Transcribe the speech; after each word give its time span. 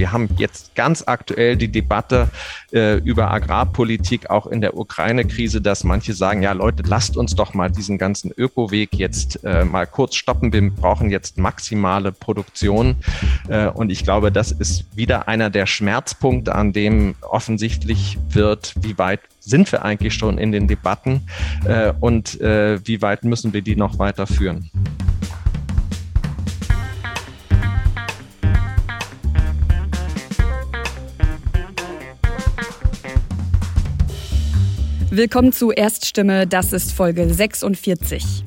Wir 0.00 0.12
haben 0.12 0.30
jetzt 0.38 0.74
ganz 0.74 1.04
aktuell 1.06 1.58
die 1.58 1.68
Debatte 1.68 2.30
äh, 2.72 2.96
über 3.00 3.30
Agrarpolitik 3.30 4.30
auch 4.30 4.46
in 4.46 4.62
der 4.62 4.74
Ukraine-Krise, 4.74 5.60
dass 5.60 5.84
manche 5.84 6.14
sagen, 6.14 6.42
ja 6.42 6.52
Leute, 6.52 6.82
lasst 6.86 7.18
uns 7.18 7.34
doch 7.34 7.52
mal 7.52 7.70
diesen 7.70 7.98
ganzen 7.98 8.32
Ökoweg 8.34 8.94
jetzt 8.94 9.44
äh, 9.44 9.62
mal 9.66 9.86
kurz 9.86 10.14
stoppen. 10.14 10.54
Wir 10.54 10.70
brauchen 10.70 11.10
jetzt 11.10 11.36
maximale 11.36 12.12
Produktion. 12.12 12.96
Äh, 13.48 13.66
und 13.66 13.92
ich 13.92 14.02
glaube, 14.02 14.32
das 14.32 14.52
ist 14.52 14.86
wieder 14.96 15.28
einer 15.28 15.50
der 15.50 15.66
Schmerzpunkte, 15.66 16.54
an 16.54 16.72
dem 16.72 17.14
offensichtlich 17.20 18.16
wird, 18.30 18.72
wie 18.80 18.96
weit 18.96 19.20
sind 19.40 19.70
wir 19.70 19.84
eigentlich 19.84 20.14
schon 20.14 20.38
in 20.38 20.50
den 20.50 20.66
Debatten 20.66 21.28
äh, 21.66 21.92
und 22.00 22.40
äh, 22.40 22.80
wie 22.86 23.02
weit 23.02 23.24
müssen 23.24 23.52
wir 23.52 23.60
die 23.60 23.76
noch 23.76 23.98
weiterführen. 23.98 24.70
Willkommen 35.12 35.52
zu 35.52 35.72
Erststimme, 35.72 36.46
das 36.46 36.72
ist 36.72 36.92
Folge 36.92 37.28
46. 37.28 38.44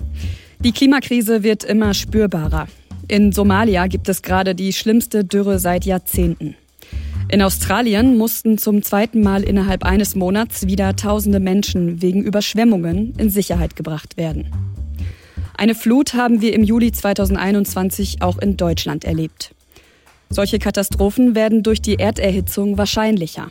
Die 0.62 0.72
Klimakrise 0.72 1.44
wird 1.44 1.66
immer 1.66 1.94
spürbarer. 1.94 2.70
In 3.10 3.34
Somalia 3.34 3.88
gibt 3.88 4.08
es 4.08 4.22
gerade 4.22 4.56
die 4.56 4.72
schlimmste 4.72 5.26
Dürre 5.26 5.60
seit 5.60 5.84
Jahrzehnten. 5.84 6.56
In 7.28 7.42
Australien 7.42 8.18
mussten 8.18 8.58
zum 8.58 8.82
zweiten 8.82 9.22
Mal 9.22 9.44
innerhalb 9.44 9.84
eines 9.84 10.16
Monats 10.16 10.66
wieder 10.66 10.96
tausende 10.96 11.42
Menschen 11.42 12.02
wegen 12.02 12.24
Überschwemmungen 12.24 13.14
in 13.18 13.30
Sicherheit 13.30 13.76
gebracht 13.76 14.16
werden. 14.16 14.48
Eine 15.58 15.76
Flut 15.76 16.14
haben 16.14 16.40
wir 16.40 16.54
im 16.54 16.64
Juli 16.64 16.94
2021 16.94 18.22
auch 18.22 18.38
in 18.38 18.56
Deutschland 18.56 19.04
erlebt. 19.04 19.54
Solche 20.30 20.60
Katastrophen 20.60 21.36
werden 21.36 21.62
durch 21.62 21.82
die 21.82 21.96
Erderhitzung 22.00 22.78
wahrscheinlicher. 22.78 23.50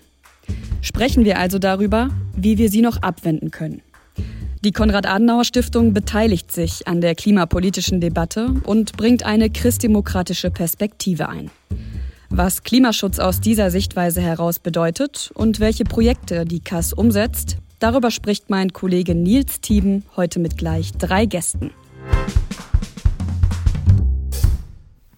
Sprechen 0.81 1.25
wir 1.25 1.39
also 1.39 1.59
darüber, 1.59 2.11
wie 2.37 2.59
wir 2.59 2.69
sie 2.69 2.83
noch 2.83 3.03
abwenden 3.03 3.51
können. 3.51 3.83
Die 4.65 4.73
Konrad-Adenauer-Stiftung 4.73 5.93
beteiligt 5.93 6.53
sich 6.53 6.87
an 6.87 7.01
der 7.01 7.17
klimapolitischen 7.17 8.01
Debatte 8.01 8.55
und 8.65 8.97
bringt 8.97 9.25
eine 9.25 9.51
christdemokratische 9.51 10.51
Perspektive 10.51 11.29
ein. 11.29 11.51
Was 12.31 12.63
Klimaschutz 12.63 13.19
aus 13.19 13.41
dieser 13.41 13.71
Sichtweise 13.71 14.21
heraus 14.21 14.59
bedeutet 14.59 15.33
und 15.35 15.61
welche 15.61 15.85
Projekte 15.85 16.45
die 16.45 16.61
KAS 16.61 16.93
umsetzt, 16.93 17.57
darüber 17.79 18.11
spricht 18.11 18.51
mein 18.51 18.73
Kollege 18.73 19.15
Nils 19.15 19.61
Thieben 19.61 20.05
heute 20.17 20.39
mit 20.39 20.57
gleich 20.57 20.93
drei 20.93 21.27
Gästen. 21.27 21.73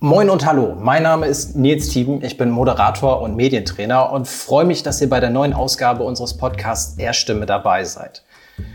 Moin 0.04 0.28
und 0.28 0.44
hallo, 0.44 0.76
mein 0.78 1.02
Name 1.02 1.24
ist 1.24 1.56
Nils 1.56 1.88
Thieben, 1.88 2.22
ich 2.22 2.36
bin 2.36 2.50
Moderator 2.50 3.22
und 3.22 3.36
Medientrainer 3.36 4.12
und 4.12 4.28
freue 4.28 4.66
mich, 4.66 4.82
dass 4.82 5.00
ihr 5.00 5.08
bei 5.08 5.18
der 5.18 5.30
neuen 5.30 5.54
Ausgabe 5.54 6.02
unseres 6.02 6.36
Podcasts 6.36 6.98
Erstimme 6.98 7.46
dabei 7.46 7.84
seid. 7.84 8.22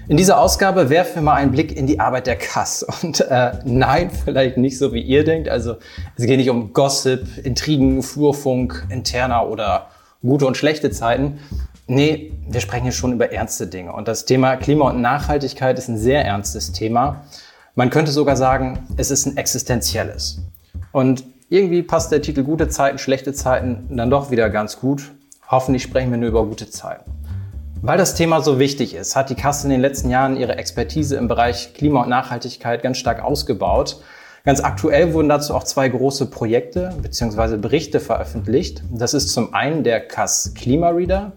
In 0.08 0.18
dieser 0.18 0.40
Ausgabe 0.40 0.90
werfen 0.90 1.18
wir 1.18 1.22
mal 1.22 1.36
einen 1.36 1.52
Blick 1.52 1.78
in 1.78 1.86
die 1.86 2.00
Arbeit 2.00 2.26
der 2.26 2.36
Kass. 2.36 2.82
Und 3.04 3.22
äh, 3.22 3.52
nein, 3.64 4.10
vielleicht 4.10 4.58
nicht 4.58 4.80
so 4.80 4.92
wie 4.92 5.02
ihr 5.02 5.24
denkt. 5.24 5.50
Also 5.50 5.76
es 6.18 6.26
geht 6.26 6.40
nicht 6.40 6.50
um 6.50 6.74
Gossip, 6.74 7.28
Intrigen, 7.46 8.02
Flurfunk, 8.02 8.88
interner 8.90 9.48
oder 9.48 9.90
gute 10.24 10.48
und 10.48 10.58
schlechte 10.58 10.90
Zeiten. 10.90 11.38
Nee, 11.86 12.34
wir 12.50 12.60
sprechen 12.60 12.86
hier 12.86 12.92
schon 12.92 13.14
über 13.14 13.32
ernste 13.32 13.68
Dinge. 13.68 13.94
Und 13.94 14.08
das 14.08 14.26
Thema 14.26 14.56
Klima 14.56 14.90
und 14.90 15.00
Nachhaltigkeit 15.00 15.78
ist 15.78 15.90
ein 15.90 15.98
sehr 16.00 16.26
ernstes 16.26 16.72
Thema. 16.72 17.22
Man 17.76 17.92
könnte 17.92 18.12
sogar 18.12 18.36
sagen, 18.36 18.80
es 18.98 19.12
ist 19.12 19.28
ein 19.28 19.38
existenzielles. 19.38 20.42
Und 20.92 21.24
irgendwie 21.50 21.82
passt 21.82 22.12
der 22.12 22.22
Titel 22.22 22.44
Gute 22.44 22.68
Zeiten, 22.68 22.98
schlechte 22.98 23.34
Zeiten 23.34 23.88
dann 23.90 24.10
doch 24.10 24.32
wieder 24.32 24.50
ganz 24.50 24.80
gut. 24.80 25.12
Hoffentlich 25.48 25.84
sprechen 25.84 26.12
wir 26.12 26.18
nur 26.18 26.30
über 26.30 26.46
gute 26.46 26.70
Zeiten. 26.70 27.12
Weil 27.82 27.98
das 27.98 28.14
Thema 28.14 28.42
so 28.42 28.60
wichtig 28.60 28.94
ist, 28.94 29.16
hat 29.16 29.30
die 29.30 29.36
Kasse 29.36 29.66
in 29.66 29.72
den 29.72 29.82
letzten 29.82 30.10
Jahren 30.10 30.36
ihre 30.36 30.58
Expertise 30.58 31.16
im 31.16 31.28
Bereich 31.28 31.74
Klima 31.74 32.04
und 32.04 32.10
Nachhaltigkeit 32.10 32.84
ganz 32.84 32.98
stark 32.98 33.24
ausgebaut. 33.24 34.02
Ganz 34.44 34.62
aktuell 34.62 35.14
wurden 35.14 35.30
dazu 35.30 35.56
auch 35.56 35.64
zwei 35.64 35.88
große 35.90 36.26
Projekte 36.28 36.94
bzw. 37.02 37.58
Berichte 37.58 38.00
veröffentlicht. 38.00 38.84
Das 38.92 39.14
ist 39.14 39.30
zum 39.30 39.54
einen 39.54 39.84
der 39.84 40.02
KAS 40.02 40.54
Klimareader 40.56 41.34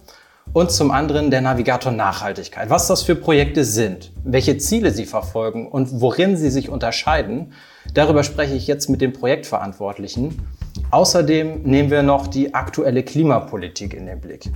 und 0.53 0.71
zum 0.71 0.91
anderen 0.91 1.31
der 1.31 1.41
Navigator 1.41 1.93
Nachhaltigkeit. 1.93 2.69
Was 2.69 2.87
das 2.87 3.03
für 3.03 3.15
Projekte 3.15 3.65
sind, 3.65 4.13
welche 4.25 4.59
Ziele 4.59 4.91
sie 4.91 5.07
verfolgen 5.07 5.67
und 5.69 6.01
worin 6.01 6.37
sie 6.37 6.51
sich 6.51 6.69
unterscheiden, 6.69 7.53
darüber 7.95 8.23
spreche 8.23 8.55
ich 8.55 8.67
jetzt 8.67 8.89
mit 8.89 9.01
dem 9.01 9.13
Projektverantwortlichen. 9.13 10.43
Außerdem 10.91 11.63
nehmen 11.63 11.91
wir 11.91 12.03
noch 12.03 12.27
die 12.27 12.55
aktuelle 12.55 13.03
Klimapolitik 13.03 13.95
in 13.95 14.07
den 14.07 14.21
Blick. 14.21 14.51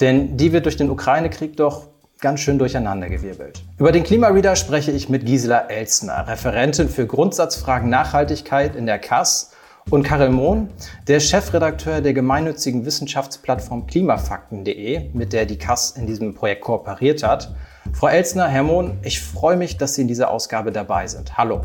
Denn 0.00 0.36
die 0.36 0.52
wird 0.52 0.64
durch 0.64 0.76
den 0.76 0.90
Ukraine-Krieg 0.90 1.56
doch 1.56 1.86
ganz 2.20 2.40
schön 2.40 2.58
durcheinandergewirbelt. 2.58 3.62
Über 3.78 3.92
den 3.92 4.02
Klimareader 4.02 4.56
spreche 4.56 4.90
ich 4.90 5.08
mit 5.08 5.26
Gisela 5.26 5.66
Elsner, 5.68 6.26
Referentin 6.26 6.88
für 6.88 7.06
Grundsatzfragen 7.06 7.90
Nachhaltigkeit 7.90 8.74
in 8.74 8.86
der 8.86 8.98
KAS 8.98 9.52
und 9.90 10.02
Karel 10.02 10.30
Mohn, 10.30 10.68
der 11.06 11.20
Chefredakteur 11.20 12.00
der 12.00 12.12
gemeinnützigen 12.12 12.84
Wissenschaftsplattform 12.84 13.86
klimafakten.de, 13.86 15.10
mit 15.12 15.32
der 15.32 15.46
die 15.46 15.58
KAS 15.58 15.92
in 15.92 16.06
diesem 16.06 16.34
Projekt 16.34 16.62
kooperiert 16.62 17.22
hat. 17.22 17.54
Frau 17.92 18.08
Elsner, 18.08 18.48
Herr 18.48 18.64
Mohn, 18.64 18.98
ich 19.02 19.20
freue 19.20 19.56
mich, 19.56 19.76
dass 19.76 19.94
Sie 19.94 20.02
in 20.02 20.08
dieser 20.08 20.30
Ausgabe 20.30 20.72
dabei 20.72 21.06
sind. 21.06 21.38
Hallo. 21.38 21.64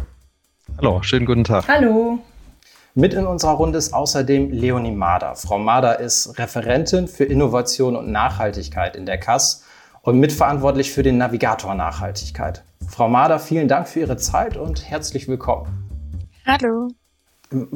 Hallo, 0.78 1.02
schönen 1.02 1.26
guten 1.26 1.44
Tag. 1.44 1.68
Hallo. 1.68 2.20
Mit 2.94 3.16
in 3.16 3.26
unserer 3.26 3.54
Runde 3.54 3.80
ist 3.80 3.92
außerdem 3.92 4.52
Leonie 4.52 4.92
Mader. 4.92 5.36
Frau 5.36 5.58
Mader 5.58 6.00
ist 6.00 6.38
Referentin 6.38 7.08
für 7.08 7.24
Innovation 7.24 7.96
und 7.96 8.12
Nachhaltigkeit 8.12 8.96
in 8.96 9.08
der 9.08 9.18
KAS 9.18 9.66
und 10.04 10.20
mitverantwortlich 10.20 10.92
für 10.92 11.02
den 11.02 11.18
Navigator 11.18 11.74
Nachhaltigkeit. 11.74 12.64
Frau 12.88 13.08
Mader, 13.08 13.40
vielen 13.40 13.68
Dank 13.68 13.88
für 13.88 14.02
Ihre 14.02 14.18
Zeit 14.18 14.58
und 14.58 14.88
herzlich 14.88 15.28
willkommen. 15.28 15.90
Hallo. 16.46 16.90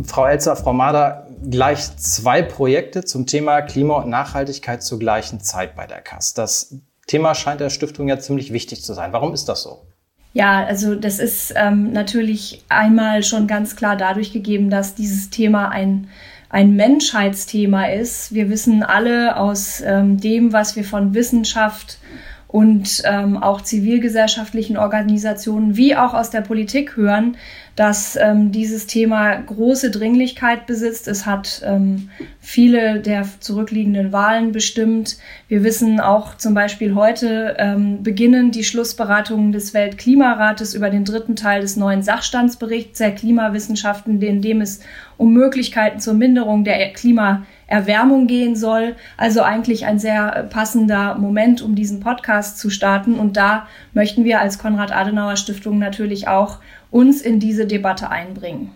Frau 0.03 0.25
Elzer, 0.25 0.55
Frau 0.55 0.73
Mader, 0.73 1.27
gleich 1.49 1.97
zwei 1.97 2.41
Projekte 2.41 3.03
zum 3.03 3.25
Thema 3.25 3.61
Klima 3.61 3.95
und 3.95 4.09
Nachhaltigkeit 4.09 4.81
zur 4.81 4.99
gleichen 4.99 5.41
Zeit 5.41 5.75
bei 5.75 5.85
der 5.85 6.01
KAS. 6.01 6.33
Das 6.33 6.75
Thema 7.07 7.35
scheint 7.35 7.59
der 7.59 7.69
Stiftung 7.69 8.07
ja 8.07 8.17
ziemlich 8.17 8.53
wichtig 8.53 8.83
zu 8.83 8.93
sein. 8.93 9.11
Warum 9.11 9.33
ist 9.33 9.49
das 9.49 9.63
so? 9.63 9.85
Ja, 10.33 10.65
also 10.65 10.95
das 10.95 11.19
ist 11.19 11.53
ähm, 11.55 11.91
natürlich 11.91 12.63
einmal 12.67 13.23
schon 13.23 13.47
ganz 13.47 13.75
klar 13.75 13.95
dadurch 13.95 14.33
gegeben, 14.33 14.69
dass 14.69 14.95
dieses 14.95 15.29
Thema 15.29 15.69
ein, 15.69 16.09
ein 16.49 16.75
Menschheitsthema 16.75 17.87
ist. 17.87 18.33
Wir 18.33 18.49
wissen 18.49 18.83
alle 18.83 19.37
aus 19.37 19.81
ähm, 19.81 20.19
dem, 20.19 20.51
was 20.51 20.75
wir 20.75 20.83
von 20.83 21.13
Wissenschaft 21.13 21.99
und 22.47 23.01
ähm, 23.05 23.37
auch 23.37 23.61
zivilgesellschaftlichen 23.61 24.77
Organisationen 24.77 25.75
wie 25.77 25.95
auch 25.95 26.13
aus 26.13 26.29
der 26.29 26.41
Politik 26.41 26.95
hören, 26.95 27.37
dass 27.75 28.15
ähm, 28.15 28.53
dieses 28.53 28.87
Thema 28.87 29.35
große 29.35 29.91
Dringlichkeit 29.91 30.65
besitzt. 30.65 31.09
Es 31.09 31.25
hat 31.25 31.61
ähm, 31.65 32.09
viele 32.39 33.01
der 33.01 33.27
zurückliegenden 33.41 34.13
Wahlen 34.13 34.53
bestimmt. 34.53 35.17
Wir 35.49 35.63
wissen 35.63 35.99
auch 35.99 36.37
zum 36.37 36.53
Beispiel 36.53 36.95
heute 36.95 37.55
ähm, 37.59 38.01
beginnen 38.01 38.51
die 38.51 38.63
Schlussberatungen 38.63 39.51
des 39.51 39.73
Weltklimarates 39.73 40.73
über 40.73 40.89
den 40.89 41.03
dritten 41.03 41.35
Teil 41.35 41.61
des 41.61 41.75
neuen 41.75 42.01
Sachstandsberichts 42.01 42.99
der 42.99 43.13
Klimawissenschaften, 43.13 44.21
in 44.21 44.41
dem 44.41 44.61
es 44.61 44.79
um 45.17 45.33
Möglichkeiten 45.33 45.99
zur 45.99 46.13
Minderung 46.13 46.63
der 46.63 46.93
Klimaerwärmung 46.93 48.27
gehen 48.27 48.55
soll. 48.55 48.95
Also 49.17 49.41
eigentlich 49.41 49.85
ein 49.85 49.99
sehr 49.99 50.47
passender 50.49 51.15
Moment, 51.15 51.61
um 51.61 51.75
diesen 51.75 51.99
Podcast 51.99 52.57
zu 52.57 52.69
starten. 52.69 53.15
Und 53.15 53.35
da 53.35 53.67
möchten 53.93 54.23
wir 54.23 54.39
als 54.39 54.59
Konrad-Adenauer 54.59 55.35
Stiftung 55.35 55.77
natürlich 55.79 56.27
auch 56.27 56.59
uns 56.95 57.21
in 57.21 57.41
diese 57.41 57.67
Debatte 57.67 58.09
einbringen. 58.09 58.73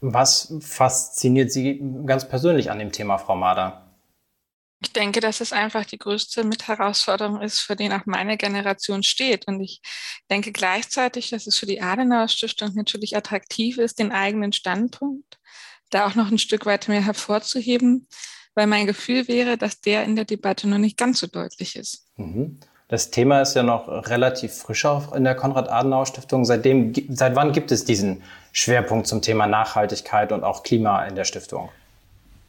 Was 0.00 0.52
fasziniert 0.60 1.52
Sie 1.52 1.80
ganz 2.04 2.28
persönlich 2.28 2.72
an 2.72 2.80
dem 2.80 2.90
Thema, 2.90 3.16
Frau 3.16 3.36
Mader? 3.36 3.94
Ich 4.82 4.92
denke, 4.92 5.20
dass 5.20 5.40
es 5.40 5.52
einfach 5.52 5.84
die 5.84 5.98
größte 5.98 6.42
Mitherausforderung 6.42 7.40
ist, 7.40 7.60
für 7.60 7.76
den 7.76 7.92
auch 7.92 8.06
meine 8.06 8.36
Generation 8.36 9.04
steht. 9.04 9.46
Und 9.46 9.60
ich 9.60 9.80
denke 10.28 10.50
gleichzeitig, 10.50 11.30
dass 11.30 11.46
es 11.46 11.56
für 11.56 11.66
die 11.66 11.80
Adenauer 11.80 12.26
Stiftung 12.26 12.74
natürlich 12.74 13.16
attraktiv 13.16 13.78
ist, 13.78 14.00
den 14.00 14.10
eigenen 14.10 14.52
Standpunkt 14.52 15.38
da 15.90 16.08
auch 16.08 16.16
noch 16.16 16.32
ein 16.32 16.38
Stück 16.38 16.66
weit 16.66 16.88
mehr 16.88 17.04
hervorzuheben, 17.04 18.08
weil 18.56 18.66
mein 18.66 18.86
Gefühl 18.86 19.28
wäre, 19.28 19.56
dass 19.56 19.80
der 19.80 20.02
in 20.02 20.16
der 20.16 20.24
Debatte 20.24 20.68
noch 20.68 20.78
nicht 20.78 20.96
ganz 20.96 21.20
so 21.20 21.28
deutlich 21.28 21.76
ist. 21.76 22.08
Mhm. 22.16 22.58
Das 22.94 23.10
Thema 23.10 23.40
ist 23.40 23.56
ja 23.56 23.64
noch 23.64 23.88
relativ 24.08 24.54
frisch 24.54 24.86
in 25.16 25.24
der 25.24 25.34
Konrad-Adenauer-Stiftung. 25.34 26.44
Seitdem, 26.44 26.92
seit 27.08 27.34
wann 27.34 27.50
gibt 27.50 27.72
es 27.72 27.84
diesen 27.84 28.22
Schwerpunkt 28.52 29.08
zum 29.08 29.20
Thema 29.20 29.48
Nachhaltigkeit 29.48 30.30
und 30.30 30.44
auch 30.44 30.62
Klima 30.62 31.04
in 31.04 31.16
der 31.16 31.24
Stiftung? 31.24 31.70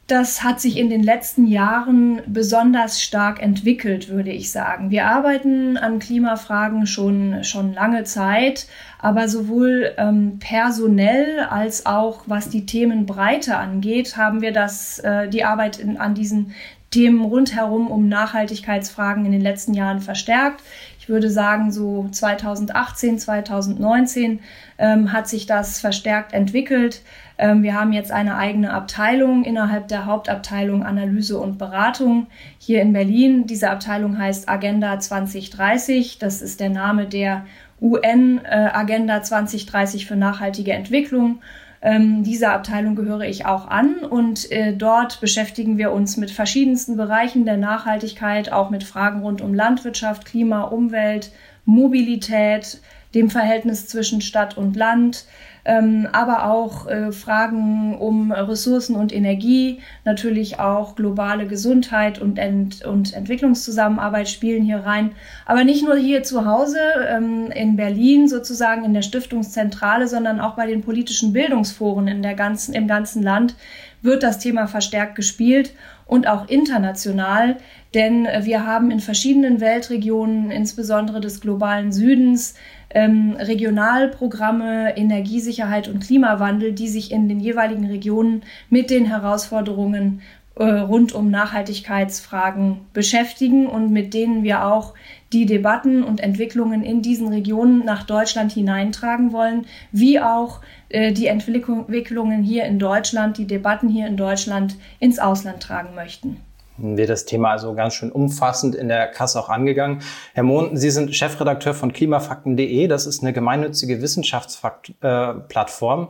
das 0.06 0.44
hat 0.44 0.60
sich 0.60 0.76
in 0.76 0.88
den 0.88 1.02
letzten 1.02 1.46
Jahren 1.46 2.22
besonders 2.26 3.02
stark 3.02 3.42
entwickelt, 3.42 4.08
würde 4.08 4.30
ich 4.30 4.52
sagen. 4.52 4.90
Wir 4.90 5.06
arbeiten 5.06 5.76
an 5.76 5.98
Klimafragen 5.98 6.86
schon, 6.86 7.42
schon 7.42 7.74
lange 7.74 8.04
Zeit, 8.04 8.68
aber 9.00 9.28
sowohl 9.28 9.92
ähm, 9.98 10.38
personell 10.38 11.40
als 11.40 11.86
auch 11.86 12.22
was 12.26 12.48
die 12.50 12.66
Themenbreite 12.66 13.56
angeht, 13.56 14.16
haben 14.16 14.42
wir 14.42 14.52
das, 14.52 15.00
äh, 15.00 15.28
die 15.28 15.42
Arbeit 15.42 15.80
in, 15.80 15.96
an 15.96 16.14
diesen 16.14 16.54
Themen 16.96 17.26
rundherum 17.26 17.88
um 17.88 18.08
Nachhaltigkeitsfragen 18.08 19.26
in 19.26 19.32
den 19.32 19.42
letzten 19.42 19.74
Jahren 19.74 20.00
verstärkt. 20.00 20.62
Ich 20.98 21.10
würde 21.10 21.28
sagen, 21.28 21.70
so 21.70 22.08
2018, 22.10 23.18
2019 23.18 24.40
ähm, 24.78 25.12
hat 25.12 25.28
sich 25.28 25.44
das 25.44 25.78
verstärkt 25.78 26.32
entwickelt. 26.32 27.02
Ähm, 27.36 27.62
wir 27.62 27.74
haben 27.74 27.92
jetzt 27.92 28.10
eine 28.10 28.38
eigene 28.38 28.72
Abteilung 28.72 29.44
innerhalb 29.44 29.88
der 29.88 30.06
Hauptabteilung 30.06 30.86
Analyse 30.86 31.38
und 31.38 31.58
Beratung 31.58 32.28
hier 32.56 32.80
in 32.80 32.94
Berlin. 32.94 33.46
Diese 33.46 33.68
Abteilung 33.68 34.16
heißt 34.16 34.48
Agenda 34.48 34.98
2030. 34.98 36.18
Das 36.18 36.40
ist 36.40 36.60
der 36.60 36.70
Name 36.70 37.04
der 37.04 37.44
UN 37.78 38.40
äh, 38.42 38.70
Agenda 38.72 39.22
2030 39.22 40.06
für 40.06 40.16
nachhaltige 40.16 40.72
Entwicklung. 40.72 41.40
Ähm, 41.86 42.24
dieser 42.24 42.52
Abteilung 42.52 42.96
gehöre 42.96 43.26
ich 43.26 43.46
auch 43.46 43.68
an 43.68 43.98
und 44.00 44.50
äh, 44.50 44.74
dort 44.74 45.20
beschäftigen 45.20 45.78
wir 45.78 45.92
uns 45.92 46.16
mit 46.16 46.32
verschiedensten 46.32 46.96
Bereichen 46.96 47.44
der 47.44 47.58
Nachhaltigkeit, 47.58 48.50
auch 48.50 48.70
mit 48.70 48.82
Fragen 48.82 49.20
rund 49.20 49.40
um 49.40 49.54
Landwirtschaft, 49.54 50.24
Klima, 50.24 50.62
Umwelt, 50.62 51.30
Mobilität, 51.64 52.80
dem 53.14 53.30
Verhältnis 53.30 53.86
zwischen 53.86 54.20
Stadt 54.20 54.58
und 54.58 54.74
Land, 54.74 55.26
ähm, 55.66 56.06
aber 56.12 56.46
auch 56.46 56.86
äh, 56.86 57.10
Fragen 57.10 57.98
um 57.98 58.30
Ressourcen 58.30 58.94
und 58.94 59.12
Energie, 59.12 59.80
natürlich 60.04 60.60
auch 60.60 60.94
globale 60.94 61.48
Gesundheit 61.48 62.20
und, 62.20 62.38
Ent 62.38 62.84
und 62.84 63.12
Entwicklungszusammenarbeit 63.12 64.28
spielen 64.28 64.62
hier 64.62 64.78
rein. 64.78 65.10
Aber 65.44 65.64
nicht 65.64 65.84
nur 65.84 65.96
hier 65.96 66.22
zu 66.22 66.46
Hause 66.46 66.78
ähm, 67.08 67.50
in 67.50 67.74
Berlin 67.74 68.28
sozusagen 68.28 68.84
in 68.84 68.94
der 68.94 69.02
Stiftungszentrale, 69.02 70.06
sondern 70.06 70.38
auch 70.38 70.54
bei 70.54 70.68
den 70.68 70.82
politischen 70.82 71.32
Bildungsforen 71.32 72.06
in 72.06 72.22
der 72.22 72.34
ganzen, 72.34 72.72
im 72.72 72.86
ganzen 72.86 73.24
Land 73.24 73.56
wird 74.02 74.22
das 74.22 74.38
Thema 74.38 74.68
verstärkt 74.68 75.16
gespielt 75.16 75.72
und 76.06 76.28
auch 76.28 76.48
international, 76.48 77.56
denn 77.94 78.26
wir 78.42 78.64
haben 78.64 78.90
in 78.90 79.00
verschiedenen 79.00 79.60
Weltregionen, 79.60 80.50
insbesondere 80.50 81.20
des 81.20 81.40
globalen 81.40 81.92
Südens, 81.92 82.54
ähm, 82.90 83.36
Regionalprogramme 83.38 84.96
Energiesicherheit 84.96 85.88
und 85.88 86.00
Klimawandel, 86.00 86.72
die 86.72 86.88
sich 86.88 87.10
in 87.10 87.28
den 87.28 87.40
jeweiligen 87.40 87.86
Regionen 87.86 88.42
mit 88.70 88.90
den 88.90 89.06
Herausforderungen 89.06 90.20
äh, 90.20 90.45
rund 90.64 91.12
um 91.12 91.30
Nachhaltigkeitsfragen 91.30 92.80
beschäftigen 92.92 93.66
und 93.66 93.92
mit 93.92 94.14
denen 94.14 94.42
wir 94.42 94.64
auch 94.64 94.94
die 95.32 95.44
Debatten 95.44 96.02
und 96.02 96.20
Entwicklungen 96.20 96.82
in 96.82 97.02
diesen 97.02 97.28
Regionen 97.28 97.84
nach 97.84 98.04
Deutschland 98.04 98.52
hineintragen 98.52 99.32
wollen, 99.32 99.66
wie 99.92 100.20
auch 100.20 100.60
äh, 100.88 101.12
die 101.12 101.26
Entwicklungen 101.26 102.42
hier 102.42 102.64
in 102.64 102.78
Deutschland, 102.78 103.38
die 103.38 103.46
Debatten 103.46 103.88
hier 103.88 104.06
in 104.06 104.16
Deutschland 104.16 104.76
ins 104.98 105.18
Ausland 105.18 105.62
tragen 105.62 105.94
möchten 105.94 106.38
wird 106.78 107.08
das 107.08 107.24
Thema 107.24 107.52
also 107.52 107.72
ganz 107.74 107.94
schön 107.94 108.12
umfassend 108.12 108.74
in 108.74 108.88
der 108.88 109.06
Kasse 109.06 109.40
auch 109.40 109.48
angegangen. 109.48 110.02
Herr 110.34 110.42
Mohn, 110.42 110.76
Sie 110.76 110.90
sind 110.90 111.16
Chefredakteur 111.16 111.72
von 111.74 111.90
klimafakten.de. 111.92 112.86
Das 112.86 113.06
ist 113.06 113.22
eine 113.22 113.32
gemeinnützige 113.32 114.02
Wissenschaftsplattform. 114.02 116.08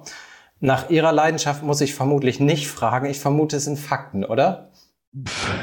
Nach 0.61 0.91
Ihrer 0.91 1.13
Leidenschaft 1.13 1.63
muss 1.63 1.81
ich 1.81 1.95
vermutlich 1.95 2.41
nicht 2.41 2.69
fragen. 2.69 3.07
Ich 3.07 3.21
vermute, 3.21 3.57
es 3.57 3.65
sind 3.65 3.79
Fakten, 3.79 4.25
oder? 4.25 4.71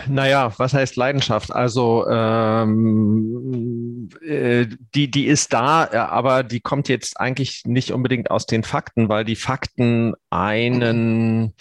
Naja, 0.07 0.51
was 0.57 0.73
heißt 0.73 0.95
Leidenschaft? 0.95 1.53
Also 1.53 2.07
ähm, 2.09 4.09
äh, 4.25 4.65
die, 4.95 5.11
die 5.11 5.27
ist 5.27 5.53
da, 5.53 5.87
aber 6.09 6.43
die 6.43 6.59
kommt 6.59 6.89
jetzt 6.89 7.19
eigentlich 7.19 7.61
nicht 7.65 7.91
unbedingt 7.91 8.31
aus 8.31 8.47
den 8.47 8.63
Fakten, 8.63 9.09
weil 9.09 9.25
die 9.25 9.35
Fakten 9.35 10.15
einen 10.31 11.53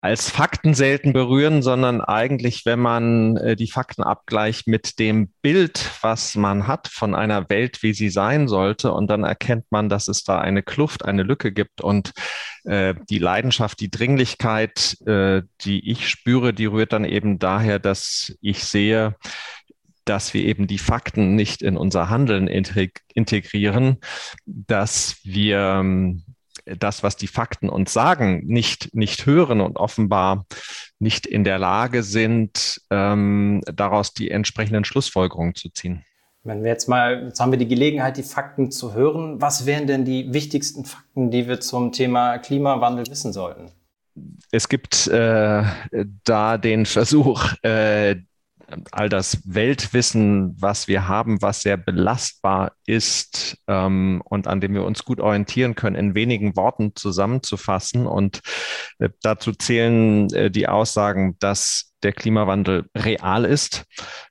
als 0.00 0.30
Fakten 0.30 0.74
selten 0.74 1.12
berühren, 1.12 1.62
sondern 1.62 2.00
eigentlich, 2.00 2.64
wenn 2.64 2.78
man 2.78 3.36
äh, 3.38 3.56
die 3.56 3.66
Fakten 3.66 4.02
abgleicht 4.02 4.68
mit 4.68 4.98
dem 4.98 5.32
Bild, 5.42 5.90
was 6.00 6.36
man 6.36 6.66
hat 6.66 6.88
von 6.88 7.14
einer 7.14 7.48
Welt, 7.48 7.82
wie 7.82 7.92
sie 7.92 8.10
sein 8.10 8.46
sollte, 8.46 8.92
und 8.92 9.08
dann 9.08 9.24
erkennt 9.24 9.64
man, 9.70 9.88
dass 9.88 10.06
es 10.08 10.22
da 10.22 10.38
eine 10.38 10.62
Kluft, 10.62 11.04
eine 11.04 11.22
Lücke 11.22 11.50
gibt 11.50 11.80
und 11.80 12.12
äh, 12.64 12.94
die 13.08 13.18
Leidenschaft, 13.18 13.80
die 13.80 13.90
Dringlichkeit, 13.90 14.96
äh, 15.06 15.42
die 15.62 15.90
ich 15.90 16.08
spüre, 16.08 16.52
die 16.52 16.66
rührt 16.66 16.92
dann 16.92 17.04
eben 17.04 17.38
daher, 17.38 17.78
dass 17.78 18.36
ich 18.40 18.64
sehe, 18.64 19.16
dass 20.04 20.34
wir 20.34 20.44
eben 20.44 20.66
die 20.66 20.78
Fakten 20.78 21.34
nicht 21.34 21.62
in 21.62 21.76
unser 21.76 22.10
Handeln 22.10 22.46
integrieren, 22.46 23.98
dass 24.44 25.18
wir 25.24 25.58
ähm, 25.58 26.22
das, 26.66 27.02
was 27.02 27.16
die 27.16 27.26
Fakten 27.26 27.68
uns 27.68 27.92
sagen, 27.92 28.42
nicht, 28.46 28.94
nicht 28.94 29.26
hören 29.26 29.60
und 29.60 29.76
offenbar 29.76 30.46
nicht 30.98 31.26
in 31.26 31.44
der 31.44 31.58
Lage 31.58 32.02
sind, 32.02 32.80
ähm, 32.90 33.62
daraus 33.66 34.12
die 34.12 34.30
entsprechenden 34.30 34.84
Schlussfolgerungen 34.84 35.54
zu 35.54 35.70
ziehen. 35.70 36.04
Wenn 36.42 36.62
wir 36.62 36.70
jetzt 36.70 36.88
mal, 36.88 37.24
jetzt 37.24 37.40
haben 37.40 37.50
wir 37.50 37.58
die 37.58 37.68
Gelegenheit, 37.68 38.16
die 38.16 38.22
Fakten 38.22 38.70
zu 38.70 38.94
hören. 38.94 39.40
Was 39.40 39.66
wären 39.66 39.86
denn 39.86 40.04
die 40.04 40.32
wichtigsten 40.32 40.84
Fakten, 40.84 41.30
die 41.30 41.48
wir 41.48 41.60
zum 41.60 41.92
Thema 41.92 42.38
Klimawandel 42.38 43.06
wissen 43.08 43.32
sollten? 43.32 43.72
Es 44.52 44.68
gibt 44.68 45.08
äh, 45.08 45.64
da 46.24 46.56
den 46.56 46.86
Versuch, 46.86 47.52
äh, 47.62 48.16
all 48.92 49.08
das 49.08 49.40
Weltwissen, 49.44 50.54
was 50.60 50.88
wir 50.88 51.08
haben, 51.08 51.40
was 51.42 51.62
sehr 51.62 51.76
belastbar 51.76 52.72
ist 52.86 53.58
ähm, 53.66 54.22
und 54.24 54.46
an 54.46 54.60
dem 54.60 54.74
wir 54.74 54.84
uns 54.84 55.04
gut 55.04 55.20
orientieren 55.20 55.74
können, 55.74 55.96
in 55.96 56.14
wenigen 56.14 56.56
Worten 56.56 56.92
zusammenzufassen. 56.94 58.06
Und 58.06 58.40
äh, 58.98 59.10
dazu 59.22 59.52
zählen 59.52 60.32
äh, 60.32 60.50
die 60.50 60.68
Aussagen, 60.68 61.36
dass 61.38 61.92
der 62.02 62.12
Klimawandel 62.12 62.88
real 62.96 63.44
ist, 63.44 63.84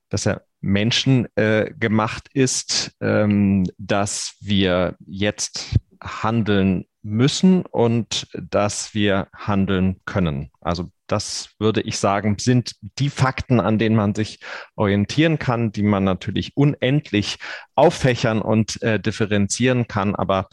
dass 0.09 0.25
er 0.25 0.43
Menschen 0.61 1.27
äh, 1.35 1.71
gemacht 1.77 2.29
ist, 2.33 2.91
ähm, 2.99 3.65
dass 3.77 4.35
wir 4.41 4.95
jetzt 5.05 5.75
handeln 6.01 6.85
müssen 7.03 7.65
und 7.65 8.27
dass 8.33 8.93
wir 8.93 9.27
handeln 9.35 10.01
können. 10.05 10.49
Also 10.59 10.89
das 11.07 11.49
würde 11.59 11.81
ich 11.81 11.97
sagen, 11.97 12.37
sind 12.39 12.73
die 12.99 13.09
Fakten, 13.09 13.59
an 13.59 13.77
denen 13.77 13.95
man 13.95 14.15
sich 14.15 14.39
orientieren 14.75 15.39
kann, 15.39 15.71
die 15.71 15.83
man 15.83 16.03
natürlich 16.03 16.55
unendlich 16.55 17.37
auffächern 17.75 18.41
und 18.41 18.81
äh, 18.81 18.99
differenzieren 18.99 19.87
kann. 19.87 20.15
Aber 20.15 20.47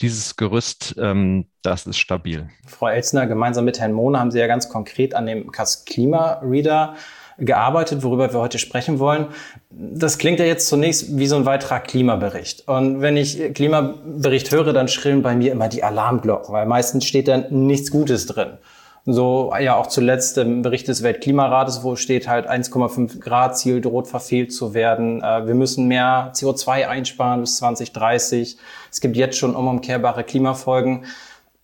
dieses 0.00 0.36
Gerüst, 0.36 0.96
ähm, 0.98 1.46
das 1.62 1.86
ist 1.86 1.98
stabil. 1.98 2.48
Frau 2.66 2.88
Elzner, 2.88 3.26
gemeinsam 3.26 3.64
mit 3.64 3.80
Herrn 3.80 3.92
Mohn 3.92 4.18
haben 4.18 4.30
Sie 4.30 4.38
ja 4.38 4.46
ganz 4.46 4.68
konkret 4.68 5.14
an 5.14 5.26
dem 5.26 5.50
CAS 5.52 5.84
Klima 5.84 6.40
Reader 6.42 6.96
gearbeitet, 7.38 8.02
worüber 8.02 8.32
wir 8.32 8.40
heute 8.40 8.58
sprechen 8.58 8.98
wollen. 8.98 9.26
Das 9.70 10.18
klingt 10.18 10.38
ja 10.38 10.44
jetzt 10.44 10.68
zunächst 10.68 11.16
wie 11.16 11.26
so 11.26 11.36
ein 11.36 11.46
weiterer 11.46 11.80
Klimabericht. 11.80 12.68
Und 12.68 13.00
wenn 13.00 13.16
ich 13.16 13.54
Klimabericht 13.54 14.52
höre, 14.52 14.72
dann 14.72 14.88
schrillen 14.88 15.22
bei 15.22 15.34
mir 15.34 15.52
immer 15.52 15.68
die 15.68 15.82
Alarmglocken, 15.82 16.52
weil 16.52 16.66
meistens 16.66 17.04
steht 17.04 17.28
da 17.28 17.38
nichts 17.50 17.90
Gutes 17.90 18.26
drin. 18.26 18.58
So 19.06 19.52
ja 19.60 19.76
auch 19.76 19.88
zuletzt 19.88 20.38
im 20.38 20.62
Bericht 20.62 20.88
des 20.88 21.02
Weltklimarates, 21.02 21.84
wo 21.84 21.94
steht 21.94 22.26
halt 22.26 22.48
1,5 22.48 23.20
Grad 23.20 23.58
Ziel 23.58 23.82
droht 23.82 24.08
verfehlt 24.08 24.52
zu 24.52 24.72
werden. 24.72 25.22
Äh, 25.22 25.46
wir 25.46 25.54
müssen 25.54 25.86
mehr 25.86 26.32
CO2 26.34 26.88
einsparen 26.88 27.42
bis 27.42 27.58
2030. 27.58 28.56
Es 28.90 29.00
gibt 29.00 29.16
jetzt 29.16 29.36
schon 29.36 29.54
unumkehrbare 29.54 30.24
Klimafolgen. 30.24 31.04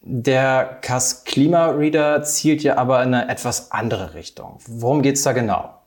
Der 0.03 0.79
CAS 0.83 1.25
Klima 1.25 1.67
Reader 1.69 2.23
zielt 2.23 2.63
ja 2.63 2.77
aber 2.77 3.03
in 3.03 3.15
eine 3.15 3.31
etwas 3.31 3.71
andere 3.71 4.15
Richtung. 4.15 4.59
Worum 4.67 5.03
geht's 5.03 5.23
da 5.23 5.33
genau? 5.33 5.80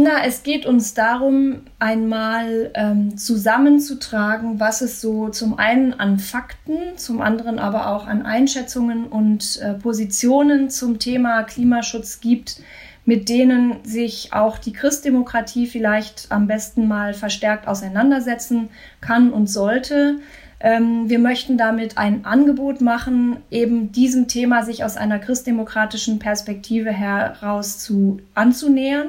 Na, 0.00 0.24
es 0.24 0.44
geht 0.44 0.64
uns 0.64 0.94
darum, 0.94 1.62
einmal 1.80 2.70
ähm, 2.74 3.16
zusammenzutragen, 3.18 4.60
was 4.60 4.80
es 4.80 5.00
so 5.00 5.28
zum 5.28 5.58
einen 5.58 5.92
an 5.92 6.20
Fakten, 6.20 6.96
zum 6.96 7.20
anderen 7.20 7.58
aber 7.58 7.88
auch 7.88 8.06
an 8.06 8.24
Einschätzungen 8.24 9.06
und 9.06 9.60
äh, 9.60 9.74
Positionen 9.74 10.70
zum 10.70 11.00
Thema 11.00 11.42
Klimaschutz 11.42 12.20
gibt, 12.20 12.60
mit 13.06 13.28
denen 13.28 13.82
sich 13.82 14.32
auch 14.32 14.58
die 14.58 14.72
Christdemokratie 14.72 15.66
vielleicht 15.66 16.26
am 16.30 16.46
besten 16.46 16.86
mal 16.86 17.12
verstärkt 17.12 17.66
auseinandersetzen 17.66 18.68
kann 19.00 19.32
und 19.32 19.50
sollte. 19.50 20.20
Ähm, 20.60 21.08
wir 21.08 21.18
möchten 21.18 21.58
damit 21.58 21.98
ein 21.98 22.24
Angebot 22.24 22.80
machen, 22.80 23.38
eben 23.50 23.90
diesem 23.90 24.28
Thema 24.28 24.62
sich 24.62 24.84
aus 24.84 24.96
einer 24.96 25.18
christdemokratischen 25.18 26.20
Perspektive 26.20 26.92
heraus 26.92 27.80
zu 27.80 28.20
anzunähern 28.36 29.08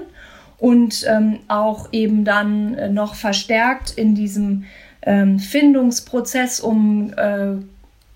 und 0.59 1.05
ähm, 1.07 1.39
auch 1.47 1.89
eben 1.91 2.25
dann 2.25 2.75
äh, 2.75 2.89
noch 2.89 3.15
verstärkt 3.15 3.91
in 3.91 4.15
diesem 4.15 4.65
ähm, 5.01 5.39
Findungsprozess 5.39 6.59
um 6.59 7.13
äh, 7.13 7.55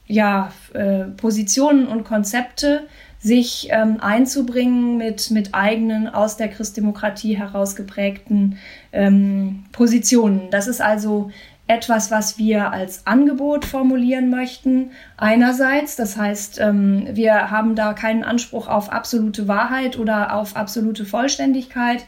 ja, 0.07 0.51
äh, 0.73 1.05
Positionen 1.17 1.87
und 1.87 2.03
Konzepte 2.03 2.87
sich 3.19 3.69
ähm, 3.71 3.97
einzubringen 4.01 4.97
mit, 4.97 5.31
mit 5.31 5.53
eigenen 5.53 6.09
aus 6.09 6.35
der 6.35 6.49
Christdemokratie 6.49 7.37
herausgeprägten 7.37 8.57
ähm, 8.91 9.63
Positionen. 9.71 10.49
Das 10.51 10.67
ist 10.67 10.81
also 10.81 11.31
etwas, 11.65 12.11
was 12.11 12.37
wir 12.37 12.73
als 12.73 13.07
Angebot 13.07 13.63
formulieren 13.63 14.29
möchten. 14.29 14.91
Einerseits, 15.15 15.95
das 15.95 16.17
heißt, 16.17 16.59
ähm, 16.59 17.07
wir 17.13 17.49
haben 17.49 17.75
da 17.75 17.93
keinen 17.93 18.25
Anspruch 18.25 18.67
auf 18.67 18.91
absolute 18.91 19.47
Wahrheit 19.47 19.97
oder 19.97 20.35
auf 20.35 20.57
absolute 20.57 21.05
Vollständigkeit. 21.05 22.05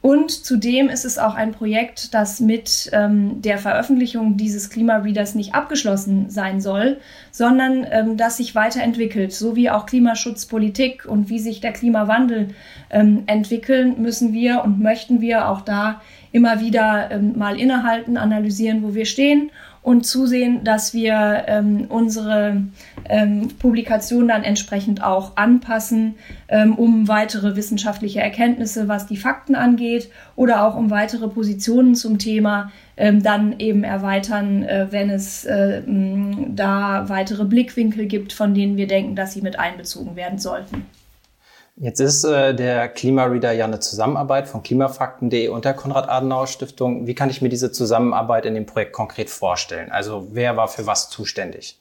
Und 0.00 0.30
zudem 0.30 0.88
ist 0.88 1.04
es 1.04 1.18
auch 1.18 1.34
ein 1.34 1.50
Projekt, 1.50 2.14
das 2.14 2.38
mit 2.38 2.88
ähm, 2.92 3.42
der 3.42 3.58
Veröffentlichung 3.58 4.36
dieses 4.36 4.70
Klimareaders 4.70 5.34
nicht 5.34 5.54
abgeschlossen 5.54 6.30
sein 6.30 6.60
soll, 6.60 6.98
sondern 7.32 7.84
ähm, 7.90 8.16
das 8.16 8.36
sich 8.36 8.54
weiterentwickelt. 8.54 9.32
So 9.32 9.56
wie 9.56 9.70
auch 9.70 9.86
Klimaschutzpolitik 9.86 11.04
und 11.04 11.30
wie 11.30 11.40
sich 11.40 11.60
der 11.60 11.72
Klimawandel 11.72 12.50
ähm, 12.90 13.24
entwickeln, 13.26 14.00
müssen 14.00 14.32
wir 14.32 14.62
und 14.62 14.80
möchten 14.80 15.20
wir 15.20 15.48
auch 15.48 15.62
da 15.62 16.00
immer 16.30 16.60
wieder 16.60 17.10
ähm, 17.10 17.36
mal 17.36 17.58
innehalten, 17.58 18.16
analysieren, 18.16 18.84
wo 18.84 18.94
wir 18.94 19.04
stehen 19.04 19.50
und 19.82 20.04
zusehen, 20.06 20.64
dass 20.64 20.92
wir 20.94 21.44
ähm, 21.46 21.86
unsere 21.88 22.62
ähm, 23.08 23.48
Publikation 23.58 24.28
dann 24.28 24.42
entsprechend 24.42 25.02
auch 25.02 25.36
anpassen, 25.36 26.16
ähm, 26.48 26.74
um 26.74 27.08
weitere 27.08 27.56
wissenschaftliche 27.56 28.20
Erkenntnisse, 28.20 28.88
was 28.88 29.06
die 29.06 29.16
Fakten 29.16 29.54
angeht, 29.54 30.10
oder 30.36 30.66
auch 30.66 30.76
um 30.76 30.90
weitere 30.90 31.28
Positionen 31.28 31.94
zum 31.94 32.18
Thema 32.18 32.70
ähm, 32.96 33.22
dann 33.22 33.58
eben 33.58 33.84
erweitern, 33.84 34.62
äh, 34.64 34.88
wenn 34.90 35.10
es 35.10 35.44
äh, 35.44 35.82
da 35.86 37.08
weitere 37.08 37.44
Blickwinkel 37.44 38.06
gibt, 38.06 38.32
von 38.32 38.54
denen 38.54 38.76
wir 38.76 38.86
denken, 38.86 39.16
dass 39.16 39.32
sie 39.32 39.42
mit 39.42 39.58
einbezogen 39.58 40.16
werden 40.16 40.38
sollten. 40.38 40.86
Jetzt 41.80 42.00
ist 42.00 42.24
äh, 42.24 42.56
der 42.56 42.88
Klimareader 42.88 43.52
ja 43.52 43.64
eine 43.64 43.78
Zusammenarbeit 43.78 44.48
von 44.48 44.64
klimafakten.de 44.64 45.46
und 45.48 45.64
der 45.64 45.74
Konrad-Adenauer-Stiftung. 45.74 47.06
Wie 47.06 47.14
kann 47.14 47.30
ich 47.30 47.40
mir 47.40 47.50
diese 47.50 47.70
Zusammenarbeit 47.70 48.46
in 48.46 48.54
dem 48.54 48.66
Projekt 48.66 48.92
konkret 48.92 49.30
vorstellen? 49.30 49.92
Also 49.92 50.28
wer 50.32 50.56
war 50.56 50.66
für 50.66 50.86
was 50.86 51.08
zuständig? 51.08 51.78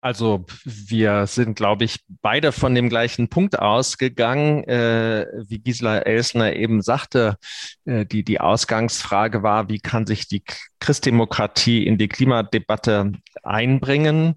Also 0.00 0.46
wir 0.64 1.26
sind, 1.26 1.56
glaube 1.56 1.84
ich, 1.84 2.00
beide 2.22 2.52
von 2.52 2.74
dem 2.74 2.88
gleichen 2.88 3.28
Punkt 3.28 3.58
ausgegangen. 3.58 4.64
Äh, 4.64 5.26
wie 5.46 5.58
Gisela 5.58 5.98
Elsner 5.98 6.56
eben 6.56 6.80
sagte, 6.80 7.36
äh, 7.84 8.06
die, 8.06 8.24
die 8.24 8.40
Ausgangsfrage 8.40 9.42
war, 9.42 9.68
wie 9.68 9.78
kann 9.78 10.06
sich 10.06 10.26
die 10.26 10.42
Christdemokratie 10.80 11.86
in 11.86 11.98
die 11.98 12.08
Klimadebatte 12.08 13.12
einbringen? 13.44 14.36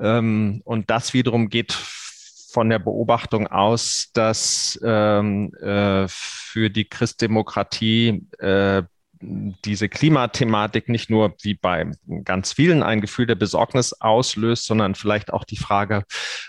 Ähm, 0.00 0.62
und 0.64 0.88
das 0.88 1.14
wiederum 1.14 1.48
geht 1.48 1.72
von 2.54 2.70
der 2.70 2.78
Beobachtung 2.78 3.48
aus, 3.48 4.10
dass 4.14 4.78
ähm, 4.84 5.52
äh, 5.54 6.06
für 6.06 6.70
die 6.70 6.84
Christdemokratie 6.88 8.28
äh, 8.38 8.84
diese 9.64 9.88
Klimathematik 9.88 10.88
nicht 10.88 11.10
nur 11.10 11.34
wie 11.42 11.54
bei 11.54 11.90
ganz 12.24 12.52
vielen 12.52 12.82
ein 12.82 13.00
Gefühl 13.00 13.26
der 13.26 13.34
Besorgnis 13.34 13.92
auslöst, 13.92 14.66
sondern 14.66 14.94
vielleicht 14.94 15.32
auch 15.32 15.44
die 15.44 15.56
Frage, 15.56 16.04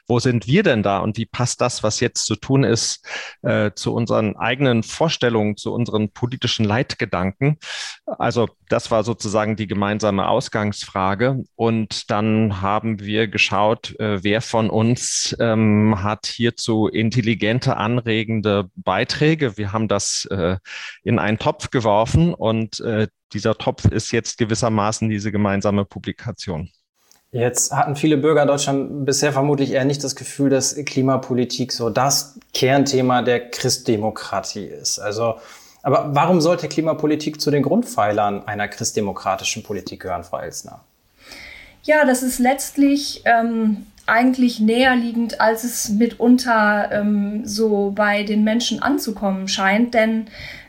wo 0.07 0.19
sind 0.19 0.47
wir 0.47 0.63
denn 0.63 0.83
da 0.83 0.99
und 0.99 1.17
wie 1.17 1.25
passt 1.25 1.61
das, 1.61 1.83
was 1.83 1.99
jetzt 1.99 2.25
zu 2.25 2.35
tun 2.35 2.63
ist, 2.63 3.05
äh, 3.41 3.71
zu 3.75 3.93
unseren 3.93 4.35
eigenen 4.35 4.83
Vorstellungen, 4.83 5.57
zu 5.57 5.73
unseren 5.73 6.09
politischen 6.09 6.65
Leitgedanken. 6.65 7.57
Also 8.05 8.47
das 8.69 8.91
war 8.91 9.03
sozusagen 9.03 9.55
die 9.55 9.67
gemeinsame 9.67 10.27
Ausgangsfrage. 10.27 11.43
Und 11.55 12.09
dann 12.09 12.61
haben 12.61 12.99
wir 12.99 13.27
geschaut, 13.27 13.97
äh, 13.99 14.23
wer 14.23 14.41
von 14.41 14.69
uns 14.69 15.35
ähm, 15.39 16.03
hat 16.03 16.25
hierzu 16.25 16.87
intelligente, 16.87 17.77
anregende 17.77 18.69
Beiträge. 18.75 19.57
Wir 19.57 19.71
haben 19.71 19.87
das 19.87 20.25
äh, 20.31 20.57
in 21.03 21.19
einen 21.19 21.37
Topf 21.37 21.69
geworfen 21.69 22.33
und 22.33 22.64
äh, 22.79 23.07
dieser 23.33 23.57
Topf 23.57 23.85
ist 23.85 24.11
jetzt 24.11 24.37
gewissermaßen 24.37 25.09
diese 25.09 25.31
gemeinsame 25.31 25.85
Publikation. 25.85 26.69
Jetzt 27.31 27.73
hatten 27.73 27.95
viele 27.95 28.17
Bürger 28.17 28.43
in 28.43 28.47
Deutschland 28.47 29.05
bisher 29.05 29.33
vermutlich 29.33 29.71
eher 29.71 29.83
nicht 29.83 30.03
das 30.03 30.15
Gefühl, 30.15 30.49
dass 30.49 30.75
Klimapolitik 30.85 31.73
so 31.73 31.89
das 31.89 32.39
Kernthema 32.53 33.23
der 33.23 33.49
Christdemokratie 33.49 34.65
ist. 34.65 34.99
Also 34.99 35.35
aber 35.85 36.15
warum 36.15 36.41
sollte 36.41 36.67
Klimapolitik 36.67 37.39
zu 37.39 37.51
den 37.51 37.61
Grundpfeilern 37.61 38.47
einer 38.47 38.67
christdemokratischen 38.67 39.61
Politik 39.61 40.01
gehören, 40.01 40.23
Frau 40.23 40.39
Elsner? 40.39 40.79
Ja, 41.83 42.05
das 42.05 42.23
ist 42.23 42.39
letztlich 42.39 43.21
ähm, 43.25 43.85
eigentlich 44.07 44.59
näher 44.59 44.95
liegend, 44.95 45.39
als 45.39 45.63
es 45.63 45.89
mitunter 45.89 46.89
ähm, 46.91 47.45
so 47.45 47.91
bei 47.93 48.23
den 48.23 48.43
Menschen 48.43 48.81
anzukommen 48.81 49.47
scheint. 49.47 49.93
Denn 49.93 50.25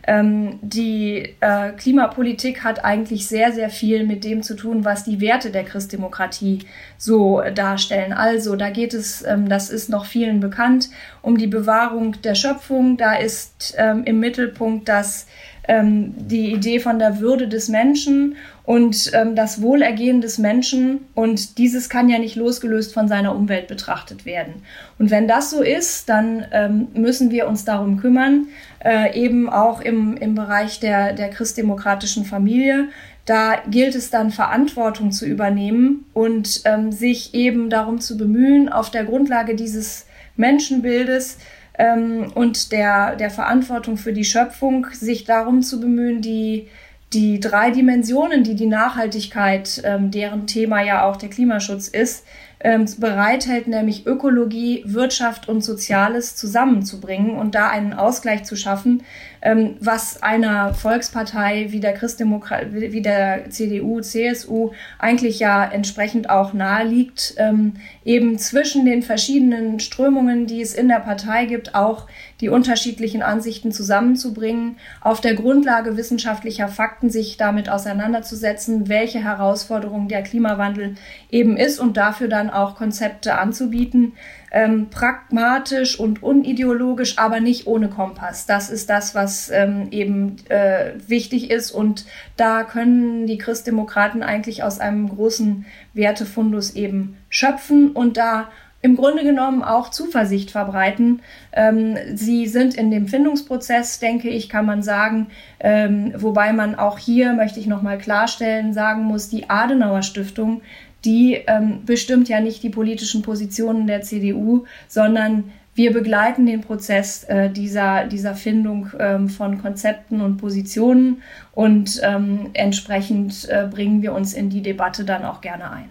ähm, 0.07 0.59
die 0.63 1.35
äh, 1.41 1.73
Klimapolitik 1.73 2.63
hat 2.63 2.85
eigentlich 2.85 3.27
sehr, 3.27 3.53
sehr 3.53 3.71
viel 3.71 4.07
mit 4.07 4.25
dem 4.25 4.43
zu 4.43 4.55
tun, 4.55 4.85
was 4.85 5.05
die 5.05 5.21
Werte 5.21 5.51
der 5.51 5.65
Christdemokratie 5.65 6.61
so 6.97 7.43
darstellen. 7.55 8.13
Also 8.13 8.57
da 8.57 8.71
geht 8.71 8.95
es, 8.95 9.25
ähm, 9.25 9.49
das 9.49 9.69
ist 9.69 9.89
noch 9.89 10.07
vielen 10.07 10.41
bekannt, 10.41 10.91
um 11.23 11.37
die 11.37 11.49
Bewahrung 11.49 12.21
der 12.23 12.37
Schöpfung. 12.37 12.97
Da 12.97 13.15
ist 13.15 13.75
ähm, 13.79 14.05
im 14.05 14.21
Mittelpunkt 14.21 14.89
das 14.89 15.27
ähm, 15.69 16.15
die 16.17 16.53
Idee 16.53 16.81
von 16.81 16.99
der 16.99 17.21
Würde 17.21 17.49
des 17.49 17.69
Menschen 17.69 18.37
und 18.65 19.11
ähm, 19.15 19.35
das 19.35 19.63
Wohlergehen 19.63 20.21
des 20.21 20.39
Menschen. 20.39 21.07
Und 21.15 21.59
dieses 21.59 21.89
kann 21.89 22.09
ja 22.09 22.19
nicht 22.19 22.37
losgelöst 22.37 22.93
von 22.93 23.09
seiner 23.09 23.35
Umwelt 23.35 23.69
betrachtet 23.69 24.27
werden. 24.27 24.63
Und 24.99 25.11
wenn 25.11 25.29
das 25.29 25.51
so 25.51 25.63
ist, 25.63 26.09
dann 26.09 26.47
ähm, 26.53 26.89
müssen 26.95 27.31
wir 27.31 27.47
uns 27.47 27.65
darum 27.65 27.99
kümmern, 27.99 28.49
äh, 28.85 29.19
eben 29.19 29.49
auch 29.49 29.81
im, 29.81 30.17
im 30.17 30.35
Bereich 30.35 30.81
der, 30.81 31.13
der 31.13 31.31
christdemokratischen 31.31 32.25
Familie. 32.25 32.89
Da 33.25 33.57
gilt 33.69 33.95
es 33.95 34.11
dann, 34.11 34.31
Verantwortung 34.31 35.11
zu 35.11 35.27
übernehmen 35.27 36.05
und 36.15 36.63
ähm, 36.65 36.93
sich 36.93 37.35
eben 37.35 37.71
darum 37.71 38.01
zu 38.01 38.17
bemühen, 38.17 38.69
auf 38.69 38.91
der 38.91 39.05
Grundlage 39.05 39.57
dieses 39.57 40.07
Menschenbildes 40.37 41.39
ähm, 41.79 42.33
und 42.35 42.73
der, 42.73 43.17
der 43.17 43.31
Verantwortung 43.31 43.97
für 43.97 44.13
die 44.13 44.25
Schöpfung, 44.25 44.87
sich 44.93 45.25
darum 45.25 45.63
zu 45.63 45.81
bemühen, 45.81 46.23
die, 46.23 46.69
die 47.13 47.41
drei 47.41 47.71
Dimensionen, 47.71 48.45
die 48.45 48.55
die 48.55 48.67
Nachhaltigkeit, 48.67 49.83
ähm, 49.85 50.11
deren 50.11 50.47
Thema 50.47 50.83
ja 50.83 51.05
auch 51.05 51.17
der 51.17 51.29
Klimaschutz 51.29 51.89
ist, 51.89 52.25
ähm, 52.61 52.87
bereithält, 52.99 53.69
nämlich 53.69 54.07
Ökologie, 54.07 54.83
Wirtschaft 54.87 55.49
und 55.49 55.63
Soziales 55.63 56.37
zusammenzubringen 56.37 57.33
und 57.33 57.55
da 57.55 57.69
einen 57.69 57.93
Ausgleich 57.93 58.45
zu 58.45 58.57
schaffen, 58.57 59.03
ähm, 59.43 59.77
was 59.81 60.23
einer 60.23 60.75
Volkspartei 60.75 61.67
wie 61.71 61.81
der 61.81 61.93
Christdemokrat, 61.93 62.73
wie 62.73 63.03
der 63.03 63.51
CDU, 63.51 64.01
CSU 64.01 64.73
eigentlich 64.99 65.39
ja 65.39 65.65
entsprechend 65.65 66.31
auch 66.31 66.53
nahe 66.53 66.85
liegt, 66.85 67.35
ähm, 67.39 67.75
eben 68.05 68.39
zwischen 68.39 68.85
den 68.85 69.03
verschiedenen 69.03 69.81
Strömungen, 69.81 70.47
die 70.47 70.61
es 70.61 70.75
in 70.75 70.89
der 70.89 71.01
Partei 71.01 71.47
gibt, 71.47 71.75
auch 71.75 72.07
die 72.41 72.49
unterschiedlichen 72.49 73.23
Ansichten 73.23 73.73
zusammenzubringen, 73.73 74.77
auf 75.01 75.21
der 75.21 75.35
Grundlage 75.35 75.97
wissenschaftlicher 75.97 76.69
Fakten 76.69 77.09
sich 77.09 77.37
damit 77.37 77.69
auseinanderzusetzen, 77.69 78.89
welche 78.89 79.23
Herausforderungen 79.25 80.09
der 80.09 80.23
Klimawandel 80.23 80.97
eben 81.31 81.57
ist 81.57 81.79
und 81.79 81.97
dafür 81.97 82.29
dann 82.29 82.51
auch 82.51 82.77
Konzepte 82.77 83.39
anzubieten, 83.39 84.13
ähm, 84.51 84.89
pragmatisch 84.91 85.99
und 85.99 86.23
unideologisch, 86.23 87.19
aber 87.19 87.41
nicht 87.41 87.67
ohne 87.67 87.89
Kompass. 87.89 88.47
Das 88.47 88.71
ist 88.71 88.89
das, 88.89 89.15
was 89.15 89.51
ähm, 89.51 89.89
eben 89.91 90.37
äh, 90.49 90.93
wichtig 91.07 91.51
ist. 91.51 91.71
Und 91.71 92.07
da 92.37 92.65
können 92.65 93.27
die 93.27 93.39
Christdemokraten 93.39 94.23
eigentlich 94.23 94.63
aus 94.63 94.79
einem 94.79 95.09
großen 95.09 95.67
Wertefundus 95.95 96.75
eben 96.75 97.17
schöpfen 97.29 97.91
und 97.93 98.17
da 98.17 98.49
im 98.83 98.95
Grunde 98.95 99.25
genommen 99.25 99.65
auch 99.65 99.91
Zuversicht 99.91 100.53
verbreiten. 100.53 101.21
Ähm, 101.53 101.97
sie 102.15 102.47
sind 102.47 102.75
in 102.75 102.93
dem 102.93 103.09
Findungsprozess, 103.09 103.99
denke 103.99 104.29
ich, 104.29 104.49
kann 104.49 104.65
man 104.65 104.83
sagen, 104.83 105.27
ähm, 105.59 106.13
wobei 106.17 106.53
man 106.53 106.77
auch 106.77 106.97
hier, 106.97 107.33
möchte 107.33 107.59
ich 107.59 107.67
nochmal 107.67 107.99
klarstellen, 107.99 108.73
sagen 108.73 109.03
muss, 109.03 109.29
die 109.29 109.51
Adenauer 109.51 110.03
Stiftung 110.03 110.63
die 111.07 111.35
ähm, 111.47 111.85
bestimmt 111.87 112.29
ja 112.29 112.41
nicht 112.41 112.63
die 112.63 112.71
politischen 112.71 113.23
Positionen 113.23 113.87
der 113.87 114.03
CDU, 114.03 114.65
sondern 114.89 115.53
wir 115.77 115.93
begleiten 115.93 116.47
den 116.47 116.63
Prozess 116.63 117.25
äh, 117.25 117.51
dieser, 117.51 118.07
dieser 118.07 118.35
Findung 118.35 118.91
ähm, 118.99 119.29
von 119.29 119.61
Konzepten 119.61 120.23
und 120.23 120.39
Positionen 120.39 121.23
und 121.53 122.01
ähm, 122.03 122.51
entsprechend 122.55 123.47
äh, 123.49 123.69
bringen 123.71 124.03
wir 124.03 124.15
uns 124.15 124.33
in 124.33 124.49
die 124.49 124.63
Debatte 124.63 125.05
dann 125.05 125.25
auch 125.25 125.43
gerne 125.43 125.71
ein. 125.71 125.91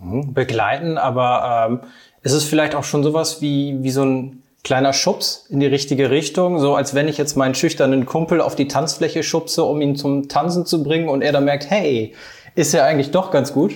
Mhm, 0.00 0.34
begleiten, 0.34 0.98
aber 0.98 1.68
ähm, 1.70 1.80
ist 2.22 2.32
es 2.32 2.44
vielleicht 2.44 2.74
auch 2.74 2.84
schon 2.84 3.04
sowas 3.04 3.40
wie, 3.40 3.78
wie 3.82 3.90
so 3.90 4.04
ein 4.04 4.42
kleiner 4.64 4.92
Schubs 4.92 5.46
in 5.48 5.60
die 5.60 5.66
richtige 5.66 6.10
Richtung, 6.10 6.58
so 6.58 6.74
als 6.74 6.94
wenn 6.94 7.08
ich 7.08 7.16
jetzt 7.16 7.36
meinen 7.36 7.54
schüchternen 7.54 8.06
Kumpel 8.06 8.40
auf 8.40 8.56
die 8.56 8.68
Tanzfläche 8.68 9.22
schubse, 9.22 9.62
um 9.62 9.80
ihn 9.80 9.96
zum 9.96 10.28
Tanzen 10.28 10.66
zu 10.66 10.82
bringen 10.82 11.08
und 11.08 11.22
er 11.22 11.32
dann 11.32 11.44
merkt, 11.44 11.70
hey, 11.70 12.14
ist 12.56 12.74
ja 12.74 12.84
eigentlich 12.84 13.12
doch 13.12 13.30
ganz 13.30 13.52
gut? 13.52 13.72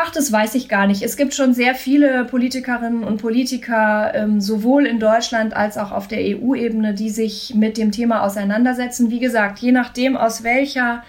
Ach, 0.00 0.10
das 0.10 0.30
weiß 0.30 0.54
ich 0.54 0.68
gar 0.68 0.86
nicht. 0.86 1.02
Es 1.02 1.16
gibt 1.16 1.34
schon 1.34 1.54
sehr 1.54 1.74
viele 1.74 2.24
Politikerinnen 2.24 3.02
und 3.02 3.20
Politiker, 3.20 4.12
ähm, 4.14 4.40
sowohl 4.40 4.86
in 4.86 5.00
Deutschland 5.00 5.56
als 5.56 5.76
auch 5.76 5.90
auf 5.90 6.06
der 6.06 6.20
EU-Ebene, 6.20 6.94
die 6.94 7.10
sich 7.10 7.52
mit 7.56 7.76
dem 7.76 7.90
Thema 7.90 8.22
auseinandersetzen. 8.22 9.10
Wie 9.10 9.18
gesagt, 9.18 9.58
je 9.58 9.72
nachdem, 9.72 10.16
aus 10.16 10.44
welcher 10.44 11.02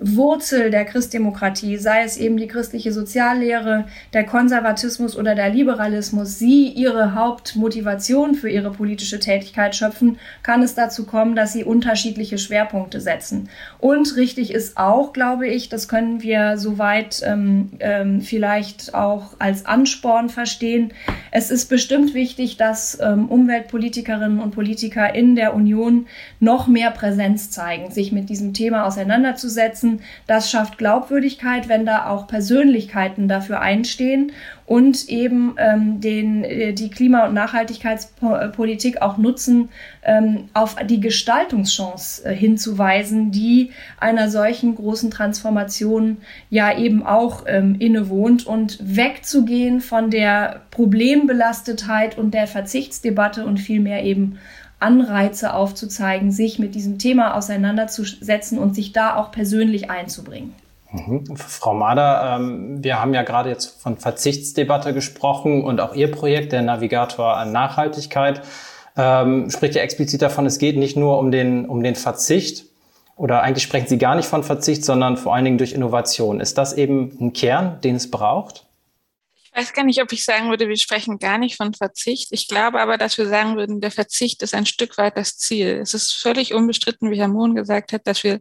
Wurzel 0.00 0.70
der 0.70 0.86
Christdemokratie, 0.86 1.76
sei 1.76 2.04
es 2.04 2.16
eben 2.16 2.38
die 2.38 2.46
christliche 2.46 2.90
Soziallehre, 2.92 3.84
der 4.14 4.24
Konservatismus 4.24 5.16
oder 5.16 5.34
der 5.34 5.50
Liberalismus, 5.50 6.38
sie 6.38 6.68
ihre 6.68 7.14
Hauptmotivation 7.14 8.34
für 8.34 8.48
ihre 8.48 8.70
politische 8.70 9.20
Tätigkeit 9.20 9.76
schöpfen, 9.76 10.18
kann 10.42 10.62
es 10.62 10.74
dazu 10.74 11.04
kommen, 11.04 11.36
dass 11.36 11.52
sie 11.52 11.64
unterschiedliche 11.64 12.38
Schwerpunkte 12.38 13.00
setzen. 13.00 13.50
Und 13.78 14.16
richtig 14.16 14.54
ist 14.54 14.78
auch, 14.78 15.12
glaube 15.12 15.46
ich, 15.48 15.68
das 15.68 15.86
können 15.86 16.22
wir 16.22 16.56
soweit 16.56 17.22
ähm, 17.22 17.70
ähm, 17.80 18.22
vielleicht 18.22 18.94
auch 18.94 19.34
als 19.38 19.66
Ansporn 19.66 20.30
verstehen. 20.30 20.92
Es 21.30 21.50
ist 21.50 21.66
bestimmt 21.66 22.14
wichtig, 22.14 22.56
dass 22.56 22.98
ähm, 23.00 23.28
Umweltpolitikerinnen 23.28 24.40
und 24.40 24.52
Politiker 24.52 25.14
in 25.14 25.36
der 25.36 25.54
Union 25.54 26.06
noch 26.38 26.68
mehr 26.68 26.90
Präsenz 26.90 27.50
zeigen, 27.50 27.90
sich 27.90 28.12
mit 28.12 28.30
diesem 28.30 28.54
Thema 28.54 28.86
auseinanderzusetzen 28.86 29.89
setzen. 29.90 30.00
Das 30.26 30.50
schafft 30.50 30.78
Glaubwürdigkeit, 30.78 31.68
wenn 31.68 31.86
da 31.86 32.06
auch 32.06 32.26
Persönlichkeiten 32.26 33.28
dafür 33.28 33.60
einstehen 33.60 34.32
und 34.66 35.08
eben 35.08 35.54
ähm, 35.58 36.00
den, 36.00 36.44
äh, 36.44 36.72
die 36.72 36.90
Klima- 36.90 37.26
und 37.26 37.34
Nachhaltigkeitspolitik 37.34 39.02
auch 39.02 39.18
nutzen, 39.18 39.68
ähm, 40.04 40.48
auf 40.54 40.76
die 40.84 41.00
Gestaltungschance 41.00 42.24
äh, 42.24 42.34
hinzuweisen, 42.34 43.32
die 43.32 43.72
einer 43.98 44.30
solchen 44.30 44.76
großen 44.76 45.10
Transformation 45.10 46.18
ja 46.50 46.76
eben 46.76 47.04
auch 47.04 47.44
ähm, 47.46 47.76
innewohnt 47.78 48.46
und 48.46 48.78
wegzugehen 48.80 49.80
von 49.80 50.10
der 50.10 50.62
Problembelastetheit 50.70 52.16
und 52.16 52.32
der 52.32 52.46
Verzichtsdebatte 52.46 53.44
und 53.44 53.58
vielmehr 53.58 54.04
eben 54.04 54.38
Anreize 54.80 55.54
aufzuzeigen, 55.54 56.32
sich 56.32 56.58
mit 56.58 56.74
diesem 56.74 56.98
Thema 56.98 57.36
auseinanderzusetzen 57.36 58.58
und 58.58 58.74
sich 58.74 58.92
da 58.92 59.16
auch 59.16 59.30
persönlich 59.30 59.90
einzubringen. 59.90 60.54
Mhm. 60.92 61.36
Frau 61.36 61.74
Mader, 61.74 62.36
ähm, 62.36 62.82
wir 62.82 63.00
haben 63.00 63.14
ja 63.14 63.22
gerade 63.22 63.50
jetzt 63.50 63.80
von 63.80 63.96
Verzichtsdebatte 63.96 64.92
gesprochen 64.92 65.64
und 65.64 65.80
auch 65.80 65.94
Ihr 65.94 66.10
Projekt, 66.10 66.52
der 66.52 66.62
Navigator 66.62 67.36
an 67.36 67.52
Nachhaltigkeit, 67.52 68.42
ähm, 68.96 69.50
spricht 69.50 69.76
ja 69.76 69.82
explizit 69.82 70.20
davon, 70.22 70.46
es 70.46 70.58
geht 70.58 70.76
nicht 70.76 70.96
nur 70.96 71.18
um 71.18 71.30
den, 71.30 71.66
um 71.66 71.82
den 71.82 71.94
Verzicht 71.94 72.64
oder 73.16 73.42
eigentlich 73.42 73.62
sprechen 73.62 73.86
Sie 73.86 73.98
gar 73.98 74.14
nicht 74.14 74.26
von 74.26 74.42
Verzicht, 74.42 74.84
sondern 74.84 75.16
vor 75.16 75.34
allen 75.34 75.44
Dingen 75.44 75.58
durch 75.58 75.72
Innovation. 75.72 76.40
Ist 76.40 76.58
das 76.58 76.72
eben 76.72 77.16
ein 77.20 77.32
Kern, 77.34 77.78
den 77.84 77.96
es 77.96 78.10
braucht? 78.10 78.64
Ich 79.52 79.58
weiß 79.62 79.72
gar 79.72 79.84
nicht, 79.84 80.00
ob 80.00 80.12
ich 80.12 80.24
sagen 80.24 80.48
würde, 80.48 80.68
wir 80.68 80.76
sprechen 80.76 81.18
gar 81.18 81.36
nicht 81.36 81.56
von 81.56 81.74
Verzicht. 81.74 82.28
Ich 82.30 82.46
glaube 82.46 82.80
aber, 82.80 82.98
dass 82.98 83.18
wir 83.18 83.28
sagen 83.28 83.56
würden, 83.56 83.80
der 83.80 83.90
Verzicht 83.90 84.42
ist 84.42 84.54
ein 84.54 84.64
Stück 84.64 84.96
weit 84.96 85.16
das 85.16 85.38
Ziel. 85.38 85.80
Es 85.82 85.92
ist 85.92 86.12
völlig 86.12 86.54
unbestritten, 86.54 87.10
wie 87.10 87.18
Herr 87.18 87.26
Mohn 87.28 87.56
gesagt 87.56 87.92
hat, 87.92 88.06
dass 88.06 88.22
wir 88.22 88.40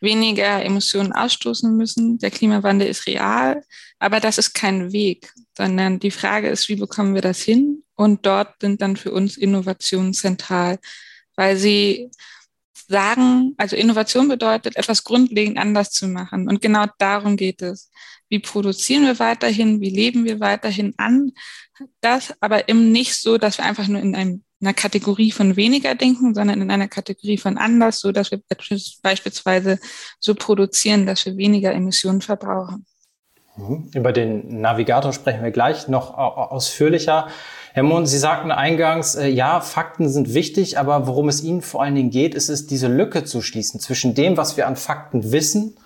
weniger 0.00 0.64
Emissionen 0.64 1.12
ausstoßen 1.12 1.76
müssen. 1.76 2.18
Der 2.18 2.30
Klimawandel 2.30 2.88
ist 2.88 3.06
real, 3.06 3.62
aber 3.98 4.18
das 4.18 4.38
ist 4.38 4.54
kein 4.54 4.92
Weg, 4.92 5.30
sondern 5.56 5.98
die 5.98 6.10
Frage 6.10 6.48
ist, 6.48 6.70
wie 6.70 6.76
bekommen 6.76 7.14
wir 7.14 7.22
das 7.22 7.42
hin? 7.42 7.84
Und 7.94 8.24
dort 8.24 8.54
sind 8.60 8.80
dann 8.80 8.96
für 8.96 9.12
uns 9.12 9.36
Innovationen 9.36 10.14
zentral, 10.14 10.78
weil 11.34 11.58
sie 11.58 12.10
sagen, 12.88 13.54
also 13.58 13.76
Innovation 13.76 14.28
bedeutet, 14.28 14.76
etwas 14.76 15.04
grundlegend 15.04 15.58
anders 15.58 15.90
zu 15.90 16.06
machen. 16.08 16.48
Und 16.48 16.62
genau 16.62 16.86
darum 16.98 17.36
geht 17.36 17.62
es. 17.62 17.90
Wie 18.28 18.40
produzieren 18.40 19.04
wir 19.04 19.18
weiterhin? 19.18 19.80
Wie 19.80 19.90
leben 19.90 20.24
wir 20.24 20.40
weiterhin 20.40 20.94
an? 20.96 21.32
Das 22.00 22.34
aber 22.40 22.68
eben 22.68 22.90
nicht 22.90 23.14
so, 23.14 23.38
dass 23.38 23.58
wir 23.58 23.64
einfach 23.64 23.86
nur 23.86 24.00
in 24.00 24.16
einem, 24.16 24.42
einer 24.60 24.74
Kategorie 24.74 25.30
von 25.30 25.56
weniger 25.56 25.94
denken, 25.94 26.34
sondern 26.34 26.60
in 26.60 26.70
einer 26.70 26.88
Kategorie 26.88 27.38
von 27.38 27.58
anders, 27.58 28.00
so 28.00 28.12
dass 28.12 28.30
wir 28.30 28.40
beispielsweise 29.02 29.78
so 30.18 30.34
produzieren, 30.34 31.06
dass 31.06 31.26
wir 31.26 31.36
weniger 31.36 31.72
Emissionen 31.72 32.22
verbrauchen. 32.22 32.86
Mhm. 33.56 33.90
Über 33.94 34.12
den 34.12 34.60
Navigator 34.60 35.12
sprechen 35.12 35.44
wir 35.44 35.50
gleich 35.50 35.88
noch 35.88 36.14
ausführlicher. 36.14 37.28
Herr 37.72 37.82
Mohn, 37.82 38.06
Sie 38.06 38.18
sagten 38.18 38.50
eingangs, 38.50 39.14
äh, 39.16 39.28
ja, 39.28 39.60
Fakten 39.60 40.08
sind 40.08 40.32
wichtig, 40.32 40.78
aber 40.78 41.06
worum 41.06 41.28
es 41.28 41.42
Ihnen 41.42 41.60
vor 41.60 41.82
allen 41.82 41.94
Dingen 41.94 42.10
geht, 42.10 42.34
ist 42.34 42.48
es, 42.48 42.66
diese 42.66 42.88
Lücke 42.88 43.24
zu 43.24 43.42
schließen 43.42 43.80
zwischen 43.80 44.14
dem, 44.14 44.36
was 44.36 44.56
wir 44.56 44.66
an 44.66 44.76
Fakten 44.76 45.30
wissen 45.30 45.76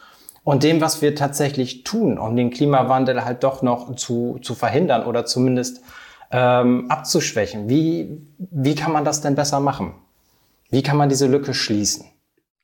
und 0.45 0.63
dem, 0.63 0.81
was 0.81 1.03
wir 1.03 1.15
tatsächlich 1.15 1.85
tun, 1.85 2.19
um 2.19 2.37
den 2.37 2.51
Klimawandel 2.51 3.25
halt 3.25 3.45
doch 3.45 3.63
noch 3.63 3.95
zu, 3.97 4.39
zu 4.43 4.55
verhindern 4.55 5.05
oder 5.05 5.27
zumindest 5.27 5.83
ähm, 6.31 6.91
abzuschwächen. 6.91 7.69
Wie, 7.69 8.23
wie 8.39 8.75
kann 8.75 8.93
man 8.93 9.05
das 9.05 9.21
denn 9.21 9.35
besser 9.35 9.61
machen? 9.61 9.95
Wie 10.71 10.83
kann 10.83 10.97
man 10.97 11.09
diese 11.09 11.27
Lücke 11.27 11.55
schließen? 11.55 12.07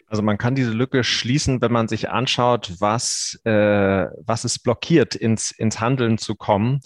Also 0.08 0.22
man 0.22 0.38
kann 0.38 0.54
diese 0.54 0.70
Lücke 0.70 1.02
schließen, 1.02 1.60
wenn 1.60 1.72
man 1.72 1.88
sich 1.88 2.10
anschaut, 2.10 2.74
was, 2.78 3.40
äh, 3.44 4.06
was 4.24 4.44
es 4.44 4.60
blockiert, 4.60 5.16
ins, 5.16 5.50
ins 5.50 5.80
Handeln 5.80 6.16
zu 6.16 6.36
kommen. 6.36 6.80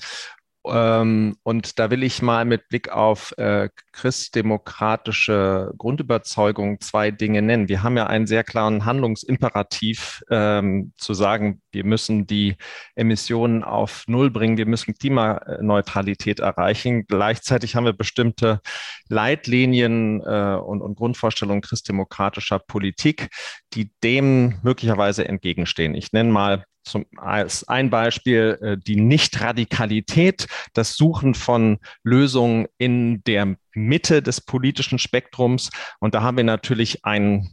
Ähm, 0.66 1.37
und 1.42 1.79
da 1.79 1.90
will 1.90 2.03
ich 2.03 2.20
mal 2.20 2.44
mit 2.44 2.68
Blick 2.68 2.90
auf 2.90 3.33
äh, 3.38 3.70
christdemokratische 3.92 5.73
Grundüberzeugung 5.79 6.81
zwei 6.81 7.11
Dinge 7.11 7.40
nennen. 7.40 7.68
Wir 7.68 7.83
haben 7.83 7.96
ja 7.96 8.07
einen 8.07 8.27
sehr 8.27 8.44
klaren 8.44 8.85
Handlungsimperativ 8.85 10.23
ähm, 10.31 10.92
zu 10.99 11.14
sagen, 11.14 11.62
wir 11.73 11.85
müssen 11.85 12.27
die 12.27 12.57
Emissionen 12.94 13.64
auf 13.64 14.05
Null 14.07 14.31
bringen, 14.31 14.59
wir 14.59 14.66
müssen 14.66 14.94
Klimaneutralität 14.94 16.40
erreichen. 16.40 17.07
Gleichzeitig 17.07 17.75
haben 17.75 17.87
wir 17.87 17.94
bestimmte 17.94 18.61
Leitlinien 19.09 20.20
äh, 20.20 20.57
und, 20.57 20.83
und 20.83 20.94
Grundvorstellungen 20.96 21.62
christdemokratischer 21.62 22.59
Politik, 22.59 23.29
die 23.73 23.92
dem 24.03 24.59
möglicherweise 24.62 25.27
entgegenstehen. 25.27 25.94
Ich 25.94 26.12
nenne 26.12 26.31
mal 26.31 26.64
zum, 26.83 27.07
als 27.16 27.69
ein 27.69 27.90
Beispiel 27.90 28.59
äh, 28.61 28.77
die 28.77 28.97
Nicht-Radikalität, 28.97 30.47
das 30.75 30.97
Suchen 30.97 31.35
von 31.35 31.79
Lösungen 32.03 32.66
in 32.79 33.23
der 33.25 33.57
Mitte 33.75 34.23
des 34.23 34.40
politischen 34.40 34.99
Spektrums. 34.99 35.71
Und 35.99 36.14
da 36.14 36.23
haben 36.23 36.37
wir 36.37 36.45
natürlich 36.45 37.05
ein, 37.05 37.51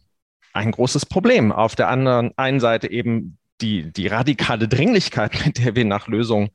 ein 0.54 0.72
großes 0.72 1.06
Problem. 1.06 1.52
Auf 1.52 1.76
der 1.76 1.90
anderen 1.90 2.32
einen 2.38 2.60
Seite 2.60 2.90
eben 2.90 3.38
die, 3.62 3.92
die 3.92 4.08
radikale 4.08 4.68
Dringlichkeit, 4.68 5.46
mit 5.46 5.58
der 5.58 5.76
wir 5.76 5.86
nach 5.86 6.08
Lösungen 6.08 6.50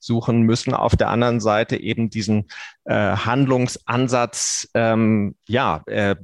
suchen 0.00 0.42
müssen. 0.42 0.74
Auf 0.74 0.96
der 0.96 1.08
anderen 1.08 1.40
Seite 1.40 1.76
eben 1.76 2.10
diesen 2.10 2.48
äh, 2.84 2.94
Handlungsansatz, 2.94 4.68
ähm, 4.74 5.36
ja, 5.46 5.82
äh, 5.86 6.16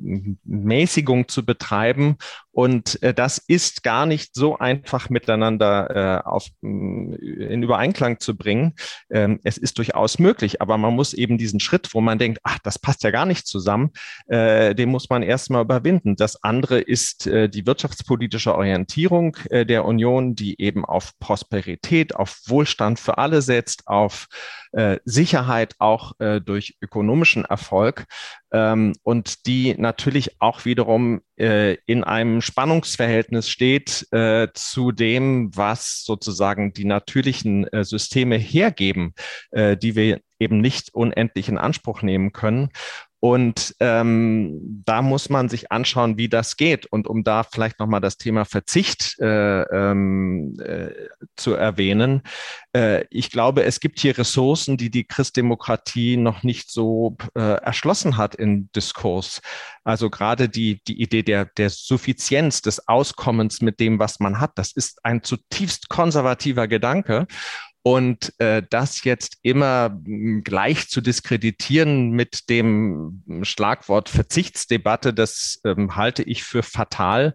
Mäßigung 0.45 1.29
zu 1.29 1.45
betreiben. 1.45 2.17
Und 2.55 3.03
äh, 3.03 3.13
das 3.13 3.39
ist 3.39 3.83
gar 3.83 4.07
nicht 4.07 4.35
so 4.35 4.57
einfach 4.57 5.11
miteinander 5.11 6.23
äh, 6.25 6.29
auf, 6.29 6.47
in 6.63 7.63
Übereinklang 7.63 8.21
zu 8.21 8.37
bringen. 8.37 8.75
Ähm, 9.11 9.41
es 9.43 9.59
ist 9.59 9.77
durchaus 9.79 10.21
möglich, 10.21 10.63
aber 10.63 10.79
man 10.79 10.95
muss 10.95 11.15
eben 11.15 11.37
diesen 11.37 11.59
Schritt, 11.59 11.93
wo 11.95 12.01
man 12.01 12.19
denkt, 12.19 12.39
ach, 12.45 12.61
das 12.61 12.79
passt 12.79 13.03
ja 13.03 13.11
gar 13.11 13.27
nicht 13.27 13.49
zusammen, 13.49 13.91
äh, 14.29 14.73
den 14.75 14.89
muss 14.89 15.11
man 15.11 15.25
erstmal 15.25 15.63
überwinden. 15.63 16.15
Das 16.15 16.45
andere 16.45 16.81
ist 16.81 17.27
äh, 17.27 17.49
die 17.49 17.67
wirtschaftspolitische 17.67 18.55
Orientierung 18.55 19.37
äh, 19.51 19.67
der 19.67 19.85
Union, 19.85 20.37
die 20.37 20.61
eben 20.61 20.85
auf 20.85 21.19
Prosperität, 21.19 22.15
auf 22.15 22.41
Wohlstand 22.47 23.01
für 23.01 23.19
alle 23.19 23.43
setzt, 23.43 23.89
auf 23.89 24.29
äh, 24.75 24.99
Sicherheit 25.05 25.75
auch 25.79 26.19
äh, 26.19 26.41
durch 26.41 26.77
ökonomischen 26.81 27.45
Erfolg 27.45 28.07
ähm, 28.53 28.95
und 29.03 29.47
die 29.47 29.75
natürlich 29.79 30.41
auch 30.41 30.65
wiederum 30.65 31.21
äh, 31.37 31.75
in 31.87 32.05
einem 32.05 32.41
Spannungsverhältnis 32.41 33.49
steht 33.49 34.07
äh, 34.13 34.49
zu 34.55 34.93
dem, 34.93 35.57
was 35.57 36.05
sozusagen 36.05 36.73
die 36.73 36.85
natürlichen 36.85 37.67
äh, 37.69 37.85
Systeme 37.85 38.37
hergeben, 38.37 39.15
die 39.53 39.95
wir 39.95 40.21
eben 40.39 40.61
nicht 40.61 40.95
unendlich 40.95 41.49
in 41.49 41.59
Anspruch 41.59 42.03
nehmen 42.03 42.33
können. 42.33 42.71
Und 43.25 43.75
ähm, 43.81 44.83
da 44.85 45.01
muss 45.01 45.31
man 45.31 45.49
sich 45.49 45.73
anschauen, 45.73 46.19
wie 46.19 46.29
das 46.29 46.59
geht. 46.59 46.85
Und 46.85 47.07
um 47.07 47.25
da 47.25 47.43
vielleicht 47.43 47.81
nochmal 47.81 48.03
das 48.03 48.19
Thema 48.19 48.45
Verzicht 48.45 49.19
äh, 49.19 49.63
ähm, 49.63 50.61
äh, 50.61 50.91
zu 51.35 51.55
erwähnen, 51.55 52.21
äh, 52.77 53.07
ich 53.09 53.31
glaube, 53.31 53.65
es 53.65 53.81
gibt 53.81 53.99
hier 53.99 54.19
Ressourcen, 54.19 54.77
die 54.77 54.91
die 54.91 55.05
Christdemokratie 55.05 56.19
noch 56.19 56.43
nicht 56.43 56.71
so 56.71 57.17
äh, 57.35 57.41
erschlossen 57.41 58.19
hat 58.19 58.35
in 58.35 58.69
Diskurs. 58.77 59.41
Also 59.85 60.11
gerade 60.11 60.51
die, 60.51 60.83
die 60.87 61.01
Idee 61.01 61.23
der, 61.23 61.47
der 61.47 61.71
Suffizienz, 61.71 62.61
des 62.61 62.89
Auskommens 62.89 63.63
mit 63.63 63.81
dem, 63.81 63.99
was 63.99 64.21
man 64.21 64.39
hat, 64.39 64.53
das 64.57 64.73
ist 64.73 65.03
ein 65.03 65.23
zutiefst 65.23 65.89
konservativer 65.89 66.69
Gedanke. 66.69 67.27
Und 67.87 68.33
äh, 68.39 68.63
das 68.71 69.05
jetzt 69.05 69.37
immer 69.43 70.01
hm, 70.07 70.43
gleich 70.43 70.89
zu 70.89 71.03
diskreditieren 71.03 72.13
mit 72.13 72.49
dem 72.49 73.23
Schlagwort 73.43 74.09
Verzichtsdebatte, 74.09 75.13
das 75.13 75.61
ähm, 75.67 75.95
halte 75.95 76.23
ich 76.23 76.45
für 76.45 76.63
fatal. 76.63 77.35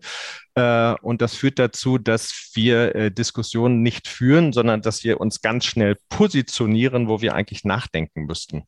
Äh, 0.56 0.96
und 1.04 1.22
das 1.22 1.36
führt 1.36 1.60
dazu, 1.60 2.00
dass 2.00 2.50
wir 2.56 2.96
äh, 2.96 3.12
Diskussionen 3.12 3.84
nicht 3.84 4.08
führen, 4.08 4.52
sondern 4.52 4.82
dass 4.82 5.04
wir 5.04 5.22
uns 5.22 5.42
ganz 5.42 5.66
schnell 5.66 5.98
positionieren, 6.10 7.08
wo 7.08 7.22
wir 7.22 7.36
eigentlich 7.36 7.64
nachdenken 7.64 8.26
müssten, 8.26 8.64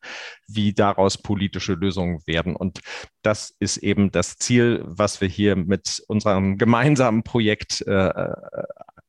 wie 0.48 0.74
daraus 0.74 1.18
politische 1.18 1.74
Lösungen 1.74 2.20
werden. 2.28 2.56
Und 2.56 2.82
das 3.24 3.56
ist 3.58 3.78
eben 3.78 4.12
das 4.12 4.38
Ziel, 4.38 4.84
was 4.86 5.20
wir 5.20 5.28
hier 5.28 5.56
mit 5.56 6.04
unserem 6.08 6.60
gemeinsamen 6.60 7.24
Projekt 7.24 7.82
äh, 7.88 8.08
äh 8.08 8.34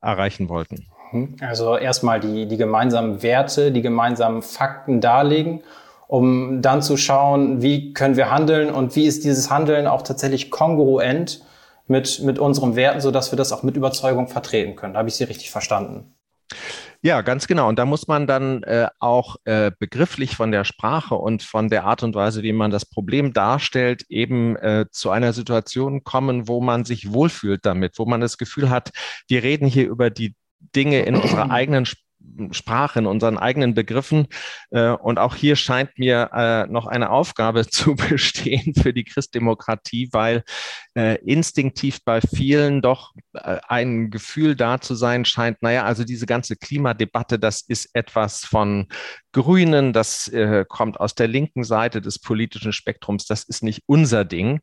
erreichen 0.01 0.49
wollten. 0.49 0.89
Mhm. 1.13 1.37
Also 1.41 1.77
erstmal 1.77 2.21
die, 2.21 2.47
die 2.47 2.57
gemeinsamen 2.57 3.23
Werte, 3.23 3.73
die 3.73 3.83
gemeinsamen 3.83 4.43
Fakten 4.43 5.01
darlegen, 5.01 5.63
um 6.09 6.61
dann 6.63 6.83
zu 6.83 6.97
schauen, 6.97 7.63
wie 7.63 7.93
können 7.93 8.17
wir 8.17 8.31
handeln 8.31 8.71
und 8.71 8.97
wie 8.97 9.07
ist 9.07 9.25
dieses 9.25 9.51
Handeln 9.51 9.87
auch 9.87 10.03
tatsächlich 10.03 10.51
kongruent 10.51 11.43
mit, 11.87 12.23
mit 12.23 12.39
unseren 12.39 12.77
Werten, 12.77 13.01
sodass 13.01 13.33
wir 13.33 13.37
das 13.37 13.53
auch 13.53 13.63
mit 13.63 13.77
Überzeugung 13.77 14.29
vertreten 14.29 14.77
können. 14.77 14.97
Habe 14.97 15.09
ich 15.09 15.15
Sie 15.15 15.25
richtig 15.25 15.51
verstanden? 15.51 16.15
Ja, 17.05 17.23
ganz 17.23 17.49
genau. 17.49 17.69
Und 17.69 17.81
da 17.81 17.85
muss 17.85 18.07
man 18.07 18.29
dann 18.29 18.63
äh, 18.63 18.87
auch 19.01 19.37
äh, 19.45 19.73
begrifflich 19.77 20.37
von 20.37 20.53
der 20.53 20.63
Sprache 20.65 21.17
und 21.17 21.43
von 21.43 21.69
der 21.69 21.85
Art 21.85 22.05
und 22.05 22.15
Weise, 22.15 22.45
wie 22.45 22.53
man 22.53 22.71
das 22.71 22.85
Problem 22.85 23.33
darstellt, 23.33 24.05
eben 24.09 24.55
äh, 24.57 24.87
zu 24.91 25.11
einer 25.11 25.33
Situation 25.33 26.05
kommen, 26.05 26.47
wo 26.47 26.61
man 26.61 26.85
sich 26.85 27.13
wohlfühlt 27.13 27.67
damit, 27.67 27.99
wo 27.99 28.07
man 28.07 28.21
das 28.21 28.39
Gefühl 28.39 28.71
hat, 28.71 28.91
wir 29.27 29.43
reden 29.43 29.67
hier 29.67 29.89
über 29.89 30.11
die 30.11 30.37
Dinge 30.75 31.03
in 31.03 31.17
unserer 31.17 31.51
eigenen 31.51 31.87
Sprache, 32.51 32.99
in 32.99 33.07
unseren 33.07 33.39
eigenen 33.39 33.75
Begriffen. 33.75 34.27
Äh, 34.71 34.91
und 34.91 35.19
auch 35.19 35.35
hier 35.35 35.57
scheint 35.57 35.99
mir 35.99 36.31
äh, 36.33 36.67
noch 36.71 36.87
eine 36.87 37.11
Aufgabe 37.11 37.67
zu 37.69 37.95
bestehen 37.95 38.75
für 38.75 38.93
die 38.93 39.05
Christdemokratie, 39.05 40.09
weil 40.13 40.43
äh, 40.95 41.19
instinktiv 41.25 42.01
bei 42.05 42.21
vielen 42.21 42.83
doch 42.83 43.13
ein 43.33 44.11
Gefühl 44.11 44.57
da 44.57 44.81
zu 44.81 44.95
sein 44.95 45.25
scheint, 45.25 45.63
naja, 45.63 45.85
also 45.85 46.05
diese 46.05 46.27
ganze 46.27 46.57
Klimadebatte, 46.57 47.39
das 47.39 47.63
ist 47.63 47.91
etwas 47.95 48.45
von 48.45 48.89
Grünen, 49.33 49.93
das 49.93 50.29
äh, 50.29 50.65
kommt 50.69 51.01
aus 51.01 51.15
der 51.15 51.27
linken 51.27 51.65
Seite 51.65 52.03
des 52.03 52.19
politischen 52.19 52.73
Spektrums, 52.73 53.27
das 53.27 53.45
ist 53.45 53.63
nicht 53.63 53.83
unser 53.87 54.25
Ding. 54.25 54.61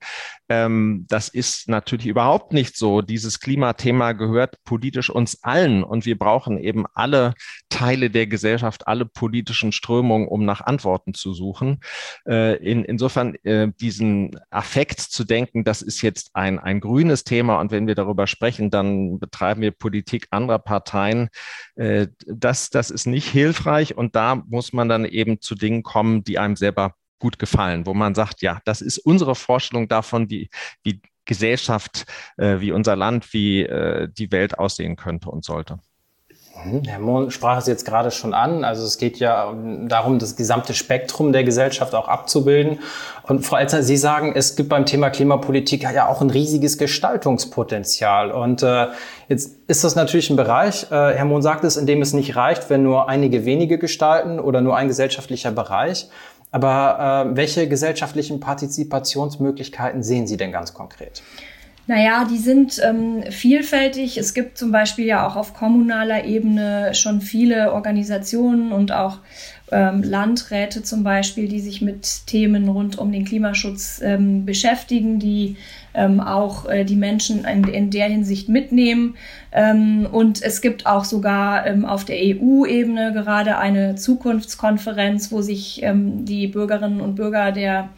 Ähm, 0.47 1.05
das 1.09 1.29
ist 1.29 1.67
natürlich 1.67 2.05
überhaupt 2.05 2.53
nicht 2.53 2.77
so. 2.77 3.01
Dieses 3.01 3.39
Klimathema 3.39 4.11
gehört 4.11 4.63
politisch 4.63 5.09
uns 5.09 5.43
allen 5.43 5.83
und 5.83 6.05
wir 6.05 6.17
brauchen 6.17 6.57
eben 6.59 6.85
alle 6.93 7.33
Teile 7.69 8.09
der 8.11 8.27
Gesellschaft, 8.27 8.87
alle 8.87 9.05
politischen 9.05 9.71
Strömungen, 9.71 10.27
um 10.27 10.45
nach 10.45 10.61
Antworten 10.61 11.13
zu 11.13 11.33
suchen. 11.33 11.79
Äh, 12.27 12.57
in, 12.57 12.85
insofern 12.85 13.35
äh, 13.43 13.71
diesen 13.79 14.39
Affekt 14.51 14.99
zu 14.99 15.23
denken, 15.23 15.63
das 15.63 15.81
ist 15.81 16.01
jetzt 16.01 16.31
ein, 16.33 16.59
ein 16.59 16.79
grünes 16.79 17.23
Thema 17.23 17.59
und 17.59 17.71
wenn 17.71 17.87
wir 17.87 17.95
darüber 17.95 18.27
sprechen, 18.27 18.69
dann 18.69 19.19
betreiben 19.19 19.61
wir 19.61 19.71
Politik 19.71 20.27
anderer 20.29 20.59
Parteien. 20.59 21.29
Äh, 21.75 22.07
das, 22.27 22.69
das 22.69 22.91
ist 22.91 23.07
nicht 23.07 23.27
hilfreich 23.27 23.97
und 23.97 24.15
da 24.15 24.35
muss 24.35 24.58
muss 24.59 24.73
man 24.73 24.89
dann 24.89 25.05
eben 25.05 25.39
zu 25.39 25.55
Dingen 25.55 25.83
kommen, 25.83 26.25
die 26.25 26.37
einem 26.37 26.57
selber 26.57 26.95
gut 27.17 27.39
gefallen, 27.39 27.85
wo 27.85 27.93
man 27.93 28.13
sagt, 28.13 28.41
ja, 28.41 28.59
das 28.65 28.81
ist 28.81 28.97
unsere 28.97 29.33
Vorstellung 29.33 29.87
davon, 29.87 30.29
wie, 30.29 30.49
wie 30.83 31.01
Gesellschaft, 31.23 32.05
äh, 32.35 32.59
wie 32.59 32.73
unser 32.73 32.97
Land, 32.97 33.31
wie 33.31 33.61
äh, 33.61 34.09
die 34.11 34.33
Welt 34.33 34.59
aussehen 34.59 34.97
könnte 34.97 35.29
und 35.29 35.45
sollte. 35.45 35.79
Mhm. 36.65 36.83
Herr 36.85 36.99
Mohn 36.99 37.31
sprach 37.31 37.57
es 37.57 37.67
jetzt 37.67 37.85
gerade 37.85 38.11
schon 38.11 38.33
an. 38.33 38.63
Also 38.63 38.85
es 38.85 38.97
geht 38.97 39.17
ja 39.17 39.53
darum, 39.87 40.19
das 40.19 40.35
gesamte 40.35 40.73
Spektrum 40.73 41.31
der 41.31 41.43
Gesellschaft 41.43 41.95
auch 41.95 42.07
abzubilden. 42.07 42.79
Und 43.23 43.45
Frau 43.45 43.57
Elzer, 43.57 43.83
Sie 43.83 43.97
sagen, 43.97 44.33
es 44.35 44.55
gibt 44.55 44.69
beim 44.69 44.85
Thema 44.85 45.09
Klimapolitik 45.09 45.83
ja 45.83 46.07
auch 46.07 46.21
ein 46.21 46.29
riesiges 46.29 46.77
Gestaltungspotenzial. 46.77 48.31
Und 48.31 48.63
äh, 48.63 48.87
jetzt 49.27 49.57
ist 49.67 49.83
das 49.83 49.95
natürlich 49.95 50.29
ein 50.29 50.35
Bereich, 50.35 50.83
äh, 50.91 50.95
Herr 50.95 51.25
Mohn 51.25 51.41
sagt 51.41 51.63
es, 51.63 51.77
in 51.77 51.85
dem 51.85 52.01
es 52.01 52.13
nicht 52.13 52.35
reicht, 52.35 52.69
wenn 52.69 52.83
nur 52.83 53.09
einige 53.09 53.45
wenige 53.45 53.77
gestalten 53.77 54.39
oder 54.39 54.61
nur 54.61 54.75
ein 54.75 54.87
gesellschaftlicher 54.87 55.51
Bereich. 55.51 56.09
Aber 56.51 57.27
äh, 57.29 57.35
welche 57.35 57.67
gesellschaftlichen 57.67 58.39
Partizipationsmöglichkeiten 58.39 60.01
sehen 60.01 60.25
Sie 60.25 60.37
denn 60.37 60.51
ganz 60.51 60.73
konkret? 60.73 61.21
Naja, 61.89 62.23
die 62.29 62.37
sind 62.37 62.79
ähm, 62.83 63.23
vielfältig. 63.31 64.19
Es 64.19 64.35
gibt 64.35 64.59
zum 64.59 64.71
Beispiel 64.71 65.05
ja 65.05 65.25
auch 65.25 65.35
auf 65.35 65.55
kommunaler 65.55 66.23
Ebene 66.23 66.93
schon 66.93 67.19
viele 67.19 67.73
Organisationen 67.73 68.71
und 68.71 68.91
auch 68.91 69.17
ähm, 69.71 70.03
Landräte 70.03 70.83
zum 70.83 71.03
Beispiel, 71.03 71.47
die 71.47 71.59
sich 71.59 71.81
mit 71.81 72.27
Themen 72.27 72.69
rund 72.69 72.99
um 72.99 73.11
den 73.11 73.25
Klimaschutz 73.25 74.01
ähm, 74.03 74.45
beschäftigen, 74.45 75.17
die 75.17 75.55
ähm, 75.95 76.19
auch 76.19 76.69
äh, 76.69 76.83
die 76.85 76.95
Menschen 76.95 77.43
in, 77.43 77.63
in, 77.63 77.89
der 77.89 78.07
Hinsicht 78.07 78.49
mitnehmen. 78.49 79.15
Ähm, 79.51 80.07
und 80.11 80.43
es 80.43 80.61
gibt 80.61 80.85
auch 80.85 81.05
sogar 81.05 81.65
ähm, 81.65 81.85
auf 81.85 82.05
der 82.05 82.17
EU-Ebene 82.17 83.13
gerade 83.13 83.57
eine 83.57 83.95
Zukunftskonferenz, 83.95 85.31
wo 85.31 85.41
sich 85.41 85.81
ähm, 85.81 86.23
die 86.25 86.45
Bürgerinnen 86.45 87.01
und 87.01 87.15
Bürger 87.15 87.51
der 87.51 87.89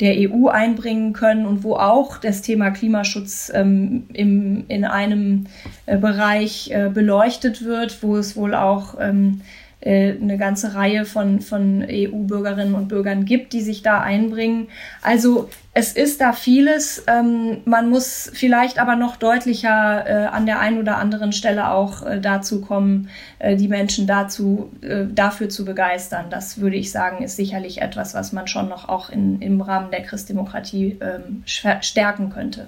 der 0.00 0.14
EU 0.30 0.48
einbringen 0.48 1.12
können 1.12 1.44
und 1.44 1.64
wo 1.64 1.74
auch 1.74 2.18
das 2.18 2.42
Thema 2.42 2.70
Klimaschutz 2.70 3.50
ähm, 3.54 4.04
im, 4.12 4.64
in 4.68 4.84
einem 4.84 5.46
äh, 5.86 5.96
Bereich 5.96 6.70
äh, 6.70 6.88
beleuchtet 6.92 7.64
wird, 7.64 8.02
wo 8.02 8.16
es 8.16 8.36
wohl 8.36 8.54
auch 8.54 8.96
ähm, 9.00 9.40
äh, 9.88 10.14
eine 10.20 10.36
ganze 10.36 10.74
Reihe 10.74 11.06
von, 11.06 11.40
von 11.40 11.82
EU-Bürgerinnen 11.88 12.74
und 12.74 12.88
Bürgern 12.88 13.24
gibt, 13.24 13.54
die 13.54 13.62
sich 13.62 13.80
da 13.80 14.00
einbringen. 14.02 14.68
Also 15.00 15.48
es 15.72 15.92
ist 15.92 16.20
da 16.20 16.34
vieles. 16.34 17.04
Ähm, 17.06 17.62
man 17.64 17.88
muss 17.88 18.30
vielleicht 18.34 18.78
aber 18.80 18.96
noch 18.96 19.16
deutlicher 19.16 20.06
äh, 20.06 20.26
an 20.26 20.44
der 20.44 20.60
einen 20.60 20.78
oder 20.78 20.98
anderen 20.98 21.32
Stelle 21.32 21.70
auch 21.70 22.04
äh, 22.04 22.20
dazu 22.20 22.60
kommen, 22.60 23.08
äh, 23.38 23.56
die 23.56 23.68
Menschen 23.68 24.06
dazu, 24.06 24.70
äh, 24.82 25.06
dafür 25.10 25.48
zu 25.48 25.64
begeistern. 25.64 26.26
Das 26.28 26.60
würde 26.60 26.76
ich 26.76 26.92
sagen, 26.92 27.24
ist 27.24 27.36
sicherlich 27.36 27.80
etwas, 27.80 28.12
was 28.12 28.32
man 28.34 28.46
schon 28.46 28.68
noch 28.68 28.90
auch 28.90 29.08
in, 29.08 29.40
im 29.40 29.62
Rahmen 29.62 29.90
der 29.90 30.02
Christdemokratie 30.02 30.98
ähm, 31.00 31.44
stärken 31.46 32.28
könnte. 32.28 32.66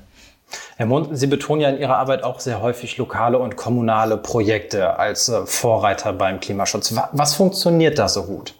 Herr 0.76 0.86
Mund, 0.86 1.08
Sie 1.12 1.26
betonen 1.26 1.60
ja 1.60 1.68
in 1.68 1.78
Ihrer 1.78 1.96
Arbeit 1.96 2.22
auch 2.22 2.40
sehr 2.40 2.60
häufig 2.62 2.96
lokale 2.96 3.38
und 3.38 3.56
kommunale 3.56 4.16
Projekte 4.16 4.98
als 4.98 5.28
äh, 5.28 5.46
Vorreiter 5.46 6.12
beim 6.12 6.40
Klimaschutz. 6.40 6.94
Was 7.12 7.34
funktioniert 7.34 7.98
da 7.98 8.08
so 8.08 8.24
gut? 8.24 8.54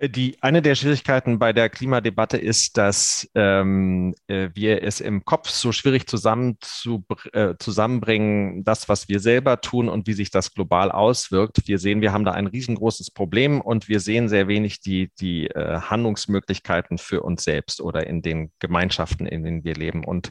Die, 0.00 0.36
eine 0.40 0.60
der 0.60 0.74
Schwierigkeiten 0.74 1.38
bei 1.38 1.52
der 1.52 1.70
Klimadebatte 1.70 2.36
ist, 2.36 2.76
dass 2.76 3.30
ähm, 3.36 4.12
äh, 4.26 4.48
wir 4.52 4.82
es 4.82 5.00
im 5.00 5.24
Kopf 5.24 5.48
so 5.48 5.70
schwierig 5.70 6.08
zusammen 6.08 6.56
zu, 6.60 7.04
äh, 7.32 7.54
zusammenbringen, 7.60 8.64
das, 8.64 8.88
was 8.88 9.08
wir 9.08 9.20
selber 9.20 9.60
tun 9.60 9.88
und 9.88 10.08
wie 10.08 10.12
sich 10.12 10.32
das 10.32 10.52
global 10.52 10.90
auswirkt. 10.90 11.68
Wir 11.68 11.78
sehen, 11.78 12.00
wir 12.00 12.12
haben 12.12 12.24
da 12.24 12.32
ein 12.32 12.48
riesengroßes 12.48 13.12
Problem 13.12 13.60
und 13.60 13.88
wir 13.88 14.00
sehen 14.00 14.28
sehr 14.28 14.48
wenig 14.48 14.80
die, 14.80 15.12
die 15.20 15.46
äh, 15.46 15.78
Handlungsmöglichkeiten 15.80 16.98
für 16.98 17.22
uns 17.22 17.44
selbst 17.44 17.80
oder 17.80 18.04
in 18.08 18.20
den 18.20 18.50
Gemeinschaften, 18.58 19.26
in 19.26 19.44
denen 19.44 19.62
wir 19.62 19.74
leben. 19.74 20.04
Und 20.04 20.30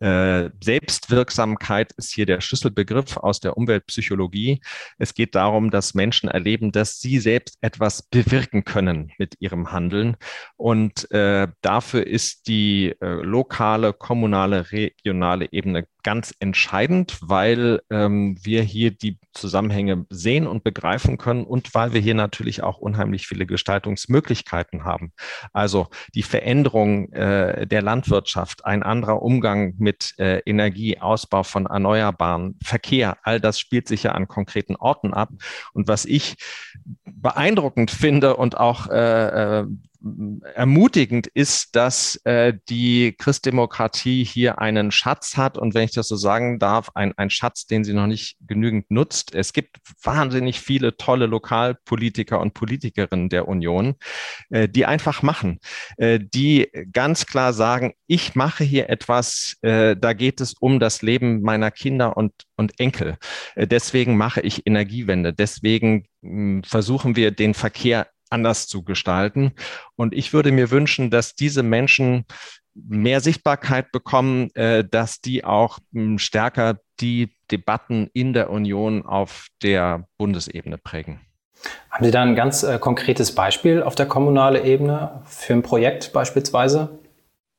äh, 0.00 0.50
Selbstwirksamkeit 0.60 1.92
ist 1.92 2.12
hier 2.12 2.26
der 2.26 2.40
Schlüsselbegriff 2.40 3.16
aus 3.16 3.38
der 3.38 3.56
Umweltpsychologie. 3.56 4.60
Es 4.98 5.14
geht 5.14 5.36
darum, 5.36 5.70
dass 5.70 5.94
Menschen 5.94 6.28
erleben, 6.28 6.72
dass 6.72 6.98
sie 6.98 7.20
selbst 7.20 7.58
etwas 7.60 8.02
bewirken 8.02 8.64
können 8.64 9.03
mit 9.18 9.36
ihrem 9.40 9.72
Handeln. 9.72 10.16
Und 10.56 11.10
äh, 11.10 11.48
dafür 11.60 12.06
ist 12.06 12.46
die 12.48 12.94
äh, 13.00 13.06
lokale, 13.06 13.92
kommunale, 13.92 14.70
regionale 14.72 15.52
Ebene 15.52 15.86
ganz 16.04 16.34
entscheidend, 16.38 17.18
weil 17.20 17.80
ähm, 17.90 18.38
wir 18.42 18.62
hier 18.62 18.92
die 18.92 19.18
Zusammenhänge 19.32 20.06
sehen 20.10 20.46
und 20.46 20.62
begreifen 20.62 21.18
können 21.18 21.44
und 21.44 21.74
weil 21.74 21.92
wir 21.92 22.00
hier 22.00 22.14
natürlich 22.14 22.62
auch 22.62 22.78
unheimlich 22.78 23.26
viele 23.26 23.46
Gestaltungsmöglichkeiten 23.46 24.84
haben. 24.84 25.12
Also 25.52 25.88
die 26.14 26.22
Veränderung 26.22 27.10
äh, 27.12 27.66
der 27.66 27.82
Landwirtschaft, 27.82 28.64
ein 28.64 28.82
anderer 28.82 29.22
Umgang 29.22 29.74
mit 29.78 30.14
äh, 30.18 30.38
Energie, 30.46 30.98
Ausbau 31.00 31.42
von 31.42 31.66
Erneuerbaren, 31.66 32.56
Verkehr, 32.62 33.16
all 33.22 33.40
das 33.40 33.58
spielt 33.58 33.88
sich 33.88 34.04
ja 34.04 34.12
an 34.12 34.28
konkreten 34.28 34.76
Orten 34.76 35.12
ab. 35.12 35.30
Und 35.72 35.88
was 35.88 36.04
ich 36.04 36.36
beeindruckend 37.04 37.90
finde 37.90 38.36
und 38.36 38.56
auch 38.56 38.88
äh, 38.88 39.60
äh 39.60 39.66
ermutigend 40.54 41.26
ist, 41.28 41.74
dass 41.76 42.16
äh, 42.24 42.54
die 42.68 43.14
Christdemokratie 43.16 44.24
hier 44.24 44.58
einen 44.58 44.90
Schatz 44.90 45.36
hat 45.36 45.56
und 45.56 45.74
wenn 45.74 45.84
ich 45.84 45.92
das 45.92 46.08
so 46.08 46.16
sagen 46.16 46.58
darf, 46.58 46.90
ein, 46.94 47.14
ein 47.16 47.30
Schatz, 47.30 47.66
den 47.66 47.84
sie 47.84 47.94
noch 47.94 48.06
nicht 48.06 48.36
genügend 48.40 48.90
nutzt. 48.90 49.34
Es 49.34 49.52
gibt 49.52 49.78
wahnsinnig 50.02 50.60
viele 50.60 50.96
tolle 50.96 51.26
Lokalpolitiker 51.26 52.40
und 52.40 52.52
Politikerinnen 52.54 53.30
der 53.30 53.48
Union, 53.48 53.94
äh, 54.50 54.68
die 54.68 54.84
einfach 54.84 55.22
machen, 55.22 55.58
äh, 55.96 56.20
die 56.20 56.68
ganz 56.92 57.26
klar 57.26 57.52
sagen, 57.52 57.94
ich 58.06 58.34
mache 58.34 58.64
hier 58.64 58.90
etwas, 58.90 59.56
äh, 59.62 59.96
da 59.96 60.12
geht 60.12 60.40
es 60.40 60.54
um 60.54 60.80
das 60.80 61.02
Leben 61.02 61.40
meiner 61.40 61.70
Kinder 61.70 62.16
und, 62.16 62.32
und 62.56 62.78
Enkel. 62.78 63.16
Äh, 63.54 63.66
deswegen 63.66 64.16
mache 64.16 64.42
ich 64.42 64.66
Energiewende. 64.66 65.32
Deswegen 65.32 66.06
mh, 66.20 66.62
versuchen 66.66 67.16
wir 67.16 67.30
den 67.30 67.54
Verkehr 67.54 68.06
anders 68.34 68.66
zu 68.66 68.82
gestalten. 68.82 69.52
Und 69.96 70.12
ich 70.12 70.32
würde 70.32 70.52
mir 70.52 70.70
wünschen, 70.70 71.10
dass 71.10 71.34
diese 71.34 71.62
Menschen 71.62 72.26
mehr 72.74 73.20
Sichtbarkeit 73.20 73.92
bekommen, 73.92 74.50
äh, 74.54 74.84
dass 74.84 75.20
die 75.20 75.44
auch 75.44 75.78
hm, 75.92 76.18
stärker 76.18 76.80
die 77.00 77.34
Debatten 77.50 78.10
in 78.12 78.32
der 78.32 78.50
Union 78.50 79.06
auf 79.06 79.46
der 79.62 80.06
Bundesebene 80.18 80.76
prägen. 80.76 81.20
Haben 81.90 82.04
Sie 82.04 82.10
da 82.10 82.22
ein 82.22 82.34
ganz 82.34 82.62
äh, 82.62 82.78
konkretes 82.78 83.34
Beispiel 83.34 83.82
auf 83.82 83.94
der 83.94 84.06
kommunalen 84.06 84.64
Ebene 84.64 85.22
für 85.26 85.54
ein 85.54 85.62
Projekt 85.62 86.12
beispielsweise? 86.12 86.98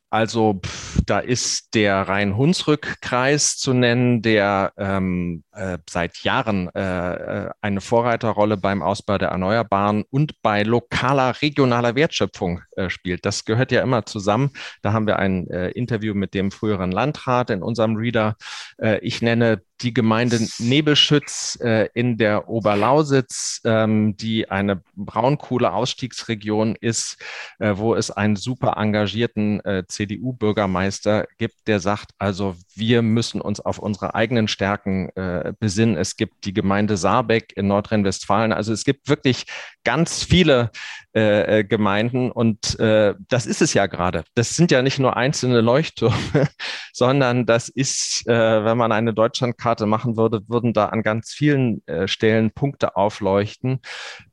Also 0.10 0.62
pff, 0.64 1.02
da 1.06 1.20
ist 1.20 1.74
der 1.74 2.08
Rhein-Hunsrück-Kreis 2.08 3.58
zu 3.58 3.74
nennen, 3.74 4.22
der 4.22 4.72
ähm, 4.78 5.44
äh, 5.52 5.78
seit 5.90 6.18
Jahren 6.24 6.70
äh, 6.76 7.46
äh, 7.46 7.50
eine 7.62 7.82
Vorreiterrolle 7.82 8.58
beim 8.58 8.82
Ausbau 8.82 9.18
der 9.18 9.30
Erneuerbaren 9.30 10.04
und 10.10 10.42
bei 10.42 10.64
lokaler, 10.64 11.42
regionaler 11.42 11.96
Wertschöpfung 11.96 12.62
äh, 12.76 12.90
spielt. 12.90 13.26
Das 13.26 13.46
gehört 13.46 13.72
ja 13.72 13.82
immer 13.82 14.06
zusammen. 14.06 14.52
Da 14.82 14.94
haben 14.94 15.08
wir 15.08 15.20
ein 15.20 15.50
äh, 15.50 15.70
Interview 15.72 16.14
mit 16.14 16.34
dem 16.34 16.52
früheren 16.52 16.92
Landrat 16.92 17.50
in 17.50 17.62
unserem 17.62 17.96
Reader. 17.96 18.36
Äh, 18.78 19.00
ich 19.00 19.22
nenne 19.22 19.62
die 19.82 19.94
Gemeinde 19.94 20.40
Nebelschütz 20.60 21.58
äh, 21.62 21.90
in 21.94 22.18
der 22.18 22.50
Oberlausitz, 22.50 23.62
ähm, 23.66 24.16
die 24.16 24.50
eine 24.50 24.82
Braunkohle-Ausstiegsregion 24.96 26.76
ist, 26.80 27.18
äh, 27.60 27.74
wo 27.76 27.94
es 27.96 28.10
einen 28.12 28.36
super 28.36 28.78
engagierten 28.78 29.60
äh, 29.66 29.84
CDU-Bürgermeister 29.88 31.28
gibt, 31.38 31.68
der 31.68 31.80
sagt, 31.80 32.12
also 32.18 32.56
wir 32.74 33.02
müssen 33.02 33.42
uns 33.42 33.60
auf 33.60 33.80
unsere 33.80 34.16
eigenen 34.16 34.48
Stärken 34.48 35.10
äh, 35.16 35.54
besinnen. 35.60 35.98
Es 35.98 36.16
gibt 36.16 36.46
die 36.46 36.54
Gemeinde 36.54 36.96
Saarbeck 36.96 37.54
in 37.56 37.68
Nordrhein-Westfalen. 37.68 38.54
Also 38.54 38.72
es 38.72 38.86
gibt 38.86 39.10
wirklich 39.10 39.46
ganz 39.86 40.24
viele 40.24 40.72
äh, 41.16 41.60
äh, 41.60 41.64
Gemeinden 41.64 42.30
und 42.30 42.78
äh, 42.78 43.14
das 43.30 43.46
ist 43.46 43.62
es 43.62 43.74
ja 43.74 43.86
gerade. 43.86 44.26
Das 44.34 44.50
sind 44.50 44.70
ja 44.72 44.82
nicht 44.82 45.00
nur 45.00 45.16
einzelne 45.16 45.62
Leuchttürme, 45.62 46.18
sondern 46.94 47.46
das 47.46 47.70
ist, 47.70 48.28
äh, 48.28 48.66
wenn 48.66 48.78
man 48.78 48.92
eine 48.92 49.14
Deutschlandkarte 49.14 49.86
machen 49.86 50.18
würde, 50.18 50.42
würden 50.50 50.74
da 50.74 50.88
an 50.88 51.04
ganz 51.04 51.32
vielen 51.32 51.82
äh, 51.88 52.10
Stellen 52.10 52.52
Punkte 52.52 52.98
aufleuchten. 52.98 53.80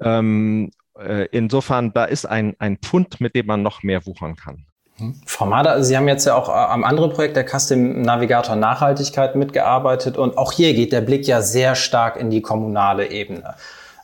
Ähm, 0.01 0.73
äh, 0.99 1.27
insofern, 1.31 1.93
da 1.93 2.05
ist 2.05 2.27
ein, 2.27 2.57
ein 2.59 2.79
Pfund, 2.79 3.21
mit 3.21 3.37
dem 3.37 3.47
man 3.47 3.63
noch 3.63 3.85
mehr 3.85 4.05
wuchern 4.05 4.35
kann. 4.35 4.67
Mhm. 4.99 5.21
Frau 5.25 5.47
Mader, 5.47 5.85
Sie 5.85 5.97
haben 5.97 6.09
jetzt 6.09 6.27
ja 6.27 6.35
auch 6.35 6.49
am 6.49 6.85
anderen 6.85 7.13
Projekt 7.13 7.37
der 7.37 7.47
Custom 7.47 8.03
Navigator 8.03 8.57
Nachhaltigkeit 8.57 9.37
mitgearbeitet 9.37 10.17
und 10.17 10.37
auch 10.37 10.53
hier 10.53 10.75
geht 10.75 10.93
der 10.93 11.01
Blick 11.01 11.29
ja 11.29 11.43
sehr 11.43 11.75
stark 11.75 12.17
in 12.17 12.31
die 12.31 12.43
kommunale 12.43 13.11
Ebene. 13.11 13.55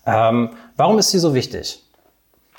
Ähm, 0.08 0.56
warum 0.76 0.98
ist 0.98 1.10
sie 1.10 1.18
so 1.18 1.34
wichtig? 1.34 1.82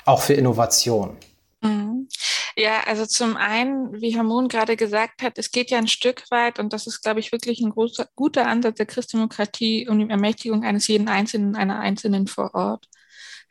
Auch 0.04 0.22
für 0.22 0.34
Innovation? 0.34 1.16
Mhm. 1.62 2.08
Ja, 2.56 2.82
also 2.86 3.06
zum 3.06 3.36
einen, 3.36 4.00
wie 4.00 4.14
Herr 4.14 4.22
Mohn 4.22 4.46
gerade 4.46 4.76
gesagt 4.76 5.22
hat, 5.22 5.36
es 5.36 5.50
geht 5.50 5.70
ja 5.70 5.78
ein 5.78 5.88
Stück 5.88 6.30
weit, 6.30 6.60
und 6.60 6.72
das 6.72 6.86
ist, 6.86 7.02
glaube 7.02 7.18
ich, 7.18 7.32
wirklich 7.32 7.60
ein 7.60 7.70
großer, 7.70 8.06
guter 8.14 8.46
Ansatz 8.46 8.76
der 8.76 8.86
Christdemokratie 8.86 9.88
um 9.88 9.98
die 9.98 10.08
Ermächtigung 10.08 10.62
eines 10.62 10.86
jeden 10.86 11.08
Einzelnen, 11.08 11.56
einer 11.56 11.80
Einzelnen 11.80 12.28
vor 12.28 12.54
Ort. 12.54 12.86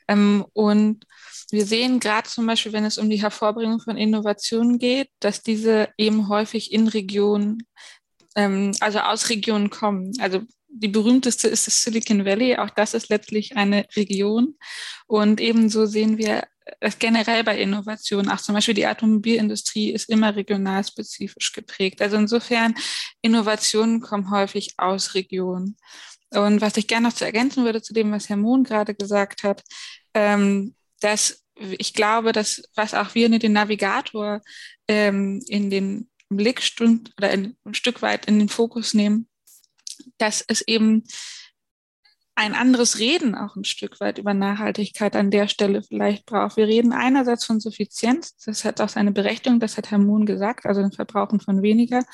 Ähm, 0.08 0.46
und 0.54 1.06
wir 1.52 1.66
sehen 1.66 2.00
gerade 2.00 2.30
zum 2.30 2.46
Beispiel, 2.46 2.72
wenn 2.72 2.86
es 2.86 2.98
um 2.98 3.10
die 3.10 3.22
Hervorbringung 3.22 3.82
von 3.82 3.98
Innovationen 3.98 4.80
geht, 4.80 5.10
dass 5.20 5.42
diese 5.42 5.90
eben 5.98 6.30
häufig 6.30 6.72
in 6.72 6.88
Regionen, 6.88 7.64
ähm, 8.36 8.72
also 8.80 9.00
aus 9.00 9.30
Regionen 9.30 9.70
kommen. 9.70 10.14
Also 10.22 10.42
die 10.70 10.88
berühmteste 10.88 11.48
ist 11.48 11.68
das 11.68 11.84
Silicon 11.84 12.26
Valley. 12.26 12.58
Auch 12.58 12.70
das 12.70 12.94
ist 12.94 13.10
letztlich 13.10 13.58
eine 13.58 13.86
Region. 13.96 14.56
Und 15.08 15.42
ebenso 15.42 15.86
sehen 15.86 16.18
wir 16.18 16.44
es 16.80 17.00
generell 17.00 17.44
bei 17.44 17.60
Innovationen. 17.60 18.32
Auch 18.32 18.40
zum 18.40 18.56
Beispiel 18.56 18.76
die 18.76 18.88
Automobilindustrie 18.88 19.92
ist 19.92 20.10
immer 20.10 20.36
regionalspezifisch 20.36 21.54
geprägt. 21.54 22.02
Also 22.02 22.18
insofern, 22.18 22.76
Innovationen 23.22 24.02
kommen 24.02 24.32
häufig 24.32 24.76
aus 24.78 25.16
Regionen. 25.16 25.78
Und 26.32 26.62
was 26.62 26.78
ich 26.78 26.88
gerne 26.88 27.08
noch 27.08 27.16
zu 27.16 27.26
ergänzen 27.26 27.66
würde 27.66 27.82
zu 27.82 27.94
dem, 27.94 28.12
was 28.12 28.30
Herr 28.30 28.38
Mohn 28.38 28.64
gerade 28.64 28.94
gesagt 28.94 29.44
hat, 29.44 29.64
ähm, 30.14 30.76
dass 31.00 31.44
ich 31.56 31.94
glaube, 31.94 32.32
dass 32.32 32.62
was 32.76 32.94
auch 32.94 33.16
wir 33.16 33.26
in 33.26 33.40
den 33.40 33.54
Navigator 33.54 34.42
ähm, 34.88 35.44
in 35.48 35.70
den 35.70 36.10
Blickstund 36.30 37.12
oder 37.18 37.32
in, 37.32 37.58
ein 37.66 37.74
Stück 37.74 38.02
weit 38.02 38.28
in 38.28 38.40
den 38.40 38.50
Fokus 38.50 38.94
nehmen, 38.94 39.28
dass 40.20 40.44
es 40.48 40.62
eben 40.62 41.04
ein 42.40 42.54
anderes 42.54 43.00
Reden 43.00 43.36
auch 43.36 43.58
ein 43.58 43.66
Stück 43.66 44.00
weit 44.00 44.18
über 44.18 44.34
Nachhaltigkeit 44.34 45.18
an 45.18 45.30
der 45.30 45.50
Stelle 45.50 45.84
vielleicht 45.84 46.26
braucht. 46.26 46.56
Wir 46.56 46.68
reden 46.68 46.94
einerseits 46.94 47.44
von 47.44 47.60
Suffizienz, 47.60 48.38
das 48.46 48.64
hat 48.64 48.80
auch 48.80 48.88
seine 48.88 49.12
Berechtigung, 49.12 49.60
das 49.60 49.76
hat 49.76 49.92
Herr 49.92 49.98
Mohn 49.98 50.26
gesagt, 50.26 50.66
also 50.66 50.80
den 50.80 50.94
Verbrauchen 50.94 51.42
von 51.42 51.62
weniger. 51.62 52.06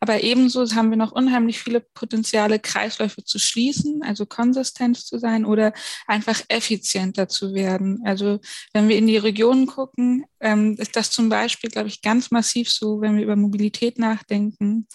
Aber 0.00 0.24
ebenso 0.24 0.64
haben 0.74 0.90
wir 0.90 0.96
noch 0.96 1.12
unheimlich 1.12 1.60
viele 1.60 1.80
Potenziale, 1.80 2.58
Kreisläufe 2.58 3.22
zu 3.22 3.38
schließen, 3.38 4.02
also 4.02 4.26
konsistent 4.26 4.96
zu 4.96 5.16
sein 5.18 5.44
oder 5.44 5.72
einfach 6.08 6.42
effizienter 6.48 7.28
zu 7.28 7.54
werden. 7.54 8.00
Also 8.04 8.40
wenn 8.72 8.88
wir 8.88 8.96
in 8.96 9.06
die 9.06 9.16
Regionen 9.16 9.68
gucken, 9.68 10.24
ähm, 10.40 10.74
ist 10.76 10.96
das 10.96 11.12
zum 11.12 11.28
Beispiel, 11.28 11.70
glaube 11.70 11.86
ich, 11.86 12.02
ganz 12.02 12.32
massiv 12.32 12.68
so, 12.68 13.00
wenn 13.00 13.16
wir 13.16 13.22
über 13.22 13.36
Mobilität 13.36 13.96
nachdenken 13.96 14.88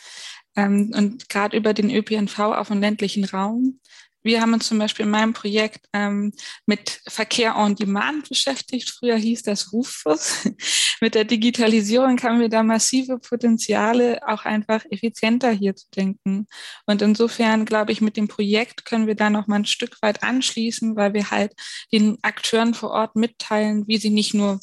ähm, 0.56 0.92
und 0.96 1.30
gerade 1.30 1.58
über 1.58 1.74
den 1.74 1.89
ÖPNV 1.89 2.39
auf 2.39 2.68
dem 2.68 2.82
ländlichen 2.82 3.26
Raum. 3.26 3.80
Wir 4.26 4.42
haben 4.42 4.54
uns 4.54 4.68
zum 4.68 4.80
Beispiel 4.80 5.06
in 5.06 5.12
meinem 5.12 5.34
Projekt 5.34 5.86
ähm, 5.92 6.32
mit 6.66 7.02
Verkehr 7.08 7.58
on 7.58 7.76
Demand 7.76 8.30
beschäftigt. 8.30 8.89
Früher 8.89 9.18
hieß 9.18 9.44
das 9.44 9.74
Rufbus. 9.74 10.48
mit 11.02 11.13
der 11.13 11.26
Digitalisierung 11.26 12.22
haben 12.24 12.39
wir 12.39 12.48
da 12.48 12.63
massive 12.63 13.20
Potenziale, 13.20 14.22
auch 14.26 14.46
einfach 14.46 14.86
effizienter 14.89 15.52
hier 15.52 15.76
zu 15.76 15.88
denken. 15.94 16.48
Und 16.86 17.02
insofern 17.02 17.66
glaube 17.66 17.92
ich, 17.92 18.00
mit 18.00 18.16
dem 18.16 18.30
Projekt 18.30 18.86
können 18.86 19.08
wir 19.08 19.16
da 19.16 19.30
noch 19.30 19.48
mal 19.48 19.58
ein 19.58 19.66
Stück 19.66 20.02
weit 20.02 20.24
anschließen, 20.24 20.96
weil 20.96 21.13
wir 21.13 21.30
halt 21.30 21.52
den 21.92 22.18
Akteuren 22.22 22.74
vor 22.74 22.92
Ort 22.92 23.18
mitteilen, 23.18 23.86
wie 23.88 23.98
sie 23.98 24.10
nicht 24.10 24.34
nur 24.34 24.62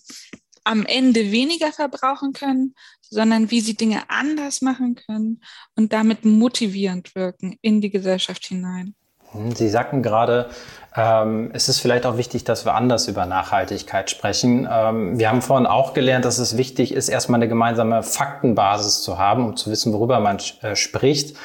am 0.64 0.86
Ende 0.86 1.32
weniger 1.32 1.72
verbrauchen 1.72 2.32
können, 2.32 2.74
sondern 3.10 3.50
wie 3.50 3.60
sie 3.60 3.76
Dinge 3.76 4.02
anders 4.08 4.62
machen 4.62 4.94
können 4.94 5.42
und 5.76 5.92
damit 5.92 6.24
motivierend 6.24 7.14
wirken 7.14 7.56
in 7.60 7.80
die 7.80 7.90
Gesellschaft 7.90 8.46
hinein. 8.46 8.94
Hm, 9.32 9.54
sie 9.54 9.68
sagten 9.68 10.02
gerade, 10.02 10.48
ähm, 10.96 11.50
es 11.52 11.68
ist 11.68 11.78
vielleicht 11.78 12.04
auch 12.04 12.16
wichtig, 12.16 12.42
dass 12.44 12.64
wir 12.64 12.74
anders 12.74 13.06
über 13.06 13.26
Nachhaltigkeit 13.26 14.10
sprechen. 14.10 14.68
Ähm, 14.70 15.18
wir 15.18 15.28
haben 15.28 15.40
vorhin 15.40 15.66
auch 15.66 15.94
gelernt, 15.94 16.24
dass 16.24 16.38
es 16.38 16.56
wichtig 16.56 16.92
ist, 16.92 17.08
erstmal 17.08 17.38
eine 17.38 17.48
gemeinsame 17.48 18.02
Faktenbasis 18.02 19.02
zu 19.02 19.18
haben, 19.18 19.44
um 19.44 19.56
zu 19.56 19.70
wissen, 19.70 19.92
worüber 19.92 20.18
man 20.18 20.38
äh, 20.62 20.74
spricht. 20.74 21.36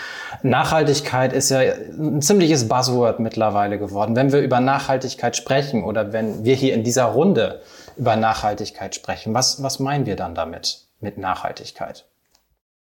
Nachhaltigkeit 0.41 1.32
ist 1.32 1.49
ja 1.49 1.60
ein 1.60 2.21
ziemliches 2.21 2.67
Buzzword 2.67 3.19
mittlerweile 3.19 3.78
geworden. 3.78 4.15
Wenn 4.15 4.32
wir 4.32 4.41
über 4.41 4.60
Nachhaltigkeit 4.60 5.36
sprechen 5.36 5.84
oder 5.84 6.12
wenn 6.12 6.43
wir 6.43 6.56
hier 6.56 6.73
in 6.73 6.84
dieser 6.84 7.06
Runde 7.06 7.62
über 7.97 8.15
Nachhaltigkeit 8.15 8.95
sprechen, 8.95 9.34
was, 9.34 9.62
was 9.62 9.80
meinen 9.80 10.08
wir 10.08 10.15
dann 10.15 10.34
damit, 10.34 10.85
mit 10.99 11.17
Nachhaltigkeit? 11.17 12.08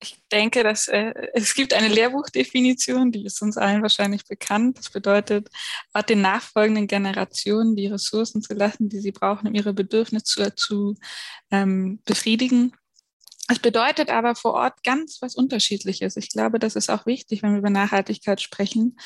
Ich 0.00 0.20
denke, 0.30 0.62
dass 0.62 0.88
äh, 0.88 1.14
es 1.32 1.54
gibt 1.54 1.72
eine 1.72 1.88
Lehrbuchdefinition, 1.88 3.10
die 3.10 3.24
ist 3.24 3.40
uns 3.40 3.56
allen 3.56 3.80
wahrscheinlich 3.80 4.26
bekannt. 4.26 4.78
Das 4.78 4.90
bedeutet, 4.90 5.48
auch 5.92 6.02
den 6.02 6.20
nachfolgenden 6.20 6.86
Generationen 6.86 7.74
die 7.74 7.86
Ressourcen 7.86 8.42
zu 8.42 8.52
lassen, 8.54 8.88
die 8.88 9.00
sie 9.00 9.12
brauchen, 9.12 9.48
um 9.48 9.54
ihre 9.54 9.72
Bedürfnisse 9.72 10.24
zu, 10.26 10.54
zu 10.54 10.96
ähm, 11.50 12.00
befriedigen. 12.04 12.74
Es 13.48 13.58
bedeutet 13.58 14.10
aber 14.10 14.34
vor 14.34 14.54
Ort 14.54 14.82
ganz 14.84 15.18
was 15.20 15.34
Unterschiedliches. 15.34 16.16
Ich 16.16 16.30
glaube, 16.30 16.58
das 16.58 16.76
ist 16.76 16.90
auch 16.90 17.06
wichtig, 17.06 17.42
wenn 17.42 17.52
wir 17.52 17.58
über 17.58 17.70
Nachhaltigkeit 17.70 18.40
sprechen. 18.40 18.98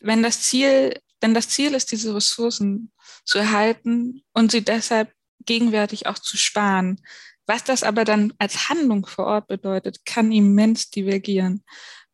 Wenn 0.00 0.22
das 0.22 0.42
Ziel, 0.42 1.00
wenn 1.20 1.34
das 1.34 1.48
Ziel 1.48 1.74
ist, 1.74 1.90
diese 1.90 2.14
Ressourcen 2.14 2.92
zu 3.24 3.38
erhalten 3.38 4.22
und 4.32 4.50
sie 4.50 4.64
deshalb 4.64 5.12
gegenwärtig 5.44 6.06
auch 6.06 6.18
zu 6.18 6.36
sparen, 6.36 7.00
was 7.48 7.64
das 7.64 7.82
aber 7.82 8.04
dann 8.04 8.32
als 8.38 8.68
Handlung 8.68 9.06
vor 9.06 9.26
Ort 9.26 9.48
bedeutet, 9.48 10.04
kann 10.04 10.30
immens 10.30 10.90
divergieren. 10.90 11.64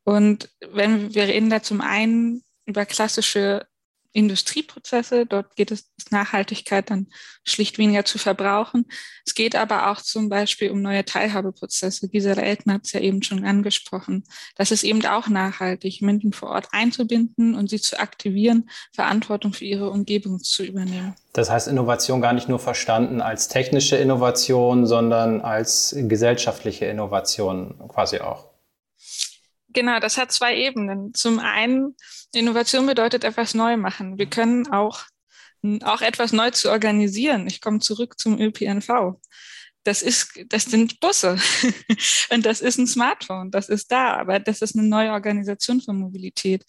Und 0.04 0.48
wenn 0.70 1.14
wir 1.14 1.24
reden 1.24 1.50
da 1.50 1.62
zum 1.62 1.80
einen 1.80 2.42
über 2.66 2.86
klassische 2.86 3.66
Industrieprozesse. 4.14 5.27
Dort 5.27 5.57
geht 5.57 5.70
es 5.70 5.90
Nachhaltigkeit 6.11 6.88
dann 6.88 7.09
schlicht 7.44 7.79
weniger 7.79 8.05
zu 8.05 8.16
verbrauchen. 8.16 8.87
Es 9.27 9.35
geht 9.35 9.57
aber 9.57 9.90
auch 9.90 10.00
zum 10.00 10.29
Beispiel 10.29 10.70
um 10.70 10.81
neue 10.81 11.05
Teilhabeprozesse. 11.05 12.09
Gisela 12.09 12.42
Eltner 12.42 12.74
hat 12.74 12.87
es 12.87 12.92
ja 12.92 13.00
eben 13.00 13.22
schon 13.22 13.44
angesprochen. 13.44 14.24
Das 14.57 14.70
ist 14.70 14.85
eben 14.85 15.05
auch 15.05 15.29
nachhaltig, 15.29 16.00
Menschen 16.00 16.33
vor 16.33 16.50
Ort 16.50 16.68
einzubinden 16.70 17.55
und 17.55 17.68
sie 17.68 17.81
zu 17.81 17.98
aktivieren, 17.98 18.70
Verantwortung 18.92 19.53
für 19.53 19.64
ihre 19.64 19.90
Umgebung 19.90 20.38
zu 20.38 20.62
übernehmen. 20.64 21.14
Das 21.33 21.50
heißt, 21.50 21.66
Innovation 21.66 22.20
gar 22.20 22.33
nicht 22.33 22.48
nur 22.48 22.61
verstanden 22.61 23.20
als 23.20 23.48
technische 23.48 23.96
Innovation, 23.96 24.87
sondern 24.87 25.40
als 25.40 25.94
gesellschaftliche 25.98 26.87
Innovation 26.87 27.88
quasi 27.88 28.20
auch. 28.20 28.53
Genau, 29.74 29.98
das 29.98 30.16
hat 30.16 30.32
zwei 30.32 30.56
Ebenen. 30.56 31.12
Zum 31.14 31.40
einen, 31.40 31.96
Innovation 32.32 32.87
bedeutet 32.87 33.24
etwas 33.24 33.54
neu 33.54 33.76
machen. 33.76 34.18
Wir 34.18 34.26
können 34.26 34.68
auch, 34.68 35.02
auch 35.82 36.00
etwas 36.00 36.32
neu 36.32 36.50
zu 36.50 36.70
organisieren. 36.70 37.46
Ich 37.48 37.60
komme 37.60 37.80
zurück 37.80 38.18
zum 38.18 38.40
ÖPNV. 38.40 39.16
Das 39.84 40.02
ist, 40.02 40.40
das 40.48 40.64
sind 40.64 40.98
Busse 41.00 41.38
und 42.30 42.46
das 42.46 42.60
ist 42.60 42.78
ein 42.78 42.86
Smartphone, 42.86 43.50
das 43.50 43.68
ist 43.68 43.92
da, 43.92 44.14
aber 44.14 44.40
das 44.40 44.62
ist 44.62 44.76
eine 44.76 44.88
neue 44.88 45.12
Organisation 45.12 45.80
von 45.80 45.98
Mobilität. 45.98 46.64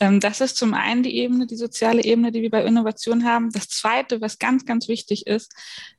Ähm, 0.00 0.20
das 0.20 0.40
ist 0.40 0.56
zum 0.56 0.74
einen 0.74 1.02
die 1.02 1.16
Ebene, 1.16 1.46
die 1.46 1.56
soziale 1.56 2.02
Ebene, 2.02 2.32
die 2.32 2.42
wir 2.42 2.50
bei 2.50 2.64
Innovation 2.64 3.24
haben. 3.24 3.50
Das 3.50 3.68
zweite, 3.68 4.20
was 4.20 4.38
ganz, 4.38 4.64
ganz 4.64 4.88
wichtig 4.88 5.26
ist, 5.26 5.52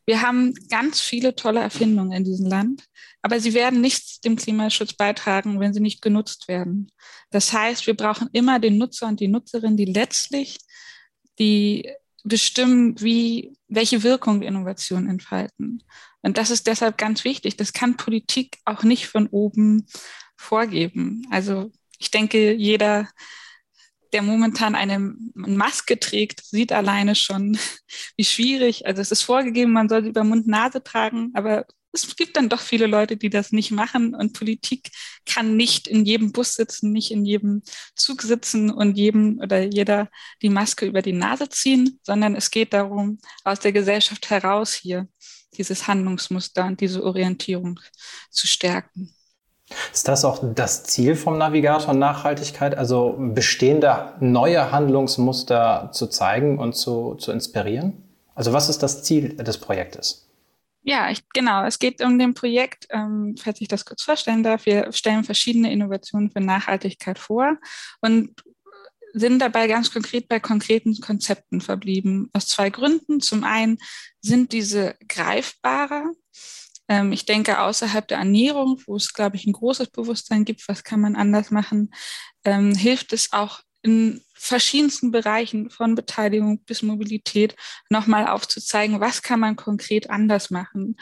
wir 0.06 0.22
haben 0.22 0.54
ganz 0.70 1.00
viele 1.00 1.36
tolle 1.36 1.60
Erfindungen 1.60 2.12
in 2.12 2.24
diesem 2.24 2.48
Land, 2.48 2.84
aber 3.22 3.40
sie 3.40 3.54
werden 3.54 3.82
nichts 3.82 4.20
dem 4.22 4.36
Klimaschutz 4.36 4.94
beitragen, 4.94 5.60
wenn 5.60 5.74
sie 5.74 5.80
nicht 5.80 6.02
genutzt 6.02 6.48
werden. 6.48 6.92
Das 7.30 7.54
heißt, 7.54 7.88
wir 7.88 7.96
brauchen 7.96 8.30
immer 8.34 8.60
den 8.60 8.78
Nutzer 8.78 9.08
und 9.08 9.20
die 9.20 9.28
Nutzerin, 9.28 9.78
die 9.78 9.86
letztlich 9.86 10.58
die 11.40 11.90
bestimmen, 12.28 13.00
wie, 13.02 13.58
welche 13.68 14.04
Wirkung 14.04 14.42
Innovationen 14.42 15.10
entfalten. 15.10 15.84
Und 16.22 16.38
das 16.38 16.52
ist 16.52 16.68
deshalb 16.68 16.98
ganz 16.98 17.24
wichtig. 17.24 17.58
Das 17.58 17.74
kann 17.74 17.98
Politik 17.98 18.58
auch 18.66 18.84
nicht 18.84 19.08
von 19.08 19.28
oben 19.28 19.88
vorgeben. 20.36 21.26
Also 21.32 21.72
ich 22.00 22.12
denke, 22.12 22.54
jeder 22.54 23.08
der 24.14 24.22
momentan 24.22 24.76
eine 24.76 25.00
Maske 25.34 26.00
trägt, 26.00 26.46
sieht 26.46 26.72
alleine 26.72 27.16
schon, 27.16 27.58
wie 28.18 28.24
schwierig. 28.24 28.86
Also 28.86 29.02
es 29.02 29.12
ist 29.12 29.24
vorgegeben, 29.24 29.74
man 29.74 29.90
soll 29.90 30.04
sie 30.04 30.10
über 30.10 30.24
Mund-Nase 30.24 30.84
tragen, 30.84 31.32
aber 31.34 31.66
es 32.04 32.16
gibt 32.16 32.38
dann 32.38 32.50
doch 32.50 32.60
viele 32.60 32.88
Leute, 32.88 33.18
die 33.18 33.30
das 33.30 33.52
nicht 33.52 33.72
machen 33.72 34.14
und 34.14 34.34
Politik 34.34 34.92
kann 35.26 35.58
nicht 35.58 35.88
in 35.88 36.06
jedem 36.06 36.32
Bus 36.32 36.56
sitzen, 36.56 36.92
nicht 36.92 37.12
in 37.12 37.26
jedem 37.26 37.64
Zug 37.96 38.22
sitzen 38.22 38.70
und 38.70 38.98
jedem 38.98 39.40
oder 39.40 39.64
jeder 39.64 40.10
die 40.42 40.50
Maske 40.50 40.86
über 40.86 41.02
die 41.02 41.14
Nase 41.14 41.50
ziehen, 41.50 42.00
sondern 42.04 42.36
es 42.36 42.52
geht 42.52 42.74
darum, 42.74 43.20
aus 43.44 43.60
der 43.60 43.72
Gesellschaft 43.72 44.30
heraus 44.30 44.74
hier 44.74 45.08
dieses 45.58 45.88
Handlungsmuster 45.88 46.66
und 46.66 46.82
diese 46.82 47.04
Orientierung 47.04 47.80
zu 48.30 48.48
stärken. 48.48 49.14
Ist 49.94 50.08
das 50.08 50.24
auch 50.24 50.40
das 50.56 50.84
Ziel 50.84 51.16
vom 51.16 51.38
Navigator 51.38 51.94
Nachhaltigkeit, 51.94 52.78
also 52.78 53.16
bestehende 53.18 54.14
neue 54.20 54.72
Handlungsmuster 54.72 55.90
zu 55.92 56.08
zeigen 56.08 56.58
und 56.58 56.74
zu, 56.74 57.16
zu 57.16 57.32
inspirieren? 57.32 58.04
Also 58.34 58.54
was 58.54 58.70
ist 58.70 58.84
das 58.84 59.04
Ziel 59.04 59.36
des 59.36 59.58
Projektes? 59.58 60.27
Ja, 60.84 61.12
ich, 61.12 61.28
genau. 61.34 61.66
Es 61.66 61.80
geht 61.80 62.02
um 62.02 62.18
den 62.18 62.34
Projekt, 62.34 62.88
ähm, 62.92 63.36
falls 63.38 63.60
ich 63.60 63.68
das 63.68 63.86
kurz 63.86 64.04
vorstellen 64.04 64.44
darf. 64.44 64.66
Wir 64.66 64.92
stellen 64.94 65.24
verschiedene 65.24 65.72
Innovationen 65.72 66.32
für 66.32 66.40
Nachhaltigkeit 66.40 67.20
vor 67.20 67.58
und 68.02 68.34
sind 69.14 69.40
dabei 69.40 69.68
ganz 69.68 69.92
konkret 69.92 70.28
bei 70.28 70.40
konkreten 70.40 71.00
Konzepten 71.02 71.62
verblieben. 71.62 72.30
Aus 72.34 72.48
zwei 72.48 72.70
Gründen. 72.70 73.20
Zum 73.20 73.44
einen 73.44 73.80
sind 74.22 74.52
diese 74.54 74.96
greifbarer. 75.08 76.12
Ähm, 76.88 77.12
ich 77.12 77.26
denke, 77.26 77.60
außerhalb 77.60 78.08
der 78.08 78.20
Ernährung, 78.20 78.82
wo 78.86 78.96
es, 78.96 79.14
glaube 79.14 79.36
ich, 79.36 79.46
ein 79.46 79.54
großes 79.54 79.90
Bewusstsein 79.90 80.46
gibt, 80.46 80.68
was 80.68 80.84
kann 80.84 81.02
man 81.02 81.16
anders 81.16 81.52
machen, 81.52 81.92
ähm, 82.46 82.74
hilft 82.76 83.14
es 83.14 83.34
auch 83.34 83.62
in 83.88 84.22
verschiedensten 84.34 85.12
Bereichen 85.12 85.70
von 85.70 85.96
Beteiligung 85.96 86.60
bis 86.66 86.82
Mobilität 86.82 87.56
nochmal 87.90 88.28
aufzuzeigen, 88.28 89.00
was 89.00 89.22
kann 89.22 89.40
man 89.40 89.56
konkret 89.56 90.10
anders 90.10 90.50
machen. 90.50 90.98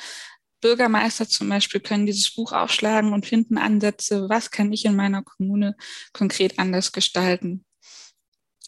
Bürgermeister 0.61 1.27
zum 1.27 1.49
Beispiel 1.49 1.81
können 1.81 2.05
dieses 2.05 2.33
Buch 2.33 2.53
aufschlagen 2.53 3.11
und 3.11 3.25
finden 3.25 3.57
Ansätze, 3.57 4.29
was 4.29 4.51
kann 4.51 4.71
ich 4.71 4.85
in 4.85 4.95
meiner 4.95 5.23
Kommune 5.23 5.75
konkret 6.13 6.59
anders 6.59 6.91
gestalten. 6.91 7.65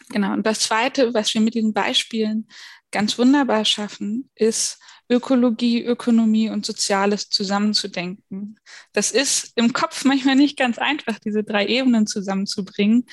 Genau. 0.09 0.33
Und 0.33 0.45
das 0.45 0.61
Zweite, 0.61 1.13
was 1.13 1.33
wir 1.33 1.41
mit 1.41 1.53
diesen 1.53 1.73
Beispielen 1.73 2.47
ganz 2.91 3.17
wunderbar 3.17 3.65
schaffen, 3.65 4.31
ist 4.35 4.79
Ökologie, 5.09 5.83
Ökonomie 5.83 6.49
und 6.49 6.65
Soziales 6.65 7.29
zusammenzudenken. 7.29 8.59
Das 8.93 9.11
ist 9.11 9.53
im 9.55 9.73
Kopf 9.73 10.03
manchmal 10.05 10.35
nicht 10.35 10.57
ganz 10.57 10.77
einfach, 10.77 11.19
diese 11.19 11.43
drei 11.43 11.67
Ebenen 11.67 12.07
zusammenzubringen. 12.07 13.05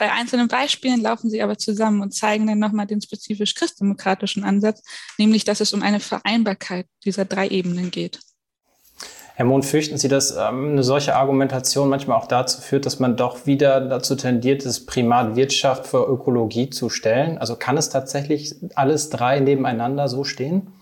Bei 0.00 0.10
einzelnen 0.12 0.48
Beispielen 0.48 1.02
laufen 1.02 1.28
sie 1.28 1.42
aber 1.42 1.58
zusammen 1.58 2.00
und 2.00 2.14
zeigen 2.14 2.46
dann 2.46 2.58
nochmal 2.58 2.86
den 2.86 3.02
spezifisch 3.02 3.54
christdemokratischen 3.54 4.44
Ansatz, 4.44 4.82
nämlich 5.18 5.44
dass 5.44 5.60
es 5.60 5.74
um 5.74 5.82
eine 5.82 6.00
Vereinbarkeit 6.00 6.86
dieser 7.04 7.26
drei 7.26 7.48
Ebenen 7.48 7.90
geht. 7.90 8.18
Herr 9.34 9.44
Mohn, 9.44 9.62
fürchten 9.62 9.98
Sie, 9.98 10.08
dass 10.08 10.30
ähm, 10.34 10.70
eine 10.70 10.84
solche 10.84 11.16
Argumentation 11.16 11.90
manchmal 11.90 12.16
auch 12.16 12.26
dazu 12.26 12.62
führt, 12.62 12.86
dass 12.86 12.98
man 12.98 13.18
doch 13.18 13.44
wieder 13.44 13.78
dazu 13.82 14.16
tendiert, 14.16 14.64
das 14.64 14.86
Primat 14.86 15.36
Wirtschaft 15.36 15.86
vor 15.86 16.08
Ökologie 16.08 16.70
zu 16.70 16.88
stellen? 16.88 17.36
Also 17.36 17.56
kann 17.56 17.76
es 17.76 17.90
tatsächlich 17.90 18.54
alles 18.76 19.10
drei 19.10 19.38
nebeneinander 19.38 20.08
so 20.08 20.24
stehen? 20.24 20.72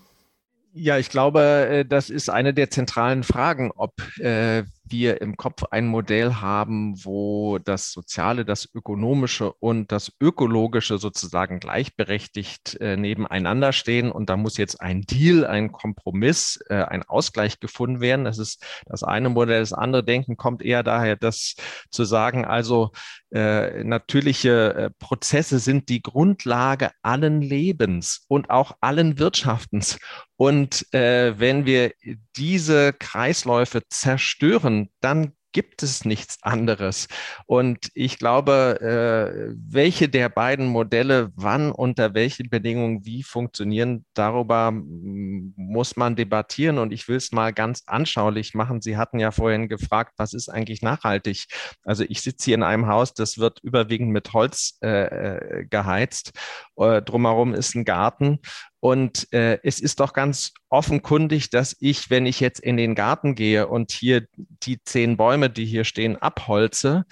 Ja, 0.71 0.97
ich 0.97 1.09
glaube, 1.09 1.41
äh, 1.41 1.85
das 1.85 2.09
ist 2.09 2.29
eine 2.29 2.53
der 2.53 2.69
zentralen 2.69 3.23
Fragen, 3.23 3.71
ob 3.75 3.91
äh, 4.19 4.63
wir 4.91 5.21
im 5.21 5.37
Kopf 5.37 5.63
ein 5.71 5.87
Modell 5.87 6.35
haben, 6.35 7.03
wo 7.03 7.57
das 7.59 7.91
Soziale, 7.91 8.45
das 8.45 8.69
Ökonomische 8.73 9.53
und 9.53 9.91
das 9.91 10.11
Ökologische 10.19 10.97
sozusagen 10.97 11.59
gleichberechtigt 11.59 12.79
äh, 12.81 12.97
nebeneinander 12.97 13.73
stehen. 13.73 14.11
Und 14.11 14.29
da 14.29 14.37
muss 14.37 14.57
jetzt 14.57 14.81
ein 14.81 15.01
Deal, 15.01 15.45
ein 15.45 15.71
Kompromiss, 15.71 16.59
äh, 16.69 16.75
ein 16.75 17.03
Ausgleich 17.03 17.59
gefunden 17.59 18.01
werden. 18.01 18.25
Das 18.25 18.37
ist 18.37 18.65
das 18.85 19.03
eine 19.03 19.29
Modell. 19.29 19.59
Das 19.59 19.73
andere 19.73 20.03
Denken 20.03 20.37
kommt 20.37 20.61
eher 20.61 20.83
daher, 20.83 21.15
das 21.15 21.55
zu 21.89 22.03
sagen, 22.03 22.45
also 22.45 22.91
äh, 23.31 23.83
natürliche 23.83 24.73
äh, 24.73 24.89
Prozesse 24.99 25.59
sind 25.59 25.89
die 25.89 26.01
Grundlage 26.01 26.91
allen 27.01 27.41
Lebens 27.41 28.25
und 28.27 28.49
auch 28.49 28.77
allen 28.81 29.19
Wirtschaftens. 29.19 29.99
Und 30.35 30.91
äh, 30.93 31.39
wenn 31.39 31.65
wir 31.65 31.91
diese 32.35 32.93
Kreisläufe 32.93 33.81
zerstören, 33.89 34.89
dann 34.99 35.33
gibt 35.51 35.83
es 35.83 36.05
nichts 36.05 36.37
anderes. 36.41 37.07
Und 37.45 37.89
ich 37.93 38.19
glaube, 38.19 38.79
äh, 38.81 39.55
welche 39.57 40.09
der 40.09 40.29
beiden 40.29 40.67
Modelle 40.67 41.31
wann 41.35 41.71
unter 41.71 42.13
welchen 42.13 42.49
Bedingungen 42.49 43.05
wie 43.05 43.23
funktionieren, 43.23 44.05
darüber 44.13 44.71
muss 44.71 45.95
man 45.95 46.15
debattieren. 46.15 46.77
Und 46.77 46.93
ich 46.93 47.07
will 47.07 47.17
es 47.17 47.31
mal 47.31 47.53
ganz 47.53 47.83
anschaulich 47.85 48.53
machen. 48.53 48.81
Sie 48.81 48.97
hatten 48.97 49.19
ja 49.19 49.31
vorhin 49.31 49.69
gefragt, 49.69 50.13
was 50.17 50.33
ist 50.33 50.49
eigentlich 50.49 50.81
nachhaltig? 50.81 51.45
Also 51.83 52.03
ich 52.07 52.21
sitze 52.21 52.45
hier 52.45 52.55
in 52.55 52.63
einem 52.63 52.87
Haus, 52.87 53.13
das 53.13 53.37
wird 53.37 53.59
überwiegend 53.63 54.11
mit 54.11 54.33
Holz 54.33 54.77
äh, 54.81 55.05
äh 55.05 55.65
geheizt. 55.69 56.31
Äh, 56.77 57.01
drumherum 57.01 57.53
ist 57.53 57.75
ein 57.75 57.85
Garten. 57.85 58.39
Und 58.79 59.31
äh, 59.33 59.59
es 59.63 59.79
ist 59.79 59.99
doch 59.99 60.13
ganz 60.13 60.53
offenkundig, 60.69 61.49
dass 61.49 61.75
ich, 61.79 62.09
wenn 62.09 62.25
ich 62.25 62.39
jetzt 62.39 62.59
in 62.59 62.77
den 62.77 62.95
Garten 62.95 63.35
gehe 63.35 63.67
und 63.67 63.91
hier 63.91 64.25
die 64.37 64.81
zehn 64.83 65.17
Bäume, 65.17 65.49
die 65.49 65.65
hier 65.65 65.83
stehen, 65.83 66.15
abholze, 66.15 67.05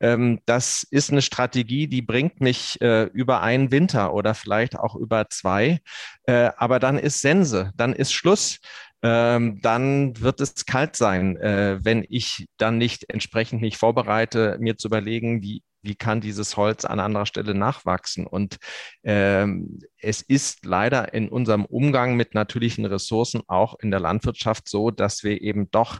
ähm, 0.00 0.40
das 0.46 0.82
ist 0.90 1.10
eine 1.10 1.22
Strategie, 1.22 1.86
die 1.86 2.02
bringt 2.02 2.40
mich 2.40 2.80
äh, 2.80 3.04
über 3.04 3.40
einen 3.40 3.70
Winter 3.70 4.12
oder 4.14 4.34
vielleicht 4.34 4.76
auch 4.76 4.96
über 4.96 5.28
zwei. 5.30 5.80
Äh, 6.24 6.50
aber 6.56 6.80
dann 6.80 6.98
ist 6.98 7.20
Sense, 7.20 7.70
dann 7.76 7.92
ist 7.92 8.12
Schluss. 8.12 8.58
Ähm, 9.02 9.60
dann 9.62 10.20
wird 10.20 10.40
es 10.40 10.64
kalt 10.64 10.96
sein, 10.96 11.36
äh, 11.36 11.78
wenn 11.82 12.04
ich 12.08 12.46
dann 12.56 12.78
nicht 12.78 13.04
entsprechend 13.08 13.60
mich 13.60 13.76
vorbereite, 13.76 14.56
mir 14.60 14.76
zu 14.76 14.88
überlegen, 14.88 15.42
wie 15.42 15.62
wie 15.82 15.96
kann 15.96 16.20
dieses 16.20 16.56
Holz 16.56 16.84
an 16.84 17.00
anderer 17.00 17.26
Stelle 17.26 17.54
nachwachsen? 17.54 18.26
Und 18.26 18.58
ähm, 19.02 19.80
es 19.98 20.22
ist 20.22 20.64
leider 20.64 21.12
in 21.12 21.28
unserem 21.28 21.64
Umgang 21.64 22.16
mit 22.16 22.34
natürlichen 22.34 22.84
Ressourcen 22.84 23.42
auch 23.48 23.74
in 23.80 23.90
der 23.90 24.00
Landwirtschaft 24.00 24.68
so, 24.68 24.90
dass 24.90 25.24
wir 25.24 25.40
eben 25.40 25.70
doch 25.70 25.98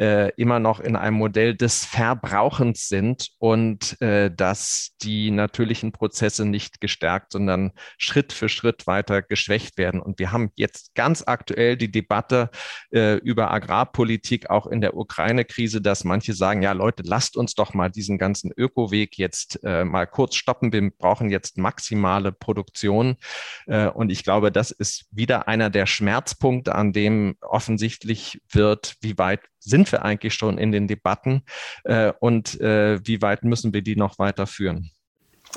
äh, 0.00 0.32
immer 0.36 0.58
noch 0.60 0.80
in 0.80 0.96
einem 0.96 1.16
Modell 1.16 1.54
des 1.54 1.84
Verbrauchens 1.84 2.88
sind 2.88 3.28
und 3.38 4.00
äh, 4.00 4.30
dass 4.34 4.92
die 5.02 5.30
natürlichen 5.30 5.92
Prozesse 5.92 6.46
nicht 6.46 6.80
gestärkt, 6.80 7.32
sondern 7.32 7.72
Schritt 7.98 8.32
für 8.32 8.48
Schritt 8.48 8.86
weiter 8.86 9.20
geschwächt 9.20 9.76
werden. 9.76 10.00
Und 10.00 10.18
wir 10.18 10.32
haben 10.32 10.52
jetzt 10.56 10.94
ganz 10.94 11.22
aktuell 11.26 11.76
die 11.76 11.90
Debatte 11.90 12.50
äh, 12.90 13.16
über 13.16 13.50
Agrarpolitik 13.50 14.48
auch 14.48 14.66
in 14.66 14.80
der 14.80 14.96
Ukraine-Krise, 14.96 15.82
dass 15.82 16.04
manche 16.04 16.32
sagen, 16.32 16.62
ja 16.62 16.72
Leute, 16.72 17.02
lasst 17.04 17.36
uns 17.36 17.54
doch 17.54 17.74
mal 17.74 17.90
diesen 17.90 18.16
ganzen 18.16 18.52
Ökoweg 18.56 19.18
jetzt 19.18 19.60
äh, 19.64 19.84
mal 19.84 20.06
kurz 20.06 20.34
stoppen. 20.34 20.72
Wir 20.72 20.90
brauchen 20.90 21.28
jetzt 21.28 21.58
maximale 21.58 22.32
Produktion. 22.32 23.16
Äh, 23.66 23.88
und 23.88 24.10
ich 24.10 24.24
glaube, 24.24 24.50
das 24.50 24.70
ist 24.70 25.04
wieder 25.10 25.46
einer 25.46 25.68
der 25.68 25.84
Schmerzpunkte, 25.84 26.74
an 26.74 26.94
dem 26.94 27.36
offensichtlich 27.42 28.40
wird, 28.50 28.96
wie 29.02 29.18
weit 29.18 29.40
sind 29.60 29.89
wir 29.92 30.04
eigentlich 30.04 30.34
schon 30.34 30.58
in 30.58 30.72
den 30.72 30.88
Debatten 30.88 31.42
äh, 31.84 32.12
und 32.20 32.60
äh, 32.60 33.00
wie 33.06 33.22
weit 33.22 33.44
müssen 33.44 33.72
wir 33.72 33.82
die 33.82 33.96
noch 33.96 34.18
weiterführen? 34.18 34.90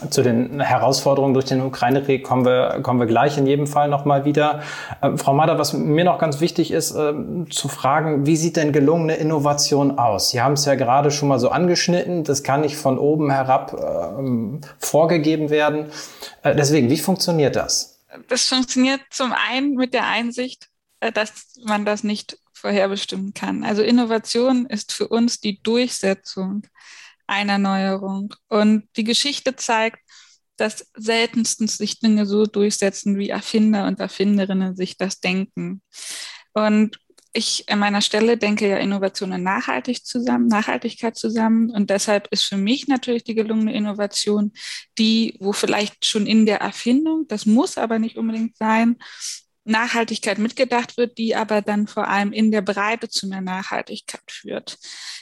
Zu 0.09 0.23
den 0.23 0.59
Herausforderungen 0.59 1.35
durch 1.35 1.45
den 1.45 1.61
Ukraine-Krieg 1.61 2.23
kommen 2.23 2.45
wir, 2.45 2.79
kommen 2.81 2.99
wir 2.99 3.05
gleich 3.05 3.37
in 3.37 3.45
jedem 3.45 3.67
Fall 3.67 3.89
nochmal 3.89 4.25
wieder. 4.25 4.63
Äh, 5.01 5.17
Frau 5.17 5.35
Mader, 5.35 5.59
was 5.59 5.73
mir 5.73 6.03
noch 6.03 6.17
ganz 6.17 6.41
wichtig 6.41 6.71
ist, 6.71 6.95
äh, 6.95 7.13
zu 7.51 7.67
fragen, 7.67 8.25
wie 8.25 8.35
sieht 8.35 8.57
denn 8.57 8.73
gelungene 8.73 9.15
Innovation 9.15 9.99
aus? 9.99 10.31
Sie 10.31 10.41
haben 10.41 10.53
es 10.53 10.65
ja 10.65 10.73
gerade 10.73 11.11
schon 11.11 11.29
mal 11.29 11.39
so 11.39 11.49
angeschnitten, 11.49 12.23
das 12.23 12.41
kann 12.41 12.61
nicht 12.61 12.75
von 12.75 12.97
oben 12.97 13.29
herab 13.29 13.73
äh, 13.73 14.59
vorgegeben 14.79 15.51
werden. 15.51 15.91
Äh, 16.41 16.55
deswegen, 16.55 16.89
wie 16.89 16.97
funktioniert 16.97 17.55
das? 17.55 17.99
Das 18.27 18.47
funktioniert 18.47 19.01
zum 19.11 19.31
einen 19.31 19.75
mit 19.75 19.93
der 19.93 20.07
Einsicht, 20.07 20.69
äh, 21.01 21.11
dass 21.11 21.53
man 21.65 21.85
das 21.85 22.03
nicht 22.03 22.39
vorherbestimmen 22.63 23.33
kann. 23.33 23.65
Also 23.65 23.81
Innovation 23.81 24.65
ist 24.67 24.93
für 24.93 25.09
uns 25.09 25.41
die 25.41 25.61
Durchsetzung 25.61 26.65
einer 27.27 27.57
Neuerung. 27.57 28.33
Und 28.47 28.87
die 28.95 29.03
Geschichte 29.03 29.57
zeigt, 29.57 29.99
dass 30.55 30.89
seltenstens 30.95 31.75
sich 31.75 31.99
Dinge 31.99 32.25
so 32.25 32.45
durchsetzen, 32.45 33.17
wie 33.17 33.27
Erfinder 33.27 33.85
und 33.85 33.99
Erfinderinnen 33.99 34.77
sich 34.77 34.95
das 34.95 35.19
denken. 35.19 35.81
Und 36.53 36.99
ich 37.33 37.67
an 37.67 37.79
meiner 37.79 38.01
Stelle 38.01 38.37
denke 38.37 38.69
ja 38.69 38.77
Innovation 38.77 39.33
und 39.33 39.43
nachhaltig 39.43 40.05
zusammen, 40.05 40.47
Nachhaltigkeit 40.47 41.17
zusammen. 41.17 41.69
Und 41.69 41.89
deshalb 41.89 42.27
ist 42.31 42.43
für 42.43 42.55
mich 42.55 42.87
natürlich 42.87 43.25
die 43.25 43.35
gelungene 43.35 43.73
Innovation 43.73 44.53
die, 44.97 45.35
wo 45.41 45.51
vielleicht 45.51 46.05
schon 46.05 46.27
in 46.27 46.45
der 46.45 46.61
Erfindung, 46.61 47.25
das 47.27 47.45
muss 47.45 47.77
aber 47.77 47.99
nicht 47.99 48.17
unbedingt 48.17 48.55
sein, 48.55 48.99
Nachhaltigkeit 49.65 50.37
mitgedacht 50.39 50.97
wird, 50.97 51.17
die 51.17 51.35
aber 51.35 51.61
dann 51.61 51.87
vor 51.87 52.07
allem 52.07 52.33
in 52.33 52.51
der 52.51 52.61
Breite 52.61 53.09
zu 53.09 53.27
mehr 53.27 53.41
Nachhaltigkeit 53.41 54.29
führt. 54.29 54.77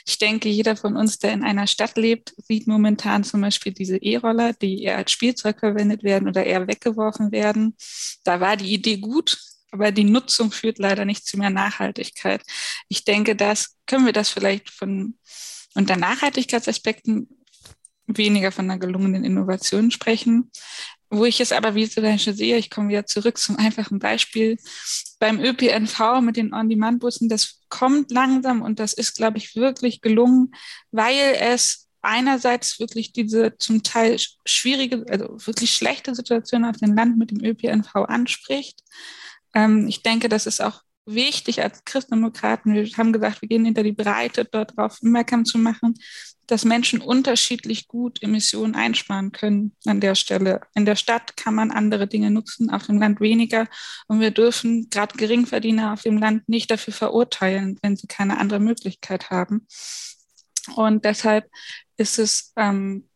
Ich 0.06 0.18
denke, 0.18 0.48
jeder 0.48 0.76
von 0.76 0.96
uns, 0.96 1.18
der 1.18 1.32
in 1.32 1.44
einer 1.44 1.66
Stadt 1.66 1.96
lebt, 1.96 2.34
sieht 2.38 2.66
momentan 2.66 3.24
zum 3.24 3.40
Beispiel 3.40 3.72
diese 3.72 3.98
E-Roller, 3.98 4.52
die 4.54 4.82
eher 4.82 4.96
als 4.96 5.12
Spielzeug 5.12 5.60
verwendet 5.60 6.02
werden 6.02 6.28
oder 6.28 6.44
eher 6.44 6.66
weggeworfen 6.66 7.30
werden. 7.30 7.76
Da 8.24 8.40
war 8.40 8.56
die 8.56 8.72
Idee 8.72 8.96
gut, 8.96 9.38
aber 9.70 9.92
die 9.92 10.04
Nutzung 10.04 10.50
führt 10.52 10.78
leider 10.78 11.04
nicht 11.04 11.24
zu 11.26 11.38
mehr 11.38 11.50
Nachhaltigkeit. 11.50 12.42
Ich 12.88 13.04
denke, 13.04 13.36
das 13.36 13.76
können 13.86 14.06
wir 14.06 14.12
das 14.12 14.28
vielleicht 14.28 14.70
von 14.70 15.14
unter 15.74 15.96
Nachhaltigkeitsaspekten 15.96 17.28
weniger 18.06 18.52
von 18.52 18.70
einer 18.70 18.78
gelungenen 18.78 19.24
Innovation 19.24 19.90
sprechen. 19.90 20.50
Wo 21.14 21.26
ich 21.26 21.40
es 21.40 21.52
aber 21.52 21.74
Beispiel 21.74 22.32
sehe, 22.32 22.56
ich 22.56 22.70
komme 22.70 22.88
wieder 22.88 23.04
zurück 23.04 23.36
zum 23.36 23.58
einfachen 23.58 23.98
Beispiel, 23.98 24.56
beim 25.18 25.40
ÖPNV 25.40 26.22
mit 26.22 26.38
den 26.38 26.54
On-Demand-Bussen, 26.54 27.28
das 27.28 27.60
kommt 27.68 28.10
langsam 28.10 28.62
und 28.62 28.78
das 28.78 28.94
ist, 28.94 29.16
glaube 29.16 29.36
ich, 29.36 29.54
wirklich 29.54 30.00
gelungen, 30.00 30.54
weil 30.90 31.36
es 31.38 31.90
einerseits 32.00 32.80
wirklich 32.80 33.12
diese 33.12 33.58
zum 33.58 33.82
Teil 33.82 34.16
schwierige, 34.46 35.04
also 35.10 35.36
wirklich 35.46 35.74
schlechte 35.74 36.14
Situation 36.14 36.64
auf 36.64 36.78
dem 36.78 36.96
Land 36.96 37.18
mit 37.18 37.30
dem 37.30 37.44
ÖPNV 37.44 37.94
anspricht. 37.94 38.80
Ähm, 39.52 39.86
ich 39.88 40.02
denke, 40.02 40.30
das 40.30 40.46
ist 40.46 40.62
auch 40.62 40.80
wichtig 41.04 41.62
als 41.62 41.84
Christdemokraten. 41.84 42.72
Wir 42.72 42.86
haben 42.96 43.12
gesagt, 43.12 43.42
wir 43.42 43.50
gehen 43.50 43.66
hinter 43.66 43.82
die 43.82 43.92
Breite, 43.92 44.46
dort 44.46 44.78
drauf 44.78 44.94
aufmerksam 44.94 45.44
zu 45.44 45.58
machen, 45.58 45.94
dass 46.52 46.66
Menschen 46.66 47.00
unterschiedlich 47.00 47.88
gut 47.88 48.22
Emissionen 48.22 48.74
einsparen 48.74 49.32
können 49.32 49.74
an 49.86 50.00
der 50.00 50.14
Stelle. 50.14 50.60
In 50.74 50.84
der 50.84 50.96
Stadt 50.96 51.34
kann 51.34 51.54
man 51.54 51.70
andere 51.70 52.06
Dinge 52.06 52.30
nutzen, 52.30 52.68
auf 52.68 52.84
dem 52.84 53.00
Land 53.00 53.20
weniger. 53.20 53.68
Und 54.06 54.20
wir 54.20 54.32
dürfen 54.32 54.90
gerade 54.90 55.16
Geringverdiener 55.16 55.94
auf 55.94 56.02
dem 56.02 56.18
Land 56.18 56.46
nicht 56.50 56.70
dafür 56.70 56.92
verurteilen, 56.92 57.78
wenn 57.80 57.96
sie 57.96 58.06
keine 58.06 58.36
andere 58.36 58.60
Möglichkeit 58.60 59.30
haben. 59.30 59.66
Und 60.76 61.06
deshalb 61.06 61.50
ist 61.96 62.18
es 62.18 62.52
ähm, 62.56 63.08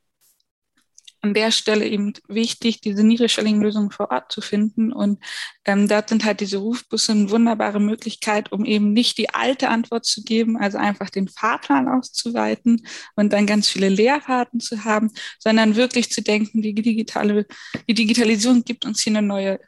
an 1.27 1.35
der 1.35 1.51
Stelle 1.51 1.87
eben 1.87 2.13
wichtig, 2.29 2.81
diese 2.81 3.03
niedrigschwelligen 3.03 3.61
Lösungen 3.61 3.91
vor 3.91 4.11
Ort 4.11 4.31
zu 4.31 4.41
finden. 4.41 4.93
Und 4.93 5.23
ähm, 5.65 5.89
dort 5.89 6.09
sind 6.09 6.25
halt 6.25 6.41
diese 6.41 6.59
Rufbusse 6.59 7.13
eine 7.13 7.31
wunderbare 7.31 7.81
Möglichkeit, 7.81 8.53
um 8.53 8.65
eben 8.65 8.93
nicht 8.93 9.19
die 9.19 9.35
alte 9.35 9.69
Antwort 9.69 10.05
zu 10.07 10.23
geben, 10.23 10.57
also 10.57 10.79
einfach 10.79 11.11
den 11.11 11.29
Fahrplan 11.29 11.89
auszuweiten 11.89 12.87
und 13.17 13.33
dann 13.33 13.47
ganz 13.47 13.69
viele 13.69 13.89
Leerfahrten 13.89 14.61
zu 14.61 14.85
haben, 14.85 15.11
sondern 15.39 15.77
wirklich 15.77 16.11
zu 16.11 16.23
denken, 16.23 16.63
die 16.63 16.75
digitale, 16.75 17.47
die 17.89 17.95
Digitalisierung 17.95 18.65
gibt 18.65 18.85
uns 18.85 19.03
hier 19.03 19.17
eine 19.17 19.27
neue 19.27 19.59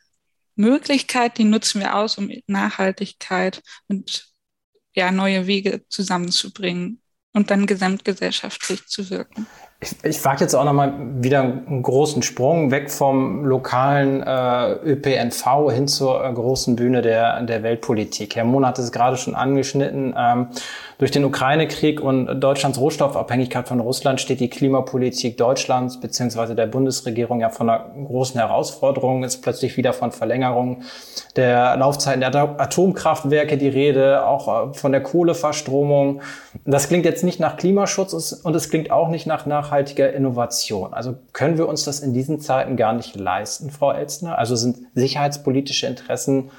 Möglichkeit, 0.54 1.38
die 1.38 1.44
nutzen 1.44 1.80
wir 1.80 1.96
aus, 1.96 2.18
um 2.18 2.30
Nachhaltigkeit 2.46 3.62
und 3.88 4.28
ja, 4.94 5.10
neue 5.10 5.46
Wege 5.46 5.84
zusammenzubringen 5.88 7.00
und 7.32 7.50
dann 7.50 7.66
gesamtgesellschaftlich 7.66 8.86
zu 8.86 9.10
wirken. 9.10 9.46
Ich, 9.80 9.94
ich 10.02 10.24
wage 10.24 10.40
jetzt 10.40 10.54
auch 10.54 10.64
nochmal 10.64 10.92
wieder 11.20 11.40
einen 11.40 11.84
großen 11.84 12.22
Sprung 12.22 12.72
weg 12.72 12.90
vom 12.90 13.44
lokalen 13.44 14.24
äh, 14.24 14.72
ÖPNV 14.72 15.70
hin 15.70 15.86
zur 15.86 16.24
äh, 16.24 16.32
großen 16.32 16.74
Bühne 16.74 17.00
der, 17.00 17.40
der 17.42 17.62
Weltpolitik. 17.62 18.34
Herr 18.34 18.42
Mohn 18.42 18.66
hat 18.66 18.80
es 18.80 18.90
gerade 18.90 19.16
schon 19.16 19.36
angeschnitten. 19.36 20.16
Ähm, 20.18 20.48
durch 20.98 21.12
den 21.12 21.24
Ukraine-Krieg 21.24 22.00
und 22.00 22.40
Deutschlands 22.40 22.80
Rohstoffabhängigkeit 22.80 23.68
von 23.68 23.78
Russland 23.78 24.20
steht 24.20 24.40
die 24.40 24.50
Klimapolitik 24.50 25.36
Deutschlands 25.36 26.00
beziehungsweise 26.00 26.56
der 26.56 26.66
Bundesregierung 26.66 27.38
ja 27.38 27.50
von 27.50 27.70
einer 27.70 27.88
großen 28.04 28.40
Herausforderung. 28.40 29.22
Ist 29.22 29.42
plötzlich 29.42 29.76
wieder 29.76 29.92
von 29.92 30.10
Verlängerung 30.10 30.82
der 31.36 31.76
Laufzeiten 31.76 32.20
der 32.20 32.34
Atomkraftwerke 32.34 33.56
die 33.56 33.68
Rede, 33.68 34.26
auch 34.26 34.70
äh, 34.70 34.74
von 34.74 34.90
der 34.90 35.04
Kohleverstromung. 35.04 36.20
Das 36.64 36.88
klingt 36.88 37.04
jetzt 37.04 37.22
nicht 37.22 37.38
nach 37.38 37.56
Klimaschutz 37.56 38.32
und 38.32 38.56
es 38.56 38.68
klingt 38.68 38.90
auch 38.90 39.08
nicht 39.08 39.28
nach 39.28 39.46
nachhaltiger 39.68 40.12
Innovation. 40.12 40.94
Also 40.94 41.16
können 41.32 41.58
wir 41.58 41.68
uns 41.68 41.84
das 41.84 42.00
in 42.00 42.14
diesen 42.14 42.40
Zeiten 42.40 42.76
gar 42.76 42.92
nicht 42.92 43.14
leisten, 43.16 43.70
Frau 43.70 43.92
Elstner? 43.92 44.38
Also 44.38 44.56
sind 44.56 44.78
sicherheitspolitische 44.94 45.86
Interessen 45.86 46.50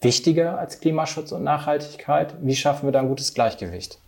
wichtiger 0.00 0.58
als 0.58 0.80
Klimaschutz 0.80 1.32
und 1.32 1.42
Nachhaltigkeit? 1.42 2.34
Wie 2.42 2.54
schaffen 2.54 2.86
wir 2.86 2.92
da 2.92 3.00
ein 3.00 3.08
gutes 3.08 3.34
Gleichgewicht? 3.34 3.98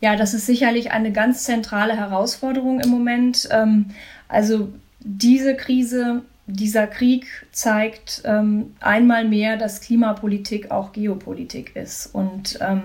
Ja, 0.00 0.16
das 0.16 0.34
ist 0.34 0.46
sicherlich 0.46 0.92
eine 0.92 1.12
ganz 1.12 1.44
zentrale 1.44 1.96
Herausforderung 1.96 2.80
im 2.80 2.90
Moment. 2.90 3.48
Ähm, 3.50 3.86
also 4.28 4.68
diese 5.00 5.56
Krise, 5.56 6.22
dieser 6.46 6.86
Krieg 6.86 7.26
zeigt 7.52 8.22
ähm, 8.24 8.74
einmal 8.80 9.26
mehr, 9.26 9.56
dass 9.56 9.80
Klimapolitik 9.80 10.70
auch 10.70 10.92
Geopolitik 10.92 11.76
ist. 11.76 12.06
Und 12.14 12.58
ähm, 12.60 12.82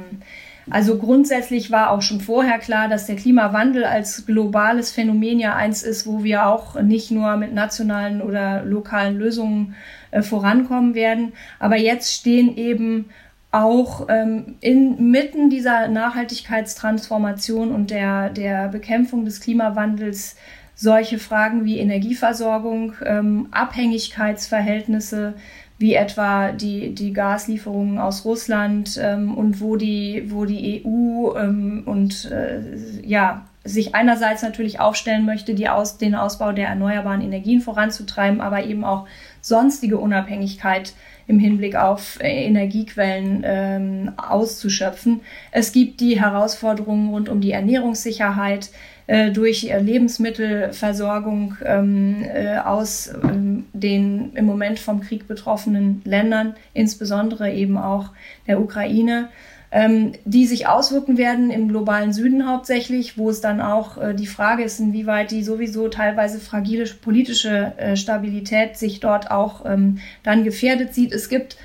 also 0.70 0.98
grundsätzlich 0.98 1.70
war 1.72 1.92
auch 1.92 2.02
schon 2.02 2.22
vorher 2.22 2.58
klar, 2.58 2.88
dass 2.88 3.06
der 3.06 3.16
Klimawandel 3.16 3.84
als 3.84 4.26
globales 4.26 4.92
Phänomen 4.92 5.40
ja 5.40 5.56
eins 5.56 5.84
ist, 5.84 6.08
wo 6.08 6.24
wir 6.24 6.48
auch 6.48 6.82
nicht 6.82 7.12
nur 7.12 7.38
mit 7.38 7.54
nationalen 7.54 8.22
oder 8.22 8.64
lokalen 8.64 9.18
Lösungen 9.18 9.76
äh, 10.12 10.24
vorankommen 10.24 10.96
werden. 10.96 11.34
Aber 11.60 11.78
jetzt 11.78 12.14
stehen 12.14 12.58
eben 12.58 13.10
auch 13.52 14.08
ähm, 14.10 14.56
inmitten 14.60 15.50
dieser 15.50 15.88
Nachhaltigkeitstransformation 15.88 17.72
und 17.72 17.92
der, 17.92 18.30
der 18.30 18.68
Bekämpfung 18.68 19.24
des 19.24 19.40
Klimawandels 19.40 20.36
solche 20.76 21.20
Fragen 21.20 21.64
wie 21.64 21.80
Energieversorgung, 21.80 22.96
ähm, 23.06 23.48
Abhängigkeitsverhältnisse, 23.52 25.36
wie 25.78 25.94
etwa 25.94 26.52
die, 26.52 26.96
die 26.96 27.12
Gaslieferungen 27.12 28.00
aus 28.00 28.24
Russland 28.24 29.00
ähm, 29.02 29.36
und 29.36 29.60
wo 29.60 29.76
die, 29.76 30.24
wo 30.28 30.46
die 30.46 30.84
EU 30.86 31.36
ähm, 31.38 31.84
und 31.86 32.32
äh, 32.32 32.62
ja, 33.04 33.46
sich 33.66 33.96
einerseits 33.96 34.44
natürlich 34.44 34.80
aufstellen 34.80 35.26
möchte, 35.26 35.56
die 35.56 35.68
aus, 35.68 35.98
den 35.98 36.16
Ausbau 36.16 36.52
der 36.52 36.68
erneuerbaren 36.68 37.22
Energien 37.22 37.62
voranzutreiben, 37.62 38.40
aber 38.40 38.64
eben 38.64 38.86
auch 38.86 39.08
sonstige 39.42 39.98
Unabhängigkeit 39.98 40.94
im 41.28 41.40
Hinblick 41.40 41.76
auf 41.76 42.22
äh, 42.22 42.46
Energiequellen 42.46 43.42
ähm, 43.44 44.12
auszuschöpfen. 44.18 45.22
Es 45.52 45.72
gibt 45.72 46.00
die 46.00 46.22
Herausforderungen 46.22 47.10
rund 47.10 47.28
um 47.28 47.42
die 47.42 47.52
Ernährungssicherheit, 47.52 48.70
äh, 49.08 49.32
durch 49.32 49.64
Lebensmittelversorgung 49.64 51.58
ähm, 51.64 52.24
äh, 52.24 52.58
aus 52.58 53.14
ähm, 53.24 53.66
den 53.74 54.34
im 54.34 54.46
Moment 54.46 54.80
vom 54.80 55.02
Krieg 55.02 55.28
betroffenen 55.28 56.02
Ländern, 56.06 56.56
insbesondere 56.74 57.52
eben 57.52 57.78
auch 57.78 58.12
der 58.48 58.60
Ukraine. 58.60 59.30
ähm, 59.76 60.14
die 60.24 60.46
sich 60.46 60.68
auswirken 60.68 61.18
werden 61.18 61.52
im 61.52 61.68
globalen 61.68 62.14
Süden 62.14 62.48
hauptsächlich, 62.48 63.18
wo 63.18 63.30
es 63.30 63.42
dann 63.42 63.60
auch 63.60 63.98
äh, 63.98 64.14
die 64.14 64.26
Frage 64.26 64.64
ist, 64.64 64.80
inwieweit 64.80 65.32
die 65.32 65.44
sowieso 65.44 65.90
teilweise 65.90 66.40
fragile 66.40 66.86
politische 66.86 67.74
äh, 67.76 67.98
Stabilität 67.98 68.78
sich 68.78 69.02
dort 69.02 69.32
auch 69.32 69.66
ähm, 69.66 69.98
dann 70.24 70.46
gefährdet 70.46 70.94
sieht. 70.94 71.12
Es 71.12 71.28
gibt 71.28 71.58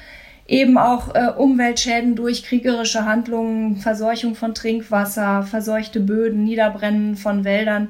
eben 0.51 0.79
auch 0.79 1.15
äh, 1.15 1.29
Umweltschäden 1.37 2.17
durch 2.17 2.43
kriegerische 2.43 3.05
Handlungen, 3.05 3.77
Verseuchung 3.77 4.35
von 4.35 4.53
Trinkwasser, 4.53 5.45
verseuchte 5.45 6.01
Böden, 6.01 6.45
Niederbrennen 6.45 7.17
von 7.17 7.45
Wäldern. 7.45 7.89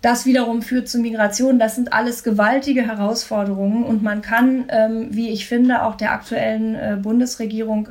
Das 0.00 0.24
wiederum 0.24 0.62
führt 0.62 0.88
zu 0.88 0.98
Migration. 0.98 1.58
Das 1.58 1.74
sind 1.74 1.92
alles 1.92 2.24
gewaltige 2.24 2.86
Herausforderungen 2.86 3.84
und 3.84 4.02
man 4.02 4.22
kann, 4.22 4.64
ähm, 4.70 5.08
wie 5.10 5.28
ich 5.28 5.46
finde, 5.46 5.82
auch 5.82 5.94
der 5.94 6.12
aktuellen 6.12 6.74
äh, 6.74 6.96
Bundesregierung 7.00 7.90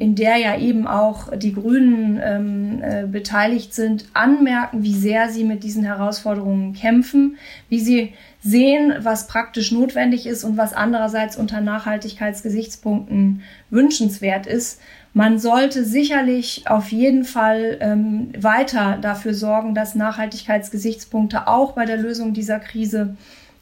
in 0.00 0.14
der 0.14 0.36
ja 0.36 0.58
eben 0.58 0.86
auch 0.86 1.34
die 1.36 1.54
Grünen 1.54 2.20
ähm, 2.22 2.82
äh, 2.82 3.06
beteiligt 3.06 3.72
sind, 3.72 4.04
anmerken, 4.12 4.82
wie 4.82 4.94
sehr 4.94 5.30
sie 5.30 5.44
mit 5.44 5.64
diesen 5.64 5.82
Herausforderungen 5.82 6.74
kämpfen, 6.74 7.36
wie 7.70 7.80
sie 7.80 8.12
sehen, 8.42 8.92
was 8.98 9.28
praktisch 9.28 9.72
notwendig 9.72 10.26
ist 10.26 10.44
und 10.44 10.56
was 10.58 10.74
andererseits 10.74 11.36
unter 11.36 11.60
Nachhaltigkeitsgesichtspunkten 11.60 13.42
wünschenswert 13.70 14.46
ist. 14.46 14.80
Man 15.14 15.38
sollte 15.38 15.84
sicherlich 15.84 16.64
auf 16.66 16.90
jeden 16.92 17.24
Fall 17.24 17.78
ähm, 17.80 18.30
weiter 18.38 18.98
dafür 19.00 19.32
sorgen, 19.32 19.74
dass 19.74 19.94
Nachhaltigkeitsgesichtspunkte 19.94 21.48
auch 21.48 21.72
bei 21.72 21.86
der 21.86 21.96
Lösung 21.96 22.34
dieser 22.34 22.60
Krise 22.60 23.16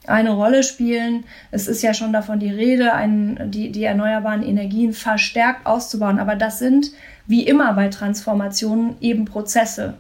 eine 0.06 0.30
Rolle 0.30 0.62
spielen. 0.62 1.24
Es 1.50 1.68
ist 1.68 1.82
ja 1.82 1.94
schon 1.94 2.12
davon 2.12 2.40
die 2.40 2.50
Rede, 2.50 2.94
ein, 2.94 3.50
die, 3.50 3.70
die 3.70 3.84
erneuerbaren 3.84 4.42
Energien 4.42 4.92
verstärkt 4.92 5.66
auszubauen. 5.66 6.18
Aber 6.18 6.36
das 6.36 6.58
sind, 6.58 6.92
wie 7.26 7.46
immer 7.46 7.72
bei 7.74 7.88
Transformationen, 7.88 8.96
eben 9.00 9.24
Prozesse, 9.24 9.94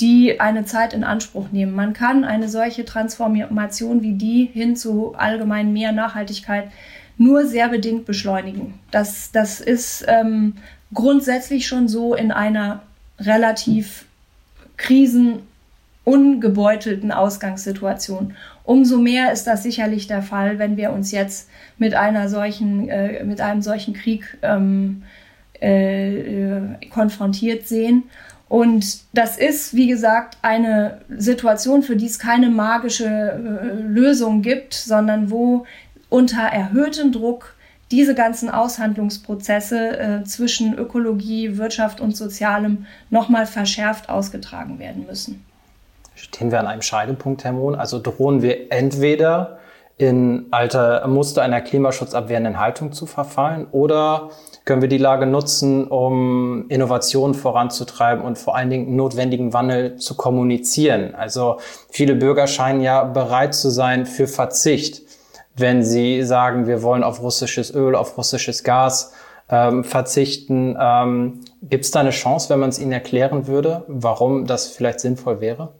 die 0.00 0.40
eine 0.40 0.64
Zeit 0.64 0.92
in 0.92 1.04
Anspruch 1.04 1.50
nehmen. 1.52 1.74
Man 1.74 1.92
kann 1.92 2.24
eine 2.24 2.48
solche 2.48 2.84
Transformation 2.84 4.02
wie 4.02 4.14
die 4.14 4.50
hin 4.52 4.76
zu 4.76 5.14
allgemein 5.14 5.72
mehr 5.72 5.92
Nachhaltigkeit 5.92 6.70
nur 7.16 7.46
sehr 7.46 7.68
bedingt 7.68 8.06
beschleunigen. 8.06 8.74
Das, 8.90 9.30
das 9.30 9.60
ist 9.60 10.04
ähm, 10.08 10.54
grundsätzlich 10.92 11.68
schon 11.68 11.86
so 11.88 12.14
in 12.14 12.32
einer 12.32 12.82
relativ 13.20 14.06
krisenungebeutelten 14.76 17.12
Ausgangssituation. 17.12 18.34
Umso 18.64 18.98
mehr 18.98 19.30
ist 19.32 19.46
das 19.46 19.62
sicherlich 19.62 20.06
der 20.06 20.22
Fall, 20.22 20.58
wenn 20.58 20.76
wir 20.76 20.92
uns 20.92 21.12
jetzt 21.12 21.50
mit 21.76 21.94
einer 21.94 22.28
solchen, 22.28 22.88
äh, 22.88 23.22
mit 23.22 23.40
einem 23.40 23.60
solchen 23.60 23.92
Krieg 23.92 24.38
ähm, 24.42 25.02
äh, 25.60 26.60
konfrontiert 26.90 27.68
sehen. 27.68 28.04
Und 28.48 29.00
das 29.12 29.36
ist, 29.36 29.74
wie 29.74 29.86
gesagt, 29.86 30.38
eine 30.42 31.00
Situation, 31.16 31.82
für 31.82 31.96
die 31.96 32.06
es 32.06 32.18
keine 32.18 32.48
magische 32.50 33.06
äh, 33.06 33.82
Lösung 33.82 34.42
gibt, 34.42 34.74
sondern 34.74 35.30
wo 35.30 35.66
unter 36.08 36.42
erhöhtem 36.42 37.12
Druck 37.12 37.54
diese 37.90 38.14
ganzen 38.14 38.48
Aushandlungsprozesse 38.48 39.98
äh, 39.98 40.24
zwischen 40.24 40.78
Ökologie, 40.78 41.58
Wirtschaft 41.58 42.00
und 42.00 42.16
Sozialem 42.16 42.86
nochmal 43.10 43.46
verschärft 43.46 44.08
ausgetragen 44.08 44.78
werden 44.78 45.06
müssen. 45.06 45.44
Stehen 46.14 46.50
wir 46.50 46.60
an 46.60 46.66
einem 46.66 46.82
Scheidepunkt, 46.82 47.44
Herr 47.44 47.52
Mohn? 47.52 47.74
Also 47.74 48.00
drohen 48.00 48.42
wir 48.42 48.70
entweder 48.72 49.58
in 49.96 50.46
alte 50.50 51.04
Muster 51.06 51.42
einer 51.42 51.60
klimaschutzabwehrenden 51.60 52.58
Haltung 52.58 52.92
zu 52.92 53.06
verfallen 53.06 53.68
oder 53.70 54.30
können 54.64 54.82
wir 54.82 54.88
die 54.88 54.98
Lage 54.98 55.26
nutzen, 55.26 55.86
um 55.86 56.68
Innovationen 56.68 57.34
voranzutreiben 57.34 58.24
und 58.24 58.38
vor 58.38 58.56
allen 58.56 58.70
Dingen 58.70 58.96
notwendigen 58.96 59.52
Wandel 59.52 59.96
zu 59.96 60.16
kommunizieren. 60.16 61.14
Also 61.14 61.58
viele 61.90 62.16
Bürger 62.16 62.48
scheinen 62.48 62.80
ja 62.80 63.04
bereit 63.04 63.54
zu 63.54 63.70
sein 63.70 64.04
für 64.04 64.26
Verzicht, 64.26 65.02
wenn 65.56 65.84
sie 65.84 66.24
sagen, 66.24 66.66
wir 66.66 66.82
wollen 66.82 67.04
auf 67.04 67.22
russisches 67.22 67.72
Öl, 67.72 67.94
auf 67.94 68.18
russisches 68.18 68.64
Gas 68.64 69.12
ähm, 69.48 69.84
verzichten. 69.84 70.76
Ähm, 70.80 71.40
Gibt 71.62 71.84
es 71.84 71.92
da 71.92 72.00
eine 72.00 72.10
Chance, 72.10 72.50
wenn 72.50 72.58
man 72.58 72.70
es 72.70 72.80
ihnen 72.80 72.90
erklären 72.90 73.46
würde, 73.46 73.84
warum 73.86 74.46
das 74.46 74.66
vielleicht 74.66 74.98
sinnvoll 74.98 75.40
wäre? 75.40 75.72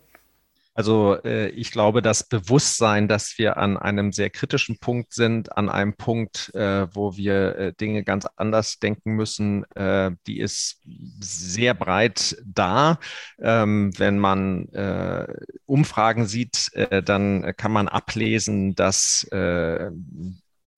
Also 0.74 1.16
äh, 1.24 1.48
ich 1.50 1.70
glaube, 1.70 2.02
das 2.02 2.28
Bewusstsein, 2.28 3.06
dass 3.06 3.38
wir 3.38 3.56
an 3.58 3.76
einem 3.76 4.12
sehr 4.12 4.28
kritischen 4.28 4.78
Punkt 4.78 5.12
sind, 5.12 5.56
an 5.56 5.68
einem 5.68 5.94
Punkt, 5.94 6.52
äh, 6.54 6.88
wo 6.92 7.16
wir 7.16 7.56
äh, 7.56 7.72
Dinge 7.74 8.02
ganz 8.02 8.26
anders 8.36 8.80
denken 8.80 9.12
müssen, 9.12 9.64
äh, 9.76 10.10
die 10.26 10.40
ist 10.40 10.80
sehr 11.20 11.74
breit 11.74 12.36
da. 12.44 12.98
Ähm, 13.40 13.92
wenn 13.98 14.18
man 14.18 14.68
äh, 14.70 15.32
Umfragen 15.64 16.26
sieht, 16.26 16.70
äh, 16.74 17.02
dann 17.04 17.54
kann 17.56 17.70
man 17.70 17.86
ablesen, 17.88 18.74
dass 18.74 19.26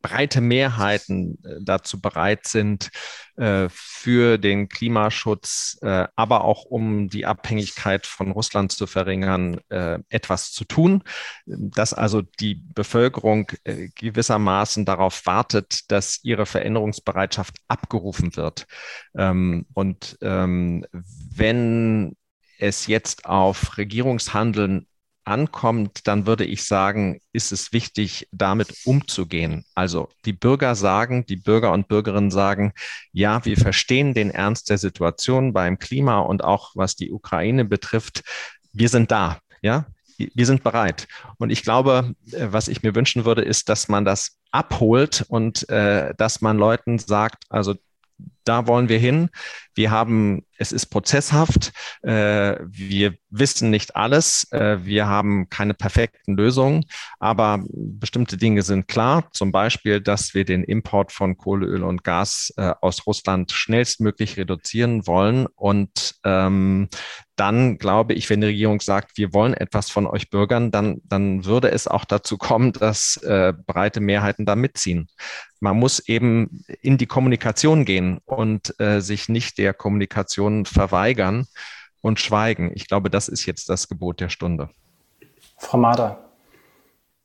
breite 0.07 0.41
Mehrheiten 0.41 1.39
äh, 1.45 1.57
dazu 1.61 2.01
bereit 2.01 2.47
sind, 2.47 2.91
äh, 3.37 3.69
für 3.71 4.39
den 4.39 4.69
Klimaschutz, 4.69 5.79
äh, 5.83 6.07
aber 6.15 6.45
auch 6.45 6.65
um 6.65 7.09
die 7.09 7.27
Abhängigkeit 7.27 8.07
von 8.07 8.31
Russland 8.31 8.73
zu 8.73 8.87
verringern, 8.87 9.61
etwas 10.09 10.53
zu 10.53 10.65
tun. 10.65 11.03
Dass 11.47 11.93
also 11.93 12.23
die 12.23 12.55
Bevölkerung 12.55 13.51
gewissermaßen 13.65 14.85
darauf 14.85 15.27
wartet, 15.27 15.91
dass 15.91 16.21
ihre 16.23 16.47
Veränderungsbereitschaft 16.47 17.57
abgerufen 17.69 18.37
wird. 18.37 18.67
Ähm, 19.17 19.67
und 19.75 20.19
ähm, 20.23 20.87
wenn 21.35 22.17
es 22.59 22.87
jetzt 22.87 23.27
auf 23.27 23.77
Regierungshandeln 23.77 24.87
ankommt, 25.27 26.07
dann 26.07 26.27
würde 26.27 26.45
ich 26.45 26.65
sagen, 26.65 27.21
ist 27.33 27.53
es 27.53 27.73
wichtig, 27.73 28.29
damit 28.33 28.73
umzugehen. 28.85 29.65
Also 29.75 30.09
die 30.25 30.33
Bürger 30.33 30.75
sagen, 30.75 31.27
die 31.27 31.37
Bürger 31.37 31.73
und 31.73 31.89
Bürgerinnen 31.89 32.31
sagen, 32.31 32.73
ja, 33.13 33.45
wir 33.45 33.57
verstehen 33.57 34.15
den 34.15 34.31
Ernst 34.31 34.71
der 34.71 34.79
Situation 34.79 35.53
beim 35.53 35.79
Klima 35.79 36.21
und 36.21 36.45
auch 36.45 36.73
was 36.75 36.97
die 36.97 37.11
Ukraine 37.11 37.65
betrifft. 37.65 38.23
Wir 38.73 38.89
sind 38.89 39.11
da. 39.11 39.39
Ja, 39.63 39.87
wir 40.17 40.47
sind 40.47 40.63
bereit. 40.63 41.09
Und 41.39 41.51
ich 41.51 41.63
glaube, 41.63 42.15
äh, 42.33 42.47
was 42.51 42.69
ich 42.69 42.83
mir 42.83 42.95
wünschen 42.95 43.25
würde, 43.25 43.43
ist, 43.43 43.69
dass 43.69 43.89
man 43.89 44.05
das 44.05 44.39
abholt 44.51 45.25
und 45.29 45.69
äh, 45.69 46.15
dass 46.17 46.41
man 46.41 46.57
Leuten 46.57 46.99
sagt, 46.99 47.45
also 47.51 47.75
da 48.45 48.67
wollen 48.67 48.89
wir 48.89 48.99
hin. 48.99 49.29
Wir 49.75 49.91
haben, 49.91 50.47
es 50.57 50.73
ist 50.73 50.87
prozesshaft. 50.87 51.73
Äh, 52.03 52.57
wir 52.65 53.15
wissen 53.39 53.71
nicht 53.71 53.97
alles. 53.97 54.51
Äh, 54.53 54.85
wir 54.85 55.07
haben 55.07 55.49
keine 55.49 55.75
perfekten 55.75 56.37
Lösungen, 56.37 56.85
aber 57.19 57.65
bestimmte 57.69 58.37
Dinge 58.37 58.63
sind 58.63 58.89
klar. 58.89 59.29
Zum 59.33 59.53
Beispiel, 59.53 60.01
dass 60.01 60.35
wir 60.35 60.45
den 60.45 60.65
Import 60.65 61.13
von 61.13 61.37
Kohle, 61.37 61.67
Öl 61.67 61.83
und 61.83 62.05
Gas 62.05 62.53
äh, 62.57 62.73
aus 62.81 63.07
Russland 63.07 63.53
schnellstmöglich 63.53 64.37
reduzieren 64.37 65.07
wollen. 65.07 65.47
Und 65.55 66.17
ähm, 66.25 66.89
dann 67.37 67.77
glaube 67.79 68.15
ich, 68.15 68.31
wenn 68.31 68.41
die 68.41 68.49
Regierung 68.49 68.81
sagt, 68.81 69.19
wir 69.19 69.35
wollen 69.35 69.55
etwas 69.55 69.91
von 69.91 70.07
euch 70.07 70.31
Bürgern, 70.31 70.71
dann, 70.71 71.03
dann 71.05 71.45
würde 71.45 71.71
es 71.71 71.87
auch 71.87 72.05
dazu 72.07 72.39
kommen, 72.39 72.73
dass 72.73 73.19
äh, 73.19 73.53
breite 73.67 74.01
Mehrheiten 74.01 74.47
da 74.47 74.57
mitziehen. 74.57 75.09
Man 75.61 75.79
muss 75.79 76.01
eben 76.09 76.65
in 76.81 76.99
die 76.99 77.07
Kommunikation 77.07 77.85
gehen 77.85 78.19
und 78.25 78.79
äh, 78.81 79.01
sich 79.01 79.29
nicht 79.29 79.59
der 79.59 79.75
Kommunikation 79.75 80.65
verweigern 80.65 81.47
und 82.07 82.21
schweigen. 82.21 82.71
Ich 82.75 82.89
glaube, 82.89 83.11
das 83.11 83.29
ist 83.29 83.47
jetzt 83.47 83.69
das 83.69 83.89
Gebot 83.89 84.21
der 84.21 84.29
Stunde. 84.29 84.71
Frau 85.59 85.79
Mader. 85.79 86.31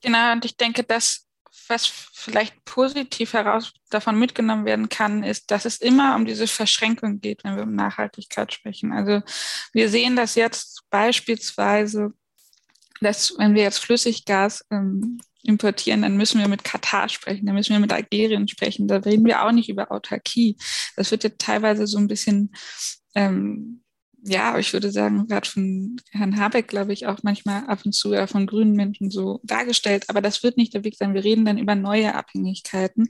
Genau, 0.01 0.31
und 0.31 0.43
ich 0.45 0.57
denke, 0.57 0.83
dass 0.83 1.27
was 1.67 1.85
vielleicht 1.85 2.65
positiv 2.65 3.33
heraus 3.33 3.73
davon 3.89 4.17
mitgenommen 4.17 4.65
werden 4.65 4.89
kann, 4.89 5.23
ist, 5.23 5.51
dass 5.51 5.65
es 5.65 5.77
immer 5.77 6.15
um 6.15 6.25
diese 6.25 6.47
Verschränkung 6.47 7.21
geht, 7.21 7.43
wenn 7.43 7.55
wir 7.55 7.63
um 7.63 7.75
Nachhaltigkeit 7.75 8.53
sprechen. 8.53 8.91
Also 8.91 9.21
wir 9.71 9.89
sehen 9.89 10.15
das 10.15 10.35
jetzt 10.35 10.83
beispielsweise, 10.89 12.13
dass 12.99 13.33
wenn 13.37 13.53
wir 13.53 13.63
jetzt 13.63 13.79
Flüssiggas 13.79 14.65
ähm, 14.71 15.19
importieren, 15.43 16.01
dann 16.01 16.17
müssen 16.17 16.39
wir 16.39 16.47
mit 16.47 16.63
Katar 16.63 17.09
sprechen, 17.09 17.45
dann 17.45 17.55
müssen 17.55 17.73
wir 17.73 17.79
mit 17.79 17.93
Algerien 17.93 18.47
sprechen. 18.47 18.87
Da 18.87 18.97
reden 18.97 19.25
wir 19.25 19.43
auch 19.43 19.51
nicht 19.51 19.69
über 19.69 19.91
Autarkie. 19.91 20.57
Das 20.95 21.11
wird 21.11 21.23
ja 21.23 21.31
teilweise 21.37 21.87
so 21.87 21.97
ein 21.97 22.07
bisschen, 22.07 22.53
ähm, 23.15 23.80
ja, 24.23 24.57
ich 24.57 24.71
würde 24.73 24.91
sagen, 24.91 25.27
gerade 25.27 25.49
von 25.49 25.97
Herrn 26.11 26.37
Habeck, 26.37 26.67
glaube 26.67 26.93
ich, 26.93 27.07
auch 27.07 27.19
manchmal 27.23 27.65
ab 27.65 27.79
und 27.85 27.93
zu 27.93 28.13
ja 28.13 28.27
von 28.27 28.45
grünen 28.45 28.73
Menschen 28.73 29.09
so 29.09 29.39
dargestellt. 29.43 30.05
Aber 30.09 30.21
das 30.21 30.43
wird 30.43 30.57
nicht 30.57 30.73
der 30.73 30.83
Weg 30.83 30.95
sein. 30.95 31.13
Wir 31.13 31.23
reden 31.23 31.45
dann 31.45 31.57
über 31.57 31.75
neue 31.75 32.13
Abhängigkeiten. 32.13 33.09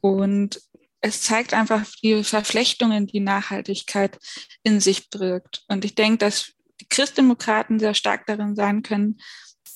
Und 0.00 0.60
es 1.00 1.22
zeigt 1.22 1.54
einfach 1.54 1.84
die 2.02 2.22
Verflechtungen, 2.22 3.06
die 3.06 3.20
Nachhaltigkeit 3.20 4.18
in 4.62 4.80
sich 4.80 5.10
birgt. 5.10 5.64
Und 5.68 5.84
ich 5.84 5.94
denke, 5.94 6.18
dass 6.18 6.52
die 6.80 6.88
Christdemokraten 6.88 7.78
sehr 7.78 7.94
stark 7.94 8.26
darin 8.26 8.54
sein 8.54 8.82
können, 8.82 9.18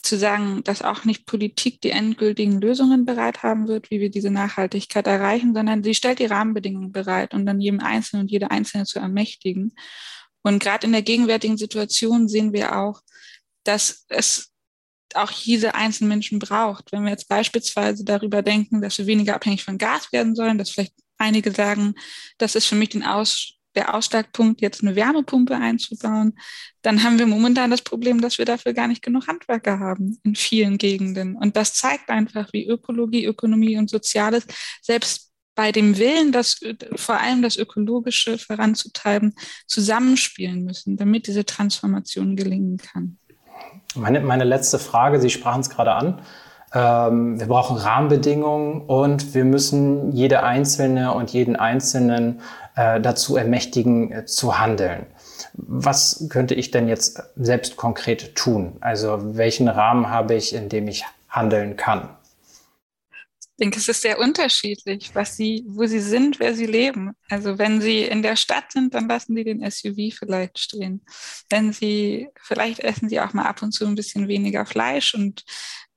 zu 0.03 0.17
sagen, 0.17 0.63
dass 0.65 0.83
auch 0.83 1.05
nicht 1.05 1.27
Politik 1.27 1.81
die 1.81 1.91
endgültigen 1.91 2.61
Lösungen 2.61 3.05
bereit 3.05 3.43
haben 3.43 3.69
wird, 3.69 3.91
wie 3.91 4.01
wir 4.01 4.11
diese 4.11 4.31
Nachhaltigkeit 4.31 5.07
erreichen, 5.07 5.55
sondern 5.55 5.83
sie 5.83 5.95
stellt 5.95 6.21
die 6.21 6.27
Rahmenbedingungen 6.27 6.93
bereit 6.93 7.35
und 7.35 7.47
dann 7.47 7.61
jedem 7.61 7.81
Einzelnen 7.81 8.23
und 8.23 8.31
jede 8.31 8.51
Einzelne 8.51 8.85
zu 8.85 9.01
ermächtigen. 9.01 9.75
Und 10.43 10.63
gerade 10.63 10.87
in 10.87 10.93
der 10.93 11.03
gegenwärtigen 11.03 11.57
Situation 11.57 12.29
sehen 12.29 12.53
wir 12.53 12.77
auch, 12.77 13.03
dass 13.65 14.05
es 14.09 14.53
auch 15.15 15.33
diese 15.33 15.75
einzelnen 15.75 16.11
Menschen 16.11 16.39
braucht. 16.39 16.93
Wenn 16.93 17.05
wir 17.05 17.11
jetzt 17.11 17.29
beispielsweise 17.29 18.05
darüber 18.05 18.43
denken, 18.43 18.81
dass 18.81 18.99
wir 18.99 19.07
weniger 19.07 19.35
abhängig 19.35 19.65
von 19.65 19.79
Gas 19.79 20.13
werden 20.13 20.35
sollen, 20.35 20.59
dass 20.59 20.71
vielleicht 20.71 20.95
einige 21.17 21.51
sagen, 21.53 21.95
das 22.39 22.55
ist 22.55 22.67
für 22.67 22.75
mich 22.75 22.95
Aus, 23.05 23.55
der 23.75 23.95
Ausschlagpunkt, 23.95 24.61
jetzt 24.61 24.83
eine 24.83 24.97
Wärmepumpe 24.97 25.55
einzubauen, 25.55 26.39
dann 26.83 27.03
haben 27.03 27.19
wir 27.19 27.27
momentan 27.27 27.71
das 27.71 27.83
Problem, 27.83 28.21
dass 28.21 28.39
wir 28.39 28.45
dafür 28.45 28.73
gar 28.73 28.89
nicht 28.89 29.03
genug 29.03 29.27
Handwerker 29.29 29.79
haben 29.79 30.19
in 30.25 30.35
vielen 30.35 30.79
Gegenden. 30.79 31.37
Und 31.37 31.57
das 31.57 31.75
zeigt 31.75 32.09
einfach, 32.09 32.53
wie 32.53 32.67
Ökologie, 32.67 33.25
Ökonomie 33.25 33.77
und 33.77 33.91
Soziales 33.91 34.47
selbst 34.83 35.28
bei 35.59 35.73
dem 35.73 35.99
Willen, 35.99 36.31
das, 36.31 36.61
vor 36.95 37.21
allem 37.21 37.43
das 37.43 37.57
Ökologische 37.57 38.39
voranzutreiben, 38.39 39.35
zusammenspielen 39.67 40.63
müssen, 40.63 40.97
damit 40.97 41.27
diese 41.27 41.45
Transformation 41.45 42.37
gelingen 42.37 42.77
kann. 42.77 43.19
Meine, 43.97 44.21
meine 44.21 44.45
letzte 44.45 44.79
Frage, 44.79 45.21
Sie 45.21 45.31
sprachen 45.31 45.63
es 45.63 45.69
gerade 45.69 45.95
an. 45.95 46.21
Ähm, 46.73 47.41
wir 47.41 47.49
brauchen 47.49 47.77
Rahmenbedingungen 47.77 48.83
und 48.83 49.35
wir 49.35 49.45
müssen 49.45 50.13
jede 50.13 50.45
Einzelne 50.45 51.13
und 51.13 51.31
jeden 51.31 51.57
Einzelnen 51.57 52.41
äh, 52.77 53.01
dazu 53.01 53.37
ermächtigen, 53.37 54.13
äh, 54.13 54.27
zu 54.27 54.61
handeln. 54.61 55.07
Was 55.55 56.29
könnte 56.31 56.55
ich 56.55 56.71
denn 56.71 56.87
jetzt 56.87 57.21
selbst 57.35 57.77
konkret 57.77 58.37
tun? 58.37 58.77
Also 58.79 59.37
welchen 59.37 59.67
Rahmen 59.67 60.09
habe 60.09 60.37
ich, 60.37 60.55
in 60.55 60.69
dem 60.69 60.87
ich 60.87 61.05
handeln 61.29 61.77
kann? 61.77 62.11
Ich 63.61 63.65
denke, 63.65 63.81
es 63.81 63.89
ist 63.89 64.03
sehr 64.03 64.21
unterschiedlich, 64.21 65.11
was 65.15 65.37
sie, 65.37 65.65
wo 65.67 65.85
sie 65.85 65.99
sind, 65.99 66.39
wer 66.39 66.55
sie 66.55 66.67
leben. 66.67 67.17
Also 67.29 67.59
wenn 67.59 67.81
sie 67.81 68.05
in 68.05 68.23
der 68.23 68.37
Stadt 68.37 68.71
sind, 68.71 68.95
dann 68.95 69.09
lassen 69.09 69.35
sie 69.35 69.43
den 69.43 69.69
SUV 69.69 70.17
vielleicht 70.17 70.61
stehen. 70.61 71.05
Wenn 71.51 71.73
sie, 71.73 72.29
vielleicht 72.41 72.79
essen 72.79 73.09
sie 73.09 73.19
auch 73.19 73.33
mal 73.33 73.47
ab 73.47 73.61
und 73.61 73.73
zu 73.73 73.85
ein 73.85 73.97
bisschen 73.97 74.29
weniger 74.29 74.65
Fleisch 74.65 75.13
und 75.13 75.43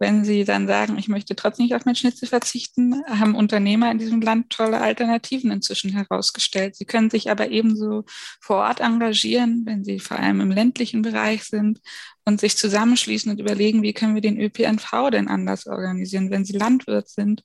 wenn 0.01 0.25
sie 0.25 0.45
dann 0.45 0.65
sagen, 0.65 0.97
ich 0.97 1.07
möchte 1.07 1.35
trotzdem 1.35 1.65
nicht 1.65 1.75
auf 1.75 1.85
mein 1.85 1.95
Schnitzel 1.95 2.27
verzichten, 2.27 3.03
haben 3.07 3.35
Unternehmer 3.35 3.91
in 3.91 3.99
diesem 3.99 4.19
Land 4.19 4.49
tolle 4.49 4.81
Alternativen 4.81 5.51
inzwischen 5.51 5.91
herausgestellt. 5.91 6.75
Sie 6.75 6.85
können 6.85 7.11
sich 7.11 7.29
aber 7.29 7.51
ebenso 7.51 8.03
vor 8.41 8.57
Ort 8.57 8.79
engagieren, 8.79 9.61
wenn 9.65 9.83
sie 9.83 9.99
vor 9.99 10.17
allem 10.17 10.41
im 10.41 10.49
ländlichen 10.49 11.03
Bereich 11.03 11.43
sind 11.43 11.81
und 12.25 12.41
sich 12.41 12.57
zusammenschließen 12.57 13.31
und 13.31 13.39
überlegen, 13.39 13.83
wie 13.83 13.93
können 13.93 14.15
wir 14.15 14.21
den 14.21 14.39
ÖPNV 14.39 15.11
denn 15.11 15.27
anders 15.27 15.67
organisieren. 15.67 16.31
Wenn 16.31 16.45
sie 16.45 16.57
Landwirt 16.57 17.07
sind, 17.07 17.43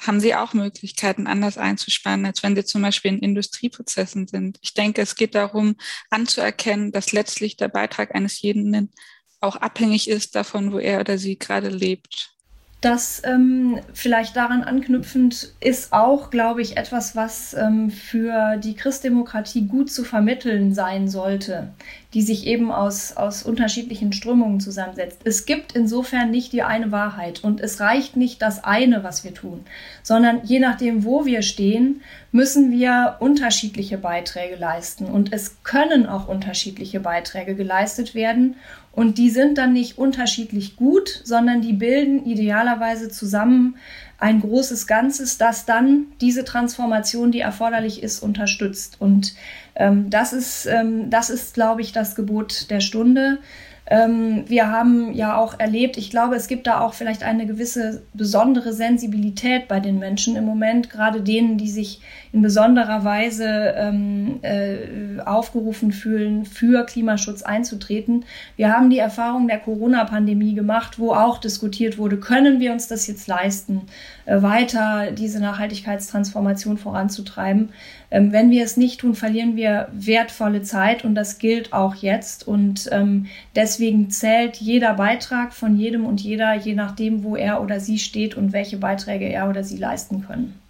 haben 0.00 0.18
sie 0.18 0.34
auch 0.34 0.52
Möglichkeiten, 0.52 1.28
anders 1.28 1.58
einzuspannen, 1.58 2.26
als 2.26 2.42
wenn 2.42 2.56
sie 2.56 2.64
zum 2.64 2.82
Beispiel 2.82 3.12
in 3.12 3.18
Industrieprozessen 3.20 4.26
sind. 4.26 4.58
Ich 4.62 4.74
denke, 4.74 5.00
es 5.00 5.14
geht 5.14 5.36
darum, 5.36 5.76
anzuerkennen, 6.10 6.90
dass 6.90 7.12
letztlich 7.12 7.56
der 7.56 7.68
Beitrag 7.68 8.16
eines 8.16 8.40
jeden 8.42 8.70
auch 9.44 9.56
abhängig 9.56 10.08
ist 10.08 10.34
davon, 10.34 10.72
wo 10.72 10.78
er 10.78 11.00
oder 11.00 11.18
sie 11.18 11.38
gerade 11.38 11.68
lebt. 11.68 12.34
Das 12.84 13.22
ähm, 13.24 13.80
vielleicht 13.94 14.36
daran 14.36 14.62
anknüpfend 14.62 15.54
ist 15.60 15.94
auch, 15.94 16.28
glaube 16.28 16.60
ich, 16.60 16.76
etwas, 16.76 17.16
was 17.16 17.54
ähm, 17.54 17.88
für 17.88 18.58
die 18.58 18.74
Christdemokratie 18.74 19.62
gut 19.62 19.90
zu 19.90 20.04
vermitteln 20.04 20.74
sein 20.74 21.08
sollte, 21.08 21.68
die 22.12 22.20
sich 22.20 22.46
eben 22.46 22.70
aus, 22.70 23.16
aus 23.16 23.42
unterschiedlichen 23.42 24.12
Strömungen 24.12 24.60
zusammensetzt. 24.60 25.22
Es 25.24 25.46
gibt 25.46 25.72
insofern 25.72 26.30
nicht 26.30 26.52
die 26.52 26.62
eine 26.62 26.92
Wahrheit 26.92 27.42
und 27.42 27.62
es 27.62 27.80
reicht 27.80 28.18
nicht 28.18 28.42
das 28.42 28.62
eine, 28.64 29.02
was 29.02 29.24
wir 29.24 29.32
tun, 29.32 29.64
sondern 30.02 30.42
je 30.44 30.58
nachdem, 30.58 31.04
wo 31.04 31.24
wir 31.24 31.40
stehen, 31.40 32.02
müssen 32.32 32.70
wir 32.70 33.16
unterschiedliche 33.20 33.96
Beiträge 33.96 34.56
leisten 34.56 35.06
und 35.06 35.32
es 35.32 35.62
können 35.62 36.04
auch 36.04 36.28
unterschiedliche 36.28 37.00
Beiträge 37.00 37.54
geleistet 37.54 38.14
werden 38.14 38.56
und 38.94 39.18
die 39.18 39.30
sind 39.30 39.58
dann 39.58 39.72
nicht 39.72 39.98
unterschiedlich 39.98 40.76
gut, 40.76 41.20
sondern 41.24 41.60
die 41.60 41.72
bilden 41.72 42.24
idealerweise 42.24 43.08
zusammen 43.08 43.76
ein 44.18 44.40
großes 44.40 44.86
Ganzes, 44.86 45.36
das 45.36 45.66
dann 45.66 46.06
diese 46.20 46.44
Transformation, 46.44 47.32
die 47.32 47.40
erforderlich 47.40 48.02
ist, 48.02 48.22
unterstützt. 48.22 48.96
Und 49.00 49.34
ähm, 49.74 50.10
das 50.10 50.32
ist, 50.32 50.66
ähm, 50.66 51.10
das 51.10 51.28
ist, 51.28 51.54
glaube 51.54 51.82
ich, 51.82 51.92
das 51.92 52.14
Gebot 52.14 52.70
der 52.70 52.80
Stunde. 52.80 53.38
Ähm, 53.86 54.44
wir 54.46 54.70
haben 54.70 55.12
ja 55.12 55.36
auch 55.36 55.58
erlebt, 55.58 55.98
ich 55.98 56.08
glaube, 56.08 56.36
es 56.36 56.46
gibt 56.46 56.66
da 56.66 56.80
auch 56.80 56.94
vielleicht 56.94 57.22
eine 57.22 57.46
gewisse 57.46 58.02
besondere 58.14 58.72
Sensibilität 58.72 59.68
bei 59.68 59.80
den 59.80 59.98
Menschen 59.98 60.36
im 60.36 60.44
Moment, 60.44 60.88
gerade 60.88 61.20
denen, 61.20 61.58
die 61.58 61.68
sich 61.68 62.00
in 62.34 62.42
besonderer 62.42 63.04
Weise 63.04 63.74
ähm, 63.76 64.40
äh, 64.42 65.20
aufgerufen 65.24 65.92
fühlen, 65.92 66.44
für 66.44 66.84
Klimaschutz 66.84 67.42
einzutreten. 67.42 68.24
Wir 68.56 68.72
haben 68.72 68.90
die 68.90 68.98
Erfahrung 68.98 69.46
der 69.46 69.60
Corona-Pandemie 69.60 70.54
gemacht, 70.54 70.98
wo 70.98 71.12
auch 71.12 71.38
diskutiert 71.38 71.96
wurde, 71.96 72.18
können 72.18 72.58
wir 72.58 72.72
uns 72.72 72.88
das 72.88 73.06
jetzt 73.06 73.28
leisten, 73.28 73.82
äh, 74.26 74.42
weiter 74.42 75.12
diese 75.12 75.38
Nachhaltigkeitstransformation 75.38 76.76
voranzutreiben. 76.76 77.68
Ähm, 78.10 78.32
wenn 78.32 78.50
wir 78.50 78.64
es 78.64 78.76
nicht 78.76 78.98
tun, 78.98 79.14
verlieren 79.14 79.54
wir 79.54 79.86
wertvolle 79.92 80.62
Zeit 80.62 81.04
und 81.04 81.14
das 81.14 81.38
gilt 81.38 81.72
auch 81.72 81.94
jetzt. 81.94 82.48
Und 82.48 82.88
ähm, 82.90 83.26
deswegen 83.54 84.10
zählt 84.10 84.56
jeder 84.56 84.94
Beitrag 84.94 85.54
von 85.54 85.76
jedem 85.76 86.04
und 86.04 86.20
jeder, 86.20 86.54
je 86.54 86.74
nachdem, 86.74 87.22
wo 87.22 87.36
er 87.36 87.62
oder 87.62 87.78
sie 87.78 88.00
steht 88.00 88.36
und 88.36 88.52
welche 88.52 88.78
Beiträge 88.78 89.26
er 89.26 89.48
oder 89.48 89.62
sie 89.62 89.76
leisten 89.76 90.26
können. 90.26 90.63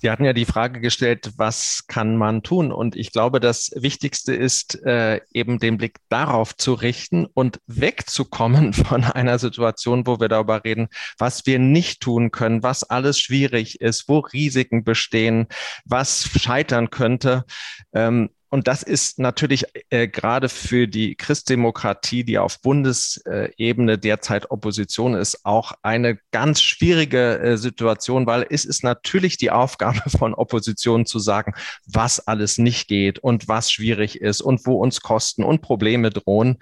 Sie 0.00 0.10
hatten 0.10 0.24
ja 0.24 0.32
die 0.32 0.44
Frage 0.44 0.80
gestellt, 0.80 1.32
was 1.36 1.86
kann 1.88 2.16
man 2.16 2.42
tun? 2.44 2.70
Und 2.70 2.94
ich 2.94 3.12
glaube, 3.12 3.40
das 3.40 3.72
Wichtigste 3.74 4.32
ist 4.32 4.80
äh, 4.84 5.20
eben 5.32 5.58
den 5.58 5.76
Blick 5.76 5.98
darauf 6.08 6.56
zu 6.56 6.74
richten 6.74 7.26
und 7.26 7.60
wegzukommen 7.66 8.72
von 8.72 9.04
einer 9.04 9.38
Situation, 9.38 10.06
wo 10.06 10.20
wir 10.20 10.28
darüber 10.28 10.64
reden, 10.64 10.88
was 11.18 11.46
wir 11.46 11.58
nicht 11.58 12.00
tun 12.00 12.30
können, 12.30 12.62
was 12.62 12.84
alles 12.84 13.18
schwierig 13.18 13.80
ist, 13.80 14.08
wo 14.08 14.20
Risiken 14.20 14.84
bestehen, 14.84 15.48
was 15.84 16.28
scheitern 16.40 16.90
könnte. 16.90 17.44
Ähm, 17.92 18.30
und 18.50 18.66
das 18.66 18.82
ist 18.82 19.18
natürlich 19.18 19.66
äh, 19.90 20.08
gerade 20.08 20.48
für 20.48 20.88
die 20.88 21.16
Christdemokratie, 21.16 22.24
die 22.24 22.38
auf 22.38 22.62
Bundesebene 22.62 23.98
derzeit 23.98 24.50
Opposition 24.50 25.14
ist, 25.14 25.44
auch 25.44 25.72
eine 25.82 26.18
ganz 26.30 26.62
schwierige 26.62 27.38
äh, 27.38 27.56
Situation, 27.58 28.26
weil 28.26 28.46
es 28.48 28.64
ist 28.64 28.84
natürlich 28.84 29.36
die 29.36 29.50
Aufgabe 29.50 30.00
von 30.18 30.32
Opposition 30.32 31.04
zu 31.04 31.18
sagen, 31.18 31.52
was 31.86 32.26
alles 32.26 32.56
nicht 32.56 32.88
geht 32.88 33.18
und 33.18 33.48
was 33.48 33.70
schwierig 33.70 34.20
ist 34.20 34.40
und 34.40 34.64
wo 34.64 34.76
uns 34.76 35.02
Kosten 35.02 35.44
und 35.44 35.60
Probleme 35.60 36.08
drohen. 36.08 36.56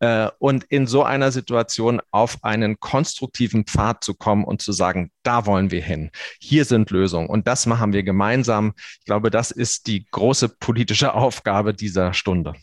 Äh, 0.00 0.28
und 0.38 0.64
in 0.64 0.86
so 0.86 1.04
einer 1.04 1.32
Situation 1.32 2.02
auf 2.10 2.44
einen 2.44 2.80
konstruktiven 2.80 3.64
Pfad 3.64 4.04
zu 4.04 4.12
kommen 4.14 4.44
und 4.44 4.60
zu 4.60 4.72
sagen, 4.72 5.10
da 5.22 5.46
wollen 5.46 5.70
wir 5.70 5.82
hin. 5.82 6.10
Hier 6.38 6.66
sind 6.66 6.90
Lösungen. 6.90 7.28
Und 7.28 7.46
das 7.46 7.64
machen 7.64 7.94
wir 7.94 8.02
gemeinsam. 8.02 8.74
Ich 8.98 9.06
glaube, 9.06 9.30
das 9.30 9.50
ist 9.50 9.86
die 9.86 10.06
große 10.10 10.50
politische 10.50 11.14
Aufgabe 11.20 11.29
dieser 11.72 12.12
Stunde. 12.12 12.54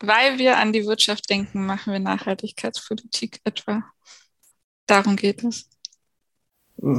Weil 0.00 0.38
wir 0.38 0.58
an 0.58 0.72
die 0.72 0.86
Wirtschaft 0.86 1.28
denken, 1.28 1.66
machen 1.66 1.92
wir 1.92 2.00
Nachhaltigkeitspolitik 2.00 3.40
etwa. 3.44 3.82
Darum 4.86 5.16
geht 5.16 5.44
es. 5.44 5.68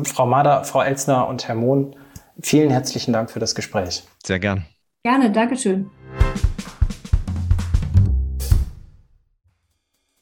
Frau 0.04 0.26
Mader, 0.26 0.66
Frau 0.66 0.82
Elsner 0.82 1.28
und 1.28 1.48
Herr 1.48 1.56
Mohn, 1.56 1.96
vielen 2.42 2.70
herzlichen 2.70 3.14
Dank 3.14 3.32
für 3.32 3.40
das 3.40 3.56
Gespräch. 3.56 4.04
Sehr 4.26 4.40
gern. 4.40 4.66
Gerne, 5.04 5.32
Dankeschön. 5.32 5.90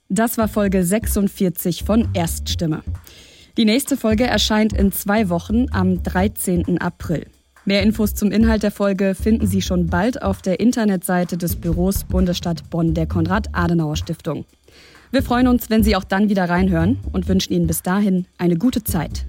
Das 0.10 0.38
war 0.38 0.48
Folge 0.48 0.84
46 0.84 1.84
von 1.84 2.10
Erststimme. 2.14 2.84
Die 3.58 3.66
nächste 3.66 3.98
Folge 3.98 4.26
erscheint 4.26 4.72
in 4.72 4.92
zwei 4.92 5.30
Wochen 5.30 5.66
am 5.72 6.04
13. 6.04 6.80
April. 6.80 7.28
Mehr 7.68 7.84
Infos 7.84 8.15
zum 8.15 8.32
Inhalt 8.32 8.63
der 8.63 8.72
Folge 8.72 9.13
finden 9.13 9.45
Sie 9.45 9.61
schon 9.61 9.88
bald 9.88 10.22
auf 10.22 10.41
der 10.41 10.61
Internetseite 10.61 11.38
des 11.38 11.57
Büros 11.57 12.05
Bundesstadt 12.05 12.70
Bonn 12.70 12.93
der 12.93 13.07
Konrad-Adenauer-Stiftung. 13.07 14.45
Wir 15.11 15.22
freuen 15.22 15.49
uns, 15.49 15.70
wenn 15.70 15.84
Sie 15.84 15.97
auch 15.97 16.05
dann 16.05 16.30
wieder 16.30 16.47
reinhören 16.47 16.97
und 17.11 17.28
wünschen 17.28 17.51
Ihnen 17.51 17.68
bis 17.68 17.82
dahin 17.82 18.26
eine 18.38 18.55
gute 18.55 18.86
Zeit. 18.86 19.26